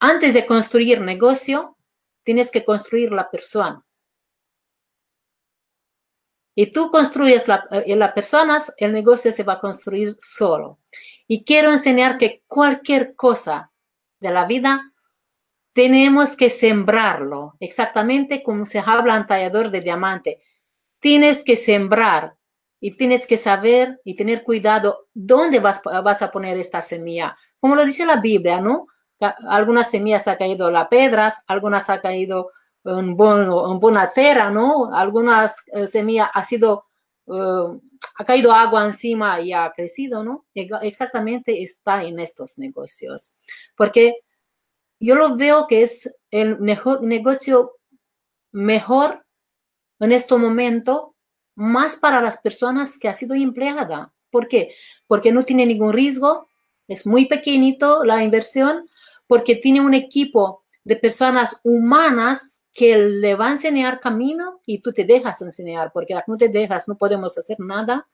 antes 0.00 0.34
de 0.34 0.44
construir 0.44 1.00
negocio, 1.00 1.76
tienes 2.24 2.50
que 2.50 2.64
construir 2.64 3.12
la 3.12 3.30
persona. 3.30 3.80
Y 6.56 6.72
tú 6.72 6.90
construyes 6.90 7.46
la, 7.46 7.68
eh, 7.70 7.94
las 7.94 8.12
personas, 8.12 8.72
el 8.76 8.92
negocio 8.92 9.30
se 9.30 9.44
va 9.44 9.54
a 9.54 9.60
construir 9.60 10.16
solo. 10.18 10.80
Y 11.28 11.44
quiero 11.44 11.70
enseñar 11.70 12.18
que 12.18 12.42
cualquier 12.48 13.14
cosa 13.14 13.70
de 14.18 14.32
la 14.32 14.46
vida 14.46 14.92
tenemos 15.74 16.34
que 16.36 16.50
sembrarlo, 16.50 17.54
exactamente 17.60 18.42
como 18.42 18.66
se 18.66 18.80
habla 18.80 19.16
en 19.16 19.28
tallador 19.28 19.70
de 19.70 19.80
diamante 19.80 20.42
tienes 21.06 21.44
que 21.44 21.54
sembrar 21.54 22.34
y 22.80 22.96
tienes 22.96 23.28
que 23.28 23.36
saber 23.36 24.00
y 24.02 24.16
tener 24.16 24.42
cuidado 24.42 25.06
dónde 25.14 25.60
vas, 25.60 25.80
vas 25.84 26.20
a 26.20 26.32
poner 26.32 26.58
esta 26.58 26.80
semilla. 26.80 27.38
Como 27.60 27.76
lo 27.76 27.84
dice 27.84 28.04
la 28.04 28.16
Biblia, 28.16 28.60
¿no? 28.60 28.88
Algunas 29.48 29.88
semillas 29.88 30.26
ha 30.26 30.36
caído 30.36 30.68
las 30.68 30.88
pedras, 30.88 31.40
algunas 31.46 31.88
ha 31.90 32.00
caído 32.00 32.50
en, 32.84 33.14
buena 33.16 34.10
tierra, 34.10 34.50
¿no? 34.50 34.92
Algunas 34.92 35.62
eh, 35.72 35.86
semillas 35.86 36.28
ha 36.34 36.42
sido, 36.42 36.86
eh, 37.28 37.78
ha 38.16 38.24
caído 38.24 38.50
agua 38.50 38.84
encima 38.84 39.40
y 39.40 39.52
ha 39.52 39.72
crecido, 39.76 40.24
¿no? 40.24 40.46
Exactamente 40.54 41.62
está 41.62 42.02
en 42.02 42.18
estos 42.18 42.58
negocios. 42.58 43.32
Porque 43.76 44.24
yo 44.98 45.14
lo 45.14 45.36
veo 45.36 45.68
que 45.68 45.82
es 45.82 46.12
el 46.32 46.58
mejor 46.58 47.04
negocio 47.04 47.76
mejor 48.50 49.25
en 50.00 50.12
este 50.12 50.36
momento 50.36 51.14
más 51.54 51.96
para 51.96 52.20
las 52.20 52.38
personas 52.38 52.98
que 52.98 53.08
ha 53.08 53.14
sido 53.14 53.34
empleada. 53.34 54.12
¿Por 54.30 54.48
qué? 54.48 54.74
Porque 55.06 55.32
no 55.32 55.44
tiene 55.44 55.66
ningún 55.66 55.92
riesgo, 55.92 56.48
es 56.86 57.06
muy 57.06 57.26
pequeñito 57.26 58.04
la 58.04 58.22
inversión, 58.22 58.88
porque 59.26 59.56
tiene 59.56 59.80
un 59.80 59.94
equipo 59.94 60.64
de 60.84 60.96
personas 60.96 61.58
humanas 61.64 62.62
que 62.72 62.96
le 62.96 63.34
va 63.34 63.48
a 63.48 63.52
enseñar 63.52 64.00
camino 64.00 64.60
y 64.66 64.80
tú 64.80 64.92
te 64.92 65.04
dejas 65.04 65.40
enseñar, 65.40 65.90
porque 65.92 66.14
no 66.26 66.36
te 66.36 66.48
dejas, 66.48 66.86
no 66.86 66.96
podemos 66.96 67.36
hacer 67.38 67.58
nada, 67.58 68.06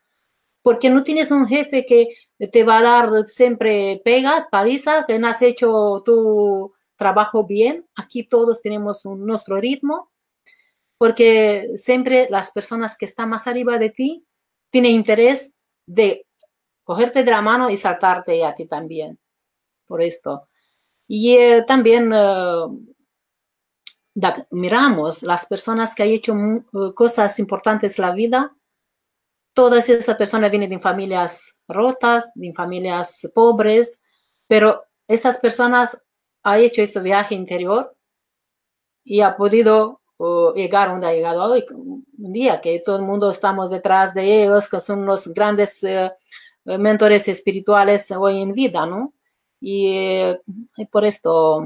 porque 0.63 0.89
no 0.89 1.03
tienes 1.03 1.33
un 1.33 1.49
jefe 1.49 1.85
que 1.85 2.15
te 2.49 2.63
va 2.63 2.79
a 2.79 2.83
dar 2.83 3.27
siempre 3.27 4.01
pegas, 4.05 4.47
paliza, 4.51 5.05
que 5.07 5.19
no 5.19 5.27
has 5.27 5.43
hecho 5.43 6.03
tu 6.05 6.73
trabajo 6.97 7.45
bien. 7.45 7.85
Aquí 7.97 8.23
todos 8.23 8.63
tenemos 8.63 9.05
un, 9.05 9.27
nuestro 9.27 9.57
ritmo 9.57 10.12
porque 11.03 11.73
siempre 11.75 12.29
las 12.31 12.53
personas 12.53 12.97
que 12.97 13.07
están 13.07 13.29
más 13.29 13.49
arriba 13.49 13.77
de 13.77 13.91
ti 13.91 14.25
tienen 14.71 14.93
interés 14.93 15.53
de 15.85 16.29
cogerte 16.85 17.25
de 17.25 17.31
la 17.33 17.43
mano 17.43 17.69
y 17.71 17.77
saltarte 17.77 18.45
a 18.45 18.55
ti 18.55 18.69
también. 18.69 19.19
Por 19.85 20.01
esto. 20.01 20.47
Y 21.09 21.35
eh, 21.35 21.65
también 21.67 22.13
eh, 22.15 22.67
miramos 24.53 25.25
las 25.25 25.45
personas 25.47 25.93
que 25.93 26.05
han 26.05 26.11
hecho 26.11 26.35
eh, 26.37 26.95
cosas 26.95 27.37
importantes 27.41 27.99
en 27.99 28.03
la 28.03 28.15
vida. 28.15 28.57
Todas 29.55 29.89
esas 29.89 30.17
personas 30.17 30.53
vienen 30.53 30.71
de 30.71 30.79
familias 30.79 31.57
rotas, 31.67 32.31
de 32.37 32.53
familias 32.53 33.29
pobres, 33.35 34.05
pero 34.47 34.85
estas 35.09 35.41
personas 35.41 36.01
han 36.45 36.61
hecho 36.61 36.81
este 36.81 37.01
viaje 37.01 37.35
interior 37.35 37.93
y 39.03 39.23
ha 39.23 39.37
podido 39.37 40.02
llegar 40.55 40.91
donde 40.91 41.07
ha 41.07 41.13
llegado 41.13 41.45
hoy, 41.45 41.65
un 41.71 42.33
día 42.33 42.61
que 42.61 42.81
todo 42.81 42.97
el 42.97 43.03
mundo 43.03 43.31
estamos 43.31 43.71
detrás 43.71 44.15
de 44.15 44.45
ellos, 44.45 44.69
que 44.69 44.81
son 44.81 45.05
los 45.05 45.29
grandes 45.29 45.83
eh, 45.85 46.11
mentores 46.65 47.29
espirituales 47.29 48.11
hoy 48.13 48.41
en 48.41 48.53
vida, 48.53 48.87
¿no? 48.87 49.13
Y, 49.61 50.35
por 50.91 51.05
esto 51.05 51.65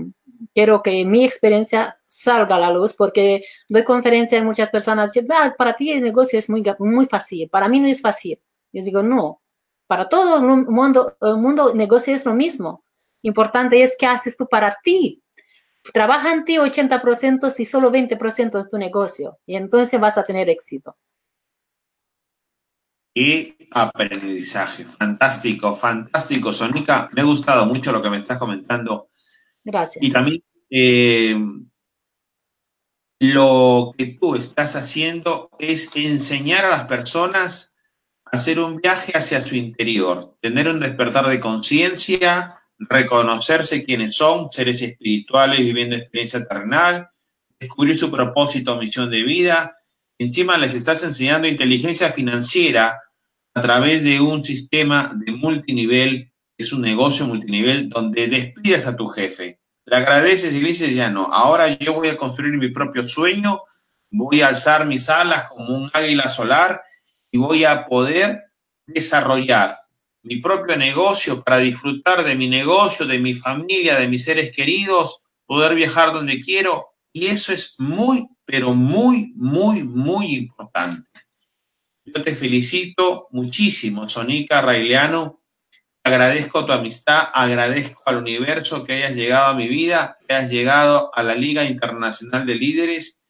quiero 0.54 0.82
que 0.82 1.04
mi 1.06 1.24
experiencia 1.24 1.98
salga 2.06 2.56
a 2.56 2.58
la 2.58 2.70
luz 2.70 2.92
porque 2.92 3.44
doy 3.68 3.84
conferencia 3.84 4.38
a 4.38 4.44
muchas 4.44 4.68
personas, 4.68 5.12
ah, 5.30 5.54
para 5.56 5.72
ti 5.74 5.92
el 5.92 6.02
negocio 6.02 6.38
es 6.38 6.50
muy, 6.50 6.62
muy 6.78 7.06
fácil, 7.06 7.48
para 7.48 7.68
mí 7.68 7.80
no 7.80 7.88
es 7.88 8.02
fácil. 8.02 8.38
Yo 8.72 8.82
digo, 8.82 9.02
no, 9.02 9.40
para 9.86 10.08
todo 10.08 10.36
el 10.38 10.66
mundo, 10.66 11.16
el 11.22 11.36
mundo 11.38 11.74
negocio 11.74 12.14
es 12.14 12.24
lo 12.26 12.34
mismo. 12.34 12.84
Importante 13.22 13.82
es 13.82 13.96
qué 13.98 14.06
haces 14.06 14.36
tú 14.36 14.46
para 14.46 14.76
ti, 14.82 15.22
trabaja 15.92 16.32
en 16.32 16.44
ti 16.44 16.56
80% 16.56 17.54
y 17.58 17.66
solo 17.66 17.90
20% 17.90 18.62
de 18.62 18.68
tu 18.68 18.78
negocio 18.78 19.38
y 19.46 19.56
entonces 19.56 20.00
vas 20.00 20.18
a 20.18 20.24
tener 20.24 20.48
éxito. 20.48 20.96
Y 23.14 23.56
aprendizaje. 23.70 24.84
Fantástico, 24.84 25.74
fantástico, 25.76 26.52
Sonica. 26.52 27.08
Me 27.14 27.22
ha 27.22 27.24
gustado 27.24 27.64
mucho 27.64 27.90
lo 27.90 28.02
que 28.02 28.10
me 28.10 28.18
estás 28.18 28.38
comentando. 28.38 29.08
Gracias. 29.64 30.04
Y 30.04 30.12
también 30.12 30.42
eh, 30.68 31.34
lo 33.18 33.94
que 33.96 34.06
tú 34.20 34.34
estás 34.34 34.76
haciendo 34.76 35.50
es 35.58 35.90
enseñar 35.96 36.66
a 36.66 36.70
las 36.70 36.84
personas 36.84 37.74
a 38.26 38.36
hacer 38.36 38.60
un 38.60 38.76
viaje 38.76 39.12
hacia 39.16 39.44
su 39.44 39.56
interior, 39.56 40.36
tener 40.42 40.68
un 40.68 40.80
despertar 40.80 41.26
de 41.28 41.40
conciencia, 41.40 42.60
reconocerse 42.78 43.84
quiénes 43.84 44.16
son, 44.16 44.50
seres 44.50 44.80
espirituales 44.82 45.60
viviendo 45.60 45.96
experiencia 45.96 46.46
terrenal, 46.46 47.08
descubrir 47.58 47.98
su 47.98 48.10
propósito 48.10 48.76
misión 48.76 49.10
de 49.10 49.24
vida. 49.24 49.76
Encima 50.18 50.58
les 50.58 50.74
estás 50.74 51.02
enseñando 51.04 51.48
inteligencia 51.48 52.10
financiera 52.10 53.00
a 53.54 53.62
través 53.62 54.04
de 54.04 54.20
un 54.20 54.44
sistema 54.44 55.12
de 55.14 55.32
multinivel, 55.32 56.30
es 56.58 56.72
un 56.72 56.82
negocio 56.82 57.26
multinivel 57.26 57.88
donde 57.88 58.28
despides 58.28 58.86
a 58.86 58.96
tu 58.96 59.08
jefe. 59.08 59.60
Le 59.86 59.96
agradeces 59.96 60.52
y 60.52 60.60
le 60.60 60.68
dices, 60.68 60.94
ya 60.94 61.10
no, 61.10 61.32
ahora 61.32 61.78
yo 61.78 61.94
voy 61.94 62.08
a 62.08 62.16
construir 62.16 62.56
mi 62.58 62.70
propio 62.70 63.08
sueño 63.08 63.62
voy 64.10 64.42
a 64.42 64.48
alzar 64.48 64.86
mis 64.86 65.08
alas 65.08 65.48
como 65.48 65.76
un 65.76 65.90
águila 65.92 66.28
solar 66.28 66.82
y 67.30 67.38
voy 67.38 67.64
a 67.64 67.86
poder 67.86 68.44
desarrollar 68.86 69.76
mi 70.26 70.38
propio 70.38 70.76
negocio 70.76 71.40
para 71.40 71.58
disfrutar 71.58 72.24
de 72.24 72.34
mi 72.34 72.48
negocio, 72.48 73.06
de 73.06 73.20
mi 73.20 73.34
familia, 73.34 73.96
de 73.96 74.08
mis 74.08 74.24
seres 74.24 74.50
queridos, 74.50 75.20
poder 75.46 75.76
viajar 75.76 76.12
donde 76.12 76.42
quiero. 76.42 76.88
Y 77.12 77.26
eso 77.26 77.52
es 77.52 77.76
muy, 77.78 78.26
pero 78.44 78.74
muy, 78.74 79.32
muy, 79.36 79.84
muy 79.84 80.34
importante. 80.34 81.08
Yo 82.04 82.22
te 82.24 82.34
felicito 82.34 83.28
muchísimo, 83.30 84.08
Sonica 84.08 84.60
Raileano. 84.60 85.42
Agradezco 86.02 86.66
tu 86.66 86.72
amistad, 86.72 87.28
agradezco 87.32 88.02
al 88.06 88.18
universo 88.18 88.82
que 88.82 88.94
hayas 88.94 89.14
llegado 89.14 89.46
a 89.46 89.54
mi 89.54 89.68
vida, 89.68 90.18
que 90.26 90.34
hayas 90.34 90.50
llegado 90.50 91.10
a 91.14 91.22
la 91.22 91.36
Liga 91.36 91.64
Internacional 91.64 92.44
de 92.44 92.54
Líderes. 92.56 93.22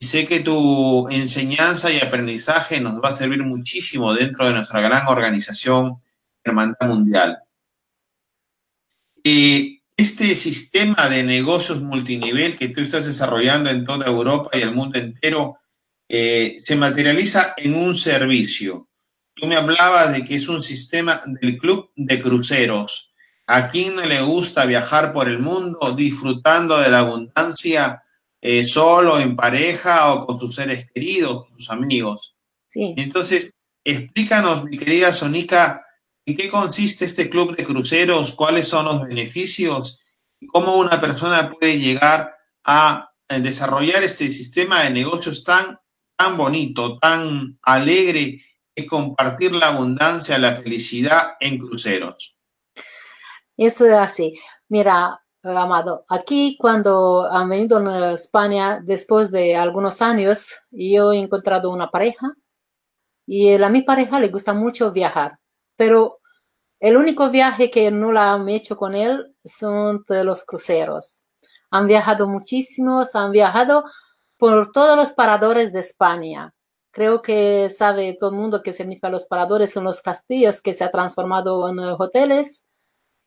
Y 0.00 0.06
sé 0.06 0.26
que 0.26 0.40
tu 0.40 1.08
enseñanza 1.10 1.92
y 1.92 2.00
aprendizaje 2.00 2.80
nos 2.80 3.00
va 3.00 3.10
a 3.10 3.16
servir 3.16 3.44
muchísimo 3.44 4.14
dentro 4.14 4.46
de 4.46 4.54
nuestra 4.54 4.80
gran 4.80 5.06
organización 5.06 5.98
Hermandad 6.44 6.88
Mundial. 6.88 7.38
Este 9.22 10.34
sistema 10.34 11.10
de 11.10 11.22
negocios 11.22 11.82
multinivel 11.82 12.56
que 12.56 12.70
tú 12.70 12.80
estás 12.80 13.04
desarrollando 13.04 13.68
en 13.68 13.84
toda 13.84 14.06
Europa 14.06 14.48
y 14.54 14.62
el 14.62 14.74
mundo 14.74 14.98
entero 14.98 15.58
eh, 16.08 16.62
se 16.64 16.74
materializa 16.74 17.52
en 17.58 17.74
un 17.74 17.98
servicio. 17.98 18.88
Tú 19.34 19.46
me 19.46 19.56
hablabas 19.56 20.12
de 20.12 20.24
que 20.24 20.36
es 20.36 20.48
un 20.48 20.62
sistema 20.62 21.22
del 21.26 21.58
club 21.58 21.90
de 21.96 22.18
cruceros. 22.18 23.12
¿A 23.46 23.68
quién 23.68 23.94
no 23.94 24.06
le 24.06 24.22
gusta 24.22 24.64
viajar 24.64 25.12
por 25.12 25.28
el 25.28 25.38
mundo 25.38 25.92
disfrutando 25.94 26.78
de 26.78 26.90
la 26.90 27.00
abundancia 27.00 28.02
eh, 28.40 28.66
solo, 28.66 29.20
en 29.20 29.36
pareja 29.36 30.14
o 30.14 30.26
con 30.26 30.40
sus 30.40 30.54
seres 30.54 30.86
queridos, 30.94 31.46
con 31.46 31.58
sus 31.58 31.68
amigos? 31.68 32.34
Sí. 32.68 32.94
Entonces, 32.96 33.52
explícanos, 33.84 34.64
mi 34.64 34.78
querida 34.78 35.14
Sonica, 35.14 35.84
¿en 36.30 36.36
qué 36.36 36.48
consiste 36.48 37.04
este 37.04 37.28
club 37.28 37.56
de 37.56 37.64
cruceros? 37.64 38.34
¿Cuáles 38.34 38.68
son 38.68 38.86
los 38.86 39.02
beneficios? 39.02 40.00
¿Y 40.40 40.46
cómo 40.46 40.76
una 40.76 41.00
persona 41.00 41.50
puede 41.50 41.78
llegar 41.78 42.34
a 42.64 43.10
desarrollar 43.28 44.02
este 44.02 44.32
sistema 44.32 44.82
de 44.82 44.90
negocios 44.90 45.44
tan 45.44 45.78
tan 46.20 46.36
bonito, 46.36 46.98
tan 46.98 47.58
alegre 47.62 48.42
es 48.74 48.86
compartir 48.86 49.54
la 49.54 49.68
abundancia, 49.68 50.38
la 50.38 50.52
felicidad 50.52 51.36
en 51.40 51.56
cruceros. 51.56 52.36
Es 53.56 53.80
así. 53.80 54.38
Mira, 54.68 55.18
Amado, 55.42 56.04
aquí 56.10 56.58
cuando 56.60 57.24
han 57.24 57.48
venido 57.48 57.78
a 57.78 58.12
España 58.12 58.80
después 58.84 59.30
de 59.30 59.56
algunos 59.56 60.02
años, 60.02 60.54
yo 60.70 61.12
he 61.12 61.16
encontrado 61.16 61.70
una 61.70 61.90
pareja 61.90 62.34
y 63.26 63.54
a 63.54 63.68
mi 63.70 63.80
pareja 63.80 64.20
le 64.20 64.28
gusta 64.28 64.52
mucho 64.52 64.92
viajar, 64.92 65.38
pero 65.76 66.19
el 66.80 66.96
único 66.96 67.30
viaje 67.30 67.70
que 67.70 67.90
no 67.90 68.10
la 68.10 68.32
han 68.32 68.48
hecho 68.48 68.76
con 68.76 68.94
él 68.94 69.34
son 69.44 70.04
los 70.08 70.44
cruceros. 70.44 71.24
Han 71.70 71.86
viajado 71.86 72.26
muchísimos, 72.26 73.14
han 73.14 73.30
viajado 73.30 73.84
por 74.38 74.72
todos 74.72 74.96
los 74.96 75.12
paradores 75.12 75.72
de 75.72 75.80
España. 75.80 76.54
Creo 76.90 77.22
que 77.22 77.68
sabe 77.70 78.16
todo 78.18 78.30
el 78.30 78.36
mundo 78.36 78.62
que 78.62 78.72
significa 78.72 79.10
los 79.10 79.26
paradores, 79.26 79.70
son 79.72 79.84
los 79.84 80.00
castillos 80.00 80.62
que 80.62 80.74
se 80.74 80.82
ha 80.82 80.90
transformado 80.90 81.68
en 81.68 81.78
hoteles. 81.78 82.64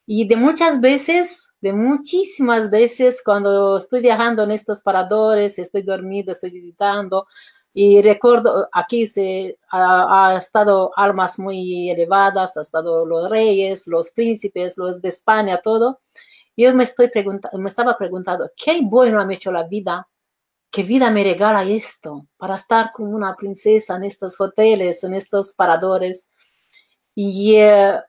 Y 0.05 0.27
de 0.27 0.35
muchas 0.35 0.81
veces, 0.81 1.49
de 1.61 1.71
muchísimas 1.73 2.69
veces, 2.69 3.21
cuando 3.23 3.77
estoy 3.77 4.01
viajando 4.01 4.43
en 4.43 4.51
estos 4.51 4.81
paradores, 4.81 5.59
estoy 5.59 5.83
dormido, 5.83 6.31
estoy 6.31 6.49
visitando, 6.49 7.27
y 7.73 8.01
recuerdo, 8.01 8.69
aquí 8.71 9.07
se 9.07 9.57
ha, 9.71 10.35
estado 10.37 10.91
almas 10.95 11.39
muy 11.39 11.89
elevadas, 11.89 12.57
ha 12.57 12.61
estado 12.61 13.05
los 13.05 13.29
reyes, 13.29 13.87
los 13.87 14.11
príncipes, 14.11 14.77
los 14.77 15.01
de 15.01 15.09
España, 15.09 15.61
todo. 15.63 16.01
Yo 16.55 16.73
me 16.75 16.83
estoy 16.83 17.11
me 17.53 17.69
estaba 17.69 17.97
preguntando, 17.97 18.51
¿qué 18.55 18.81
bueno 18.83 19.19
ha 19.19 19.33
hecho 19.33 19.51
la 19.51 19.63
vida 19.63 20.07
¿Qué 20.73 20.81
vida 20.81 21.11
me 21.11 21.23
regala 21.23 21.63
esto 21.65 22.25
para 22.35 22.55
estar 22.55 22.91
como 22.93 23.11
una 23.11 23.35
princesa 23.35 23.95
en 23.95 24.05
estos 24.05 24.41
hoteles, 24.41 25.03
en 25.03 25.13
estos 25.13 25.53
paradores? 25.53 26.31
Y 27.13 27.57
eh, 27.57 28.01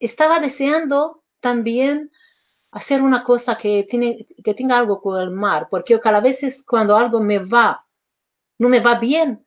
estaba 0.00 0.40
deseando 0.40 1.22
también 1.38 2.10
hacer 2.72 3.02
una 3.02 3.22
cosa 3.22 3.56
que, 3.56 3.86
tiene, 3.88 4.26
que 4.42 4.54
tenga 4.54 4.78
algo 4.78 5.00
con 5.00 5.20
el 5.20 5.30
mar, 5.30 5.68
porque 5.70 5.98
cada 6.00 6.20
vez 6.20 6.64
cuando 6.66 6.96
algo 6.96 7.20
me 7.20 7.38
va, 7.38 7.84
no 8.58 8.68
me 8.68 8.80
va 8.80 8.98
bien, 8.98 9.46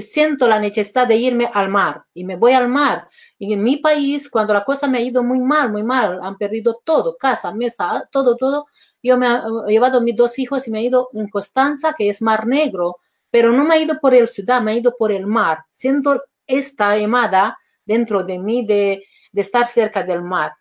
siento 0.00 0.46
la 0.46 0.58
necesidad 0.58 1.06
de 1.06 1.16
irme 1.16 1.50
al 1.52 1.68
mar 1.68 2.04
y 2.14 2.24
me 2.24 2.36
voy 2.36 2.52
al 2.52 2.68
mar. 2.68 3.08
Y 3.38 3.52
en 3.52 3.62
mi 3.62 3.78
país, 3.78 4.30
cuando 4.30 4.52
la 4.52 4.64
cosa 4.64 4.86
me 4.86 4.98
ha 4.98 5.00
ido 5.00 5.22
muy 5.22 5.38
mal, 5.38 5.70
muy 5.70 5.82
mal, 5.82 6.20
han 6.22 6.36
perdido 6.36 6.80
todo, 6.84 7.16
casa, 7.16 7.52
mesa, 7.52 8.04
todo, 8.10 8.36
todo, 8.36 8.66
yo 9.02 9.16
me 9.16 9.26
he 9.68 9.72
llevado 9.72 9.98
a 9.98 10.02
mis 10.02 10.16
dos 10.16 10.38
hijos 10.38 10.66
y 10.66 10.70
me 10.70 10.80
he 10.80 10.84
ido 10.84 11.10
en 11.12 11.28
Constanza, 11.28 11.94
que 11.96 12.08
es 12.08 12.20
Mar 12.22 12.46
Negro, 12.46 12.96
pero 13.30 13.52
no 13.52 13.64
me 13.64 13.76
he 13.76 13.82
ido 13.82 13.98
por 14.00 14.14
el 14.14 14.28
ciudad, 14.28 14.60
me 14.60 14.72
he 14.72 14.78
ido 14.78 14.94
por 14.96 15.12
el 15.12 15.26
mar, 15.26 15.64
siendo 15.70 16.22
esta 16.46 16.96
llamada 16.96 17.58
dentro 17.84 18.24
de 18.24 18.38
mí 18.38 18.66
de, 18.66 19.04
estar 19.32 19.66
cerca 19.66 20.02
del 20.02 20.22
mar. 20.22 20.54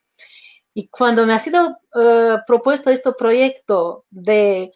Y 0.78 0.90
cuando 0.90 1.26
me 1.26 1.34
ha 1.34 1.40
sido 1.40 1.78
eh, 1.96 2.38
propuesto 2.46 2.90
este 2.90 3.14
proyecto 3.14 4.06
de 4.10 4.74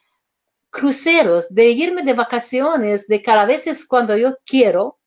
cruceros, 0.70 1.54
de 1.54 1.72
irme 1.72 2.04
de 2.04 2.14
vacaciones, 2.14 3.06
de 3.06 3.22
cada 3.22 3.45
vez 3.45 3.68
es 3.68 3.86
cuando 3.86 4.16
yo 4.16 4.38
quiero, 4.45 4.97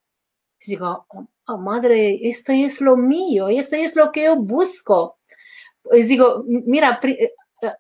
digo, 0.67 1.07
oh, 1.47 1.59
madre, 1.59 2.21
esto 2.29 2.53
es 2.53 2.83
lo 2.83 2.99
mío, 2.99 3.49
esto 3.49 3.75
es 3.77 3.97
lo 3.97 4.13
que 4.13 4.25
yo 4.25 4.37
busco. 4.37 5.19
Pues 5.83 6.09
digo, 6.09 6.45
mira, 6.47 7.01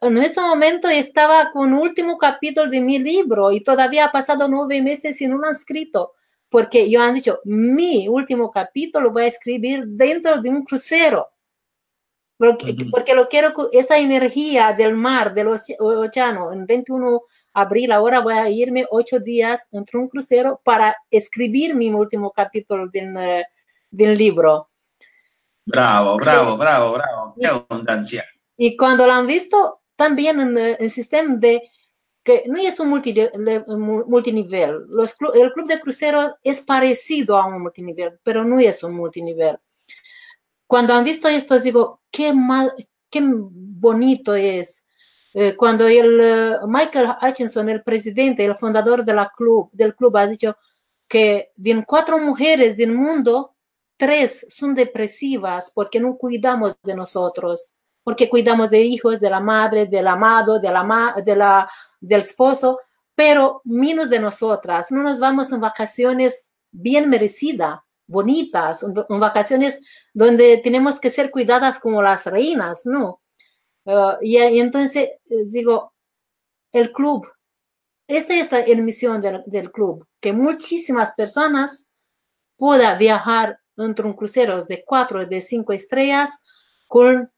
en 0.00 0.16
este 0.18 0.40
momento 0.40 0.88
estaba 0.88 1.50
con 1.52 1.74
último 1.74 2.16
capítulo 2.16 2.70
de 2.70 2.80
mi 2.80 2.98
libro 2.98 3.52
y 3.52 3.62
todavía 3.62 4.06
ha 4.06 4.12
pasado 4.12 4.48
nueve 4.48 4.80
meses 4.80 5.20
y 5.20 5.26
no 5.26 5.36
lo 5.36 5.48
han 5.48 5.54
escrito, 5.54 6.14
porque 6.48 6.88
yo 6.88 7.02
han 7.02 7.16
dicho, 7.16 7.40
mi 7.44 8.08
último 8.08 8.50
capítulo 8.50 9.12
voy 9.12 9.24
a 9.24 9.26
escribir 9.26 9.84
dentro 9.86 10.40
de 10.40 10.48
un 10.48 10.64
crucero, 10.64 11.28
porque, 12.42 12.76
porque 12.90 13.14
lo 13.14 13.28
quiero, 13.28 13.52
esa 13.70 13.98
energía 13.98 14.72
del 14.72 14.94
mar, 14.94 15.32
del 15.32 15.46
océano, 15.46 16.52
en 16.52 16.66
21 16.66 17.10
de 17.12 17.18
abril, 17.52 17.92
ahora 17.92 18.18
voy 18.18 18.34
a 18.34 18.50
irme 18.50 18.84
ocho 18.90 19.20
días 19.20 19.68
entre 19.70 19.98
un 20.00 20.08
crucero 20.08 20.60
para 20.64 20.96
escribir 21.08 21.76
mi 21.76 21.92
último 21.92 22.32
capítulo 22.32 22.88
del, 22.88 23.16
eh, 23.16 23.46
del 23.92 24.18
libro. 24.18 24.70
Bravo, 25.64 26.16
bravo, 26.16 26.56
bravo, 26.56 26.94
bravo, 26.94 27.34
qué 27.40 27.46
abundancia. 27.46 28.24
Y 28.56 28.76
cuando 28.76 29.06
lo 29.06 29.12
han 29.12 29.28
visto, 29.28 29.82
también 29.94 30.40
en 30.40 30.58
el 30.58 30.90
sistema 30.90 31.36
de 31.36 31.62
que 32.24 32.42
no 32.48 32.58
es 32.58 32.80
un 32.80 32.88
multinivel. 32.88 34.86
Los, 34.88 35.14
el 35.34 35.52
club 35.52 35.68
de 35.68 35.80
cruceros 35.80 36.32
es 36.42 36.60
parecido 36.60 37.36
a 37.36 37.46
un 37.46 37.62
multinivel, 37.62 38.18
pero 38.24 38.42
no 38.42 38.58
es 38.58 38.82
un 38.82 38.94
multinivel. 38.94 39.58
Cuando 40.72 40.94
han 40.94 41.04
visto 41.04 41.28
esto, 41.28 41.58
digo, 41.58 42.00
qué, 42.10 42.32
mal, 42.32 42.72
qué 43.10 43.20
bonito 43.22 44.34
es. 44.34 44.86
Eh, 45.34 45.54
cuando 45.54 45.86
el 45.86 46.18
eh, 46.18 46.56
Michael 46.66 47.10
Hutchinson, 47.20 47.68
el 47.68 47.82
presidente, 47.82 48.42
el 48.42 48.56
fundador 48.56 49.04
de 49.04 49.12
la 49.12 49.30
club, 49.36 49.68
del 49.70 49.94
club, 49.94 50.16
ha 50.16 50.26
dicho 50.26 50.56
que 51.06 51.50
de 51.56 51.84
cuatro 51.86 52.18
mujeres 52.18 52.74
del 52.74 52.94
mundo, 52.94 53.54
tres 53.98 54.46
son 54.48 54.74
depresivas 54.74 55.70
porque 55.74 56.00
no 56.00 56.16
cuidamos 56.16 56.74
de 56.82 56.96
nosotros 56.96 57.74
porque 58.02 58.30
cuidamos 58.30 58.70
de 58.70 58.80
hijos, 58.80 59.20
de 59.20 59.28
la 59.28 59.40
madre, 59.40 59.86
del 59.88 60.06
amado, 60.06 60.58
de 60.58 60.70
la, 60.70 61.14
de 61.22 61.36
la, 61.36 61.70
del 62.00 62.22
esposo, 62.22 62.80
pero 63.14 63.60
menos 63.64 64.08
de 64.08 64.20
nosotras. 64.20 64.86
No 64.90 65.02
nos 65.02 65.20
vamos 65.20 65.52
en 65.52 65.60
vacaciones 65.60 66.54
bien 66.70 67.10
merecidas, 67.10 67.78
bonitas, 68.12 68.82
en 68.84 69.20
vacaciones 69.20 69.82
donde 70.12 70.60
tenemos 70.62 71.00
que 71.00 71.10
ser 71.10 71.30
cuidadas 71.30 71.80
como 71.80 72.00
las 72.02 72.26
reinas, 72.26 72.82
¿no? 72.84 73.20
Uh, 73.84 74.14
y, 74.20 74.36
entonces 74.36 75.10
digo, 75.52 75.92
el 76.70 76.92
club, 76.92 77.26
esta 78.06 78.34
es 78.34 78.52
la 78.52 78.64
misión 78.76 79.20
del, 79.20 79.42
del 79.46 79.72
club, 79.72 80.06
que 80.20 80.32
muchísimas 80.32 81.12
personas 81.14 81.88
puedan 82.56 82.98
viajar 82.98 83.58
entre 83.76 84.06
un 84.06 84.12
crucero 84.12 84.64
de 84.64 84.84
cuatro, 84.84 85.26
de 85.26 85.40
cinco 85.40 85.72
estrellas 85.72 86.30
con 86.86 87.32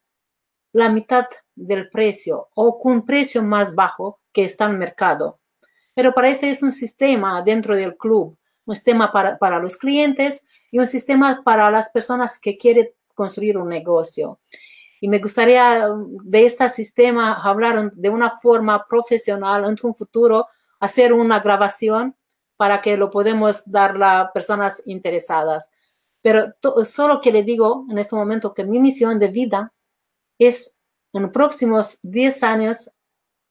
la 0.73 0.89
mitad 0.89 1.27
del 1.55 1.89
precio 1.89 2.49
o 2.55 2.79
con 2.79 2.93
un 2.93 3.07
precio 3.07 3.43
más 3.43 3.75
bajo 3.75 4.21
que 4.33 4.45
está 4.45 4.65
en 4.67 4.73
el 4.73 4.79
mercado. 4.79 5.41
Pero 5.95 6.13
para 6.13 6.29
este 6.29 6.51
es 6.51 6.63
un 6.63 6.73
sistema 6.73 7.41
dentro 7.43 7.77
del 7.77 7.97
club, 7.97 8.37
un 8.67 8.75
sistema 8.75 9.13
para, 9.13 9.39
para 9.39 9.61
los 9.61 9.77
clientes 9.77 10.45
y 10.75 10.81
un 10.81 10.89
sistema 10.89 11.41
para 11.45 11.71
las 11.71 11.89
personas 11.91 12.41
que 12.41 12.59
quieren 12.59 12.89
construir 13.15 13.57
un 13.57 13.69
negocio. 13.69 14.41
Y 15.01 15.07
me 15.07 15.21
gustaría 15.21 15.87
de 16.25 16.47
este 16.47 16.69
sistema 16.69 17.41
hablar 17.45 17.93
de 17.93 18.11
una 18.11 18.41
forma 18.41 18.85
profesional 18.85 19.67
en 19.67 19.77
un 19.81 19.95
futuro, 19.95 20.49
hacer 20.81 21.13
una 21.13 21.39
grabación 21.39 22.17
para 22.57 22.83
que 22.83 22.97
lo 22.97 23.09
podemos 23.09 23.63
dar 23.71 24.03
a 24.03 24.33
personas 24.33 24.83
interesadas. 24.87 25.71
Pero 26.21 26.53
solo 26.85 27.21
que 27.21 27.31
le 27.31 27.45
digo 27.45 27.87
en 27.89 27.99
este 27.99 28.17
momento 28.17 28.53
que 28.53 28.65
mi 28.65 28.81
misión 28.81 29.21
de 29.21 29.29
vida 29.29 29.73
es 30.41 30.75
en 31.13 31.23
los 31.23 31.31
próximos 31.31 32.01
10 32.03 32.43
años 32.43 32.91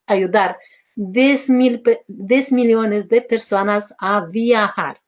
ayudar 0.08 0.58
10, 0.98 1.50
mil, 1.52 1.82
10 2.06 2.52
millones 2.52 3.08
de 3.08 3.22
personas 3.22 3.96
a 3.98 4.26
viajar. 4.26 5.00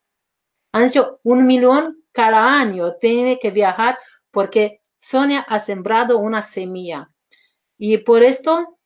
Han 0.72 0.86
dicho 0.86 1.20
un 1.24 1.46
millón 1.46 2.05
cada 2.16 2.60
año 2.60 2.96
tiene 2.96 3.38
que 3.38 3.52
viajar 3.52 4.00
porque 4.32 4.82
Sonia 4.98 5.42
ha 5.42 5.60
sembrado 5.60 6.18
una 6.18 6.42
semilla. 6.42 7.12
Y 7.78 7.98
por 7.98 8.24
esto, 8.24 8.80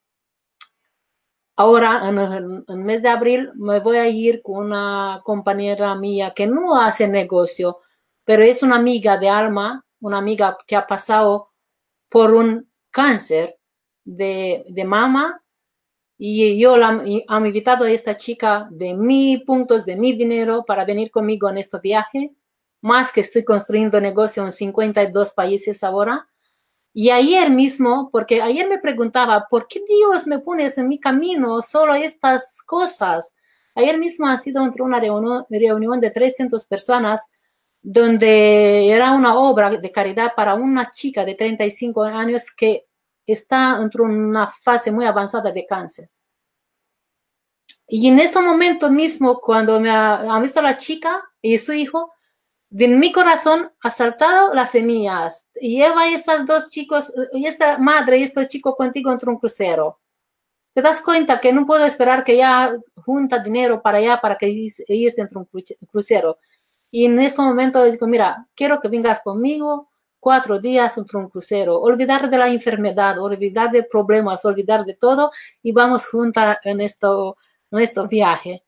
ahora 1.56 2.10
en 2.10 2.18
el, 2.18 2.78
mes 2.78 3.02
de 3.04 3.10
abril 3.10 3.52
me 3.56 3.80
voy 3.80 3.98
a 3.98 4.08
ir 4.10 4.42
con 4.42 4.66
una 4.66 5.22
compañera 5.24 5.94
mía 5.96 6.34
que 6.36 6.48
no 6.48 6.76
hace 6.76 7.08
negocio, 7.08 7.80
pero 8.26 8.44
es 8.44 8.64
una 8.64 8.78
amiga 8.78 9.18
de 9.18 9.30
alma, 9.30 9.86
una 10.02 10.18
amiga 10.18 10.58
que 10.66 10.76
ha 10.76 10.88
pasado 10.88 11.52
por 12.10 12.34
un 12.34 12.68
cáncer 12.90 13.60
de, 14.04 14.66
mama 14.86 15.44
y 16.18 16.60
yo 16.60 16.78
la, 16.78 17.04
he 17.06 17.24
invitado 17.46 17.86
a 17.86 17.92
esta 17.92 18.18
chica 18.18 18.68
de 18.72 18.94
mi 18.96 19.38
puntos, 19.46 19.86
de 19.86 19.96
mi 19.96 20.14
dinero 20.14 20.66
para 20.66 20.84
venir 20.84 21.12
conmigo 21.12 21.48
en 21.50 21.60
este 21.60 21.80
viaje, 21.80 22.34
más 22.82 23.12
que 23.12 23.22
estoy 23.22 23.44
construyendo 23.44 24.00
negocio 24.00 24.44
en 24.44 24.52
52 24.52 25.34
países 25.34 25.84
ahora. 25.84 26.28
Y 26.94 27.12
ayer 27.12 27.50
mismo, 27.50 28.10
porque 28.12 28.42
ayer 28.42 28.68
me 28.68 28.80
preguntaba, 28.80 29.48
¿por 29.50 29.68
qué 29.68 29.82
Dios 29.88 30.26
me 30.28 30.40
pones 30.40 30.78
en 30.78 30.88
mi 30.88 31.00
camino 31.00 31.62
solo 31.62 31.94
estas 31.94 32.62
cosas? 32.64 33.36
Ayer 33.76 33.98
mismo 33.98 34.28
ha 34.28 34.38
sido 34.38 34.64
entre 34.64 34.84
una 34.84 35.00
reunión, 35.00 36.02
de 36.02 36.12
300 36.12 36.68
personas 36.68 37.28
donde 37.82 38.90
era 38.90 39.14
una 39.14 39.38
obra 39.38 39.70
de 39.70 39.92
caridad 39.92 40.34
para 40.36 40.56
una 40.56 40.92
chica 40.92 41.24
de 41.24 41.36
35 41.36 42.04
años 42.04 42.52
que 42.52 42.88
está 43.26 43.80
en 43.80 44.02
una 44.02 44.52
fase 44.52 44.92
muy 44.92 45.06
avanzada 45.06 45.52
de 45.52 45.66
cáncer. 45.66 46.10
Y 47.88 48.08
en 48.08 48.20
este 48.20 48.42
momento 48.42 48.90
mismo, 48.90 49.40
cuando 49.40 49.80
me 49.80 49.90
ha, 49.90 50.40
visto 50.42 50.62
la 50.62 50.78
chica 50.78 51.24
y 51.42 51.58
su 51.58 51.74
hijo, 51.74 52.12
de 52.70 52.88
mi 52.88 53.12
corazón 53.12 53.72
ha 53.82 53.90
saltado 53.92 54.54
las 54.54 54.72
semillas. 54.72 55.48
Lleva 55.60 56.02
a 56.04 56.14
estos 56.14 56.46
dos 56.46 56.70
chicos, 56.70 57.12
y 57.34 57.46
esta 57.46 57.78
madre 57.78 58.20
y 58.20 58.24
este 58.24 58.48
chico 58.48 58.76
contigo 58.76 59.12
entre 59.12 59.30
un 59.30 59.38
crucero. 59.38 60.00
Te 60.74 60.82
das 60.82 61.02
cuenta 61.02 61.40
que 61.40 61.52
no 61.52 61.66
puedo 61.66 61.86
esperar 61.86 62.24
que 62.24 62.38
ya 62.38 62.78
junta 62.96 63.40
dinero 63.40 63.82
para 63.82 63.98
allá 63.98 64.22
para 64.22 64.38
que 64.38 64.68
ellos 64.88 65.18
entre 65.18 65.38
un 65.40 65.48
crucero. 65.92 66.38
Y 66.92 67.06
en 67.06 67.20
este 67.20 67.42
momento 67.42 67.84
digo, 67.84 68.08
mira, 68.08 68.48
quiero 68.56 68.80
que 68.80 68.88
vengas 68.88 69.22
conmigo 69.22 69.90
cuatro 70.20 70.60
días 70.60 70.98
entre 70.98 71.18
un 71.18 71.30
crucero, 71.30 71.80
olvidar 71.80 72.30
de 72.30 72.38
la 72.38 72.50
enfermedad, 72.50 73.20
olvidar 73.20 73.72
de 73.72 73.84
problemas, 73.84 74.44
olvidar 74.46 74.86
de 74.86 74.94
todo 74.96 75.32
y 75.64 75.72
vamos 75.72 76.06
juntas 76.08 76.58
en 76.64 76.82
esto, 76.82 77.38
nuestro 77.72 78.08
viaje. 78.08 78.64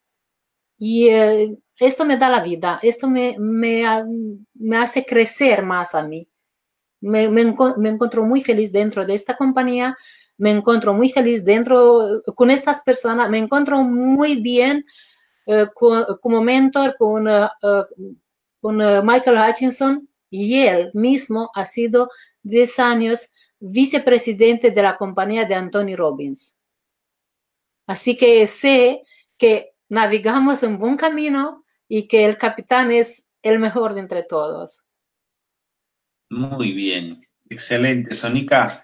Y 0.78 1.10
eh, 1.10 1.58
esto 1.82 2.06
me 2.06 2.16
da 2.16 2.30
la 2.30 2.44
vida, 2.44 2.80
esto 2.84 3.10
me, 3.10 3.36
me, 3.40 3.84
me, 4.54 4.78
hace 4.78 5.04
crecer 5.04 5.64
más 5.64 5.96
a 5.96 6.04
mí. 6.04 6.30
Me, 7.02 7.28
me, 7.28 7.42
encuentro 7.42 8.24
muy 8.24 8.44
feliz 8.44 8.72
dentro 8.72 9.04
de 9.04 9.16
esta 9.16 9.36
compañía, 9.36 9.98
me 10.38 10.52
encuentro 10.52 10.94
muy 10.94 11.10
feliz 11.10 11.44
dentro 11.44 12.22
con 12.36 12.52
estas 12.52 12.84
personas, 12.84 13.32
me 13.32 13.40
encuentro 13.40 13.82
muy 13.82 14.40
bien 14.44 14.86
eh, 15.48 15.66
como 15.74 16.44
mentor 16.44 16.96
con, 17.00 17.28
eh, 17.28 17.48
con 18.60 18.78
Michael 18.78 19.40
Hutchinson 19.50 20.08
y 20.30 20.62
él 20.62 20.92
mismo 20.94 21.50
ha 21.56 21.66
sido 21.66 22.12
10 22.44 22.78
años 22.78 23.32
vicepresidente 23.60 24.70
de 24.70 24.84
la 24.84 24.98
compañía 24.98 25.46
de 25.46 25.56
Anthony 25.56 25.96
Robbins. 25.96 26.56
Así 27.88 28.16
que 28.16 28.46
sé 28.46 29.02
que 29.36 29.74
navegamos 29.90 30.62
en 30.62 30.78
buen 30.78 30.96
camino 30.96 31.62
y 31.94 32.08
que 32.08 32.24
el 32.24 32.38
capitán 32.38 32.90
es 32.94 33.26
el 33.44 33.60
mejor 33.60 33.94
de 33.94 34.00
entre 34.00 34.24
todos. 34.24 34.82
Muy 36.30 36.72
bien, 36.72 37.20
excelente, 37.50 38.16
Sonica. 38.16 38.82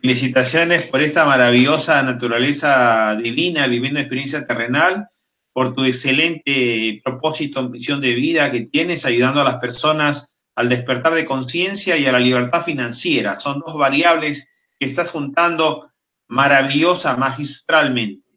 Felicitaciones 0.00 0.82
por 0.88 1.00
esta 1.00 1.24
maravillosa 1.24 2.02
naturaleza 2.02 3.14
divina, 3.14 3.68
viviendo 3.68 4.00
experiencia 4.00 4.44
terrenal, 4.44 5.06
por 5.52 5.72
tu 5.76 5.84
excelente 5.84 7.00
propósito, 7.04 7.68
misión 7.68 8.00
de 8.00 8.14
vida 8.14 8.50
que 8.50 8.62
tienes, 8.62 9.04
ayudando 9.04 9.40
a 9.40 9.44
las 9.44 9.58
personas 9.58 10.36
al 10.56 10.68
despertar 10.68 11.14
de 11.14 11.24
conciencia 11.24 11.96
y 11.96 12.06
a 12.06 12.12
la 12.12 12.18
libertad 12.18 12.64
financiera. 12.64 13.38
Son 13.38 13.62
dos 13.64 13.76
variables 13.76 14.48
que 14.76 14.86
estás 14.86 15.12
juntando 15.12 15.92
maravillosa, 16.26 17.16
magistralmente. 17.16 18.27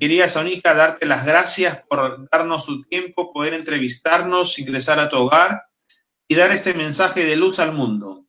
Quería, 0.00 0.28
Sonica, 0.28 0.74
darte 0.74 1.06
las 1.06 1.24
gracias 1.24 1.80
por 1.88 2.28
darnos 2.28 2.64
su 2.64 2.82
tiempo, 2.82 3.32
poder 3.32 3.54
entrevistarnos, 3.54 4.58
ingresar 4.58 4.98
a 4.98 5.08
tu 5.08 5.16
hogar 5.16 5.62
y 6.26 6.34
dar 6.34 6.50
este 6.50 6.74
mensaje 6.74 7.24
de 7.24 7.36
luz 7.36 7.60
al 7.60 7.72
mundo. 7.72 8.26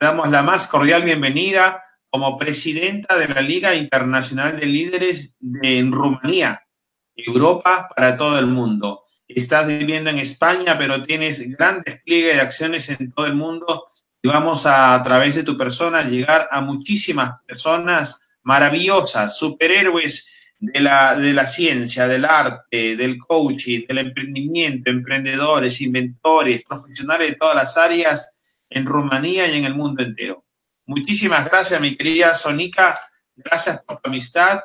Damos 0.00 0.30
la 0.30 0.42
más 0.42 0.68
cordial 0.68 1.04
bienvenida 1.04 1.84
como 2.08 2.38
presidenta 2.38 3.18
de 3.18 3.28
la 3.28 3.42
Liga 3.42 3.74
Internacional 3.74 4.58
de 4.58 4.64
Líderes 4.64 5.34
de, 5.38 5.78
en 5.78 5.92
Rumanía, 5.92 6.66
Europa, 7.14 7.90
para 7.94 8.16
todo 8.16 8.38
el 8.38 8.46
mundo. 8.46 9.04
Estás 9.28 9.66
viviendo 9.66 10.08
en 10.08 10.18
España, 10.18 10.78
pero 10.78 11.02
tienes 11.02 11.46
gran 11.56 11.82
despliegue 11.82 12.34
de 12.34 12.40
acciones 12.40 12.88
en 12.88 13.12
todo 13.12 13.26
el 13.26 13.34
mundo 13.34 13.92
y 14.22 14.28
vamos 14.28 14.64
a, 14.64 14.94
a 14.94 15.02
través 15.02 15.34
de 15.34 15.44
tu 15.44 15.58
persona, 15.58 16.02
llegar 16.04 16.48
a 16.50 16.62
muchísimas 16.62 17.42
personas 17.46 18.26
maravillosas, 18.42 19.36
superhéroes 19.36 20.32
de 20.58 20.80
la, 20.80 21.14
de 21.14 21.32
la 21.32 21.48
ciencia, 21.48 22.06
del 22.08 22.24
arte, 22.24 22.96
del 22.96 23.18
coaching, 23.18 23.86
del 23.86 23.98
emprendimiento, 23.98 24.90
emprendedores, 24.90 25.80
inventores, 25.80 26.62
profesionales 26.62 27.30
de 27.30 27.36
todas 27.36 27.56
las 27.56 27.76
áreas 27.76 28.32
en 28.70 28.86
Rumanía 28.86 29.46
y 29.48 29.58
en 29.58 29.64
el 29.64 29.74
mundo 29.74 30.02
entero. 30.02 30.44
Muchísimas 30.86 31.48
gracias, 31.50 31.80
mi 31.80 31.96
querida 31.96 32.34
Sonica. 32.34 32.98
Gracias 33.34 33.82
por 33.82 34.00
tu 34.00 34.08
amistad 34.08 34.60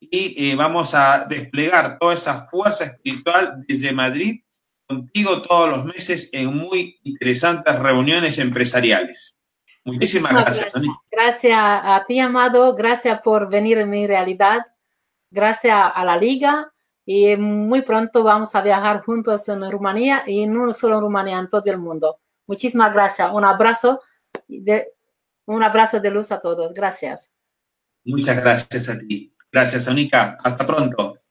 y 0.00 0.50
eh, 0.50 0.54
vamos 0.56 0.94
a 0.94 1.26
desplegar 1.28 1.98
toda 1.98 2.14
esa 2.14 2.46
fuerza 2.46 2.84
espiritual 2.84 3.64
desde 3.66 3.92
Madrid 3.92 4.40
contigo 4.86 5.42
todos 5.42 5.68
los 5.70 5.84
meses 5.84 6.30
en 6.32 6.56
muy 6.56 6.98
interesantes 7.02 7.78
reuniones 7.78 8.38
empresariales. 8.38 9.36
Muchísimas 9.84 10.32
gracias. 10.32 10.70
Gracias, 10.72 10.96
gracias 11.10 11.58
a 11.58 12.04
ti, 12.06 12.18
Amado. 12.18 12.74
Gracias 12.74 13.20
por 13.22 13.50
venir 13.50 13.78
en 13.78 13.90
mi 13.90 14.06
realidad 14.06 14.62
gracias 15.34 15.76
a 15.94 16.04
la 16.04 16.16
liga 16.16 16.72
y 17.04 17.36
muy 17.36 17.82
pronto 17.82 18.22
vamos 18.22 18.54
a 18.54 18.62
viajar 18.62 19.02
juntos 19.02 19.48
en 19.48 19.70
Rumanía 19.70 20.24
y 20.26 20.46
no 20.46 20.72
solo 20.72 20.96
en 20.96 21.00
Rumanía, 21.02 21.38
en 21.38 21.50
todo 21.50 21.64
el 21.66 21.78
mundo. 21.78 22.20
Muchísimas 22.46 22.92
gracias. 22.92 23.30
Un 23.32 23.44
abrazo 23.44 24.00
de, 24.48 24.92
un 25.46 25.62
abrazo 25.62 26.00
de 26.00 26.10
luz 26.10 26.32
a 26.32 26.40
todos. 26.40 26.72
Gracias. 26.72 27.30
Muchas 28.04 28.42
gracias 28.42 28.88
a 28.88 28.98
ti. 28.98 29.34
Gracias, 29.52 29.84
Sonica. 29.84 30.36
Hasta 30.42 30.66
pronto. 30.66 31.23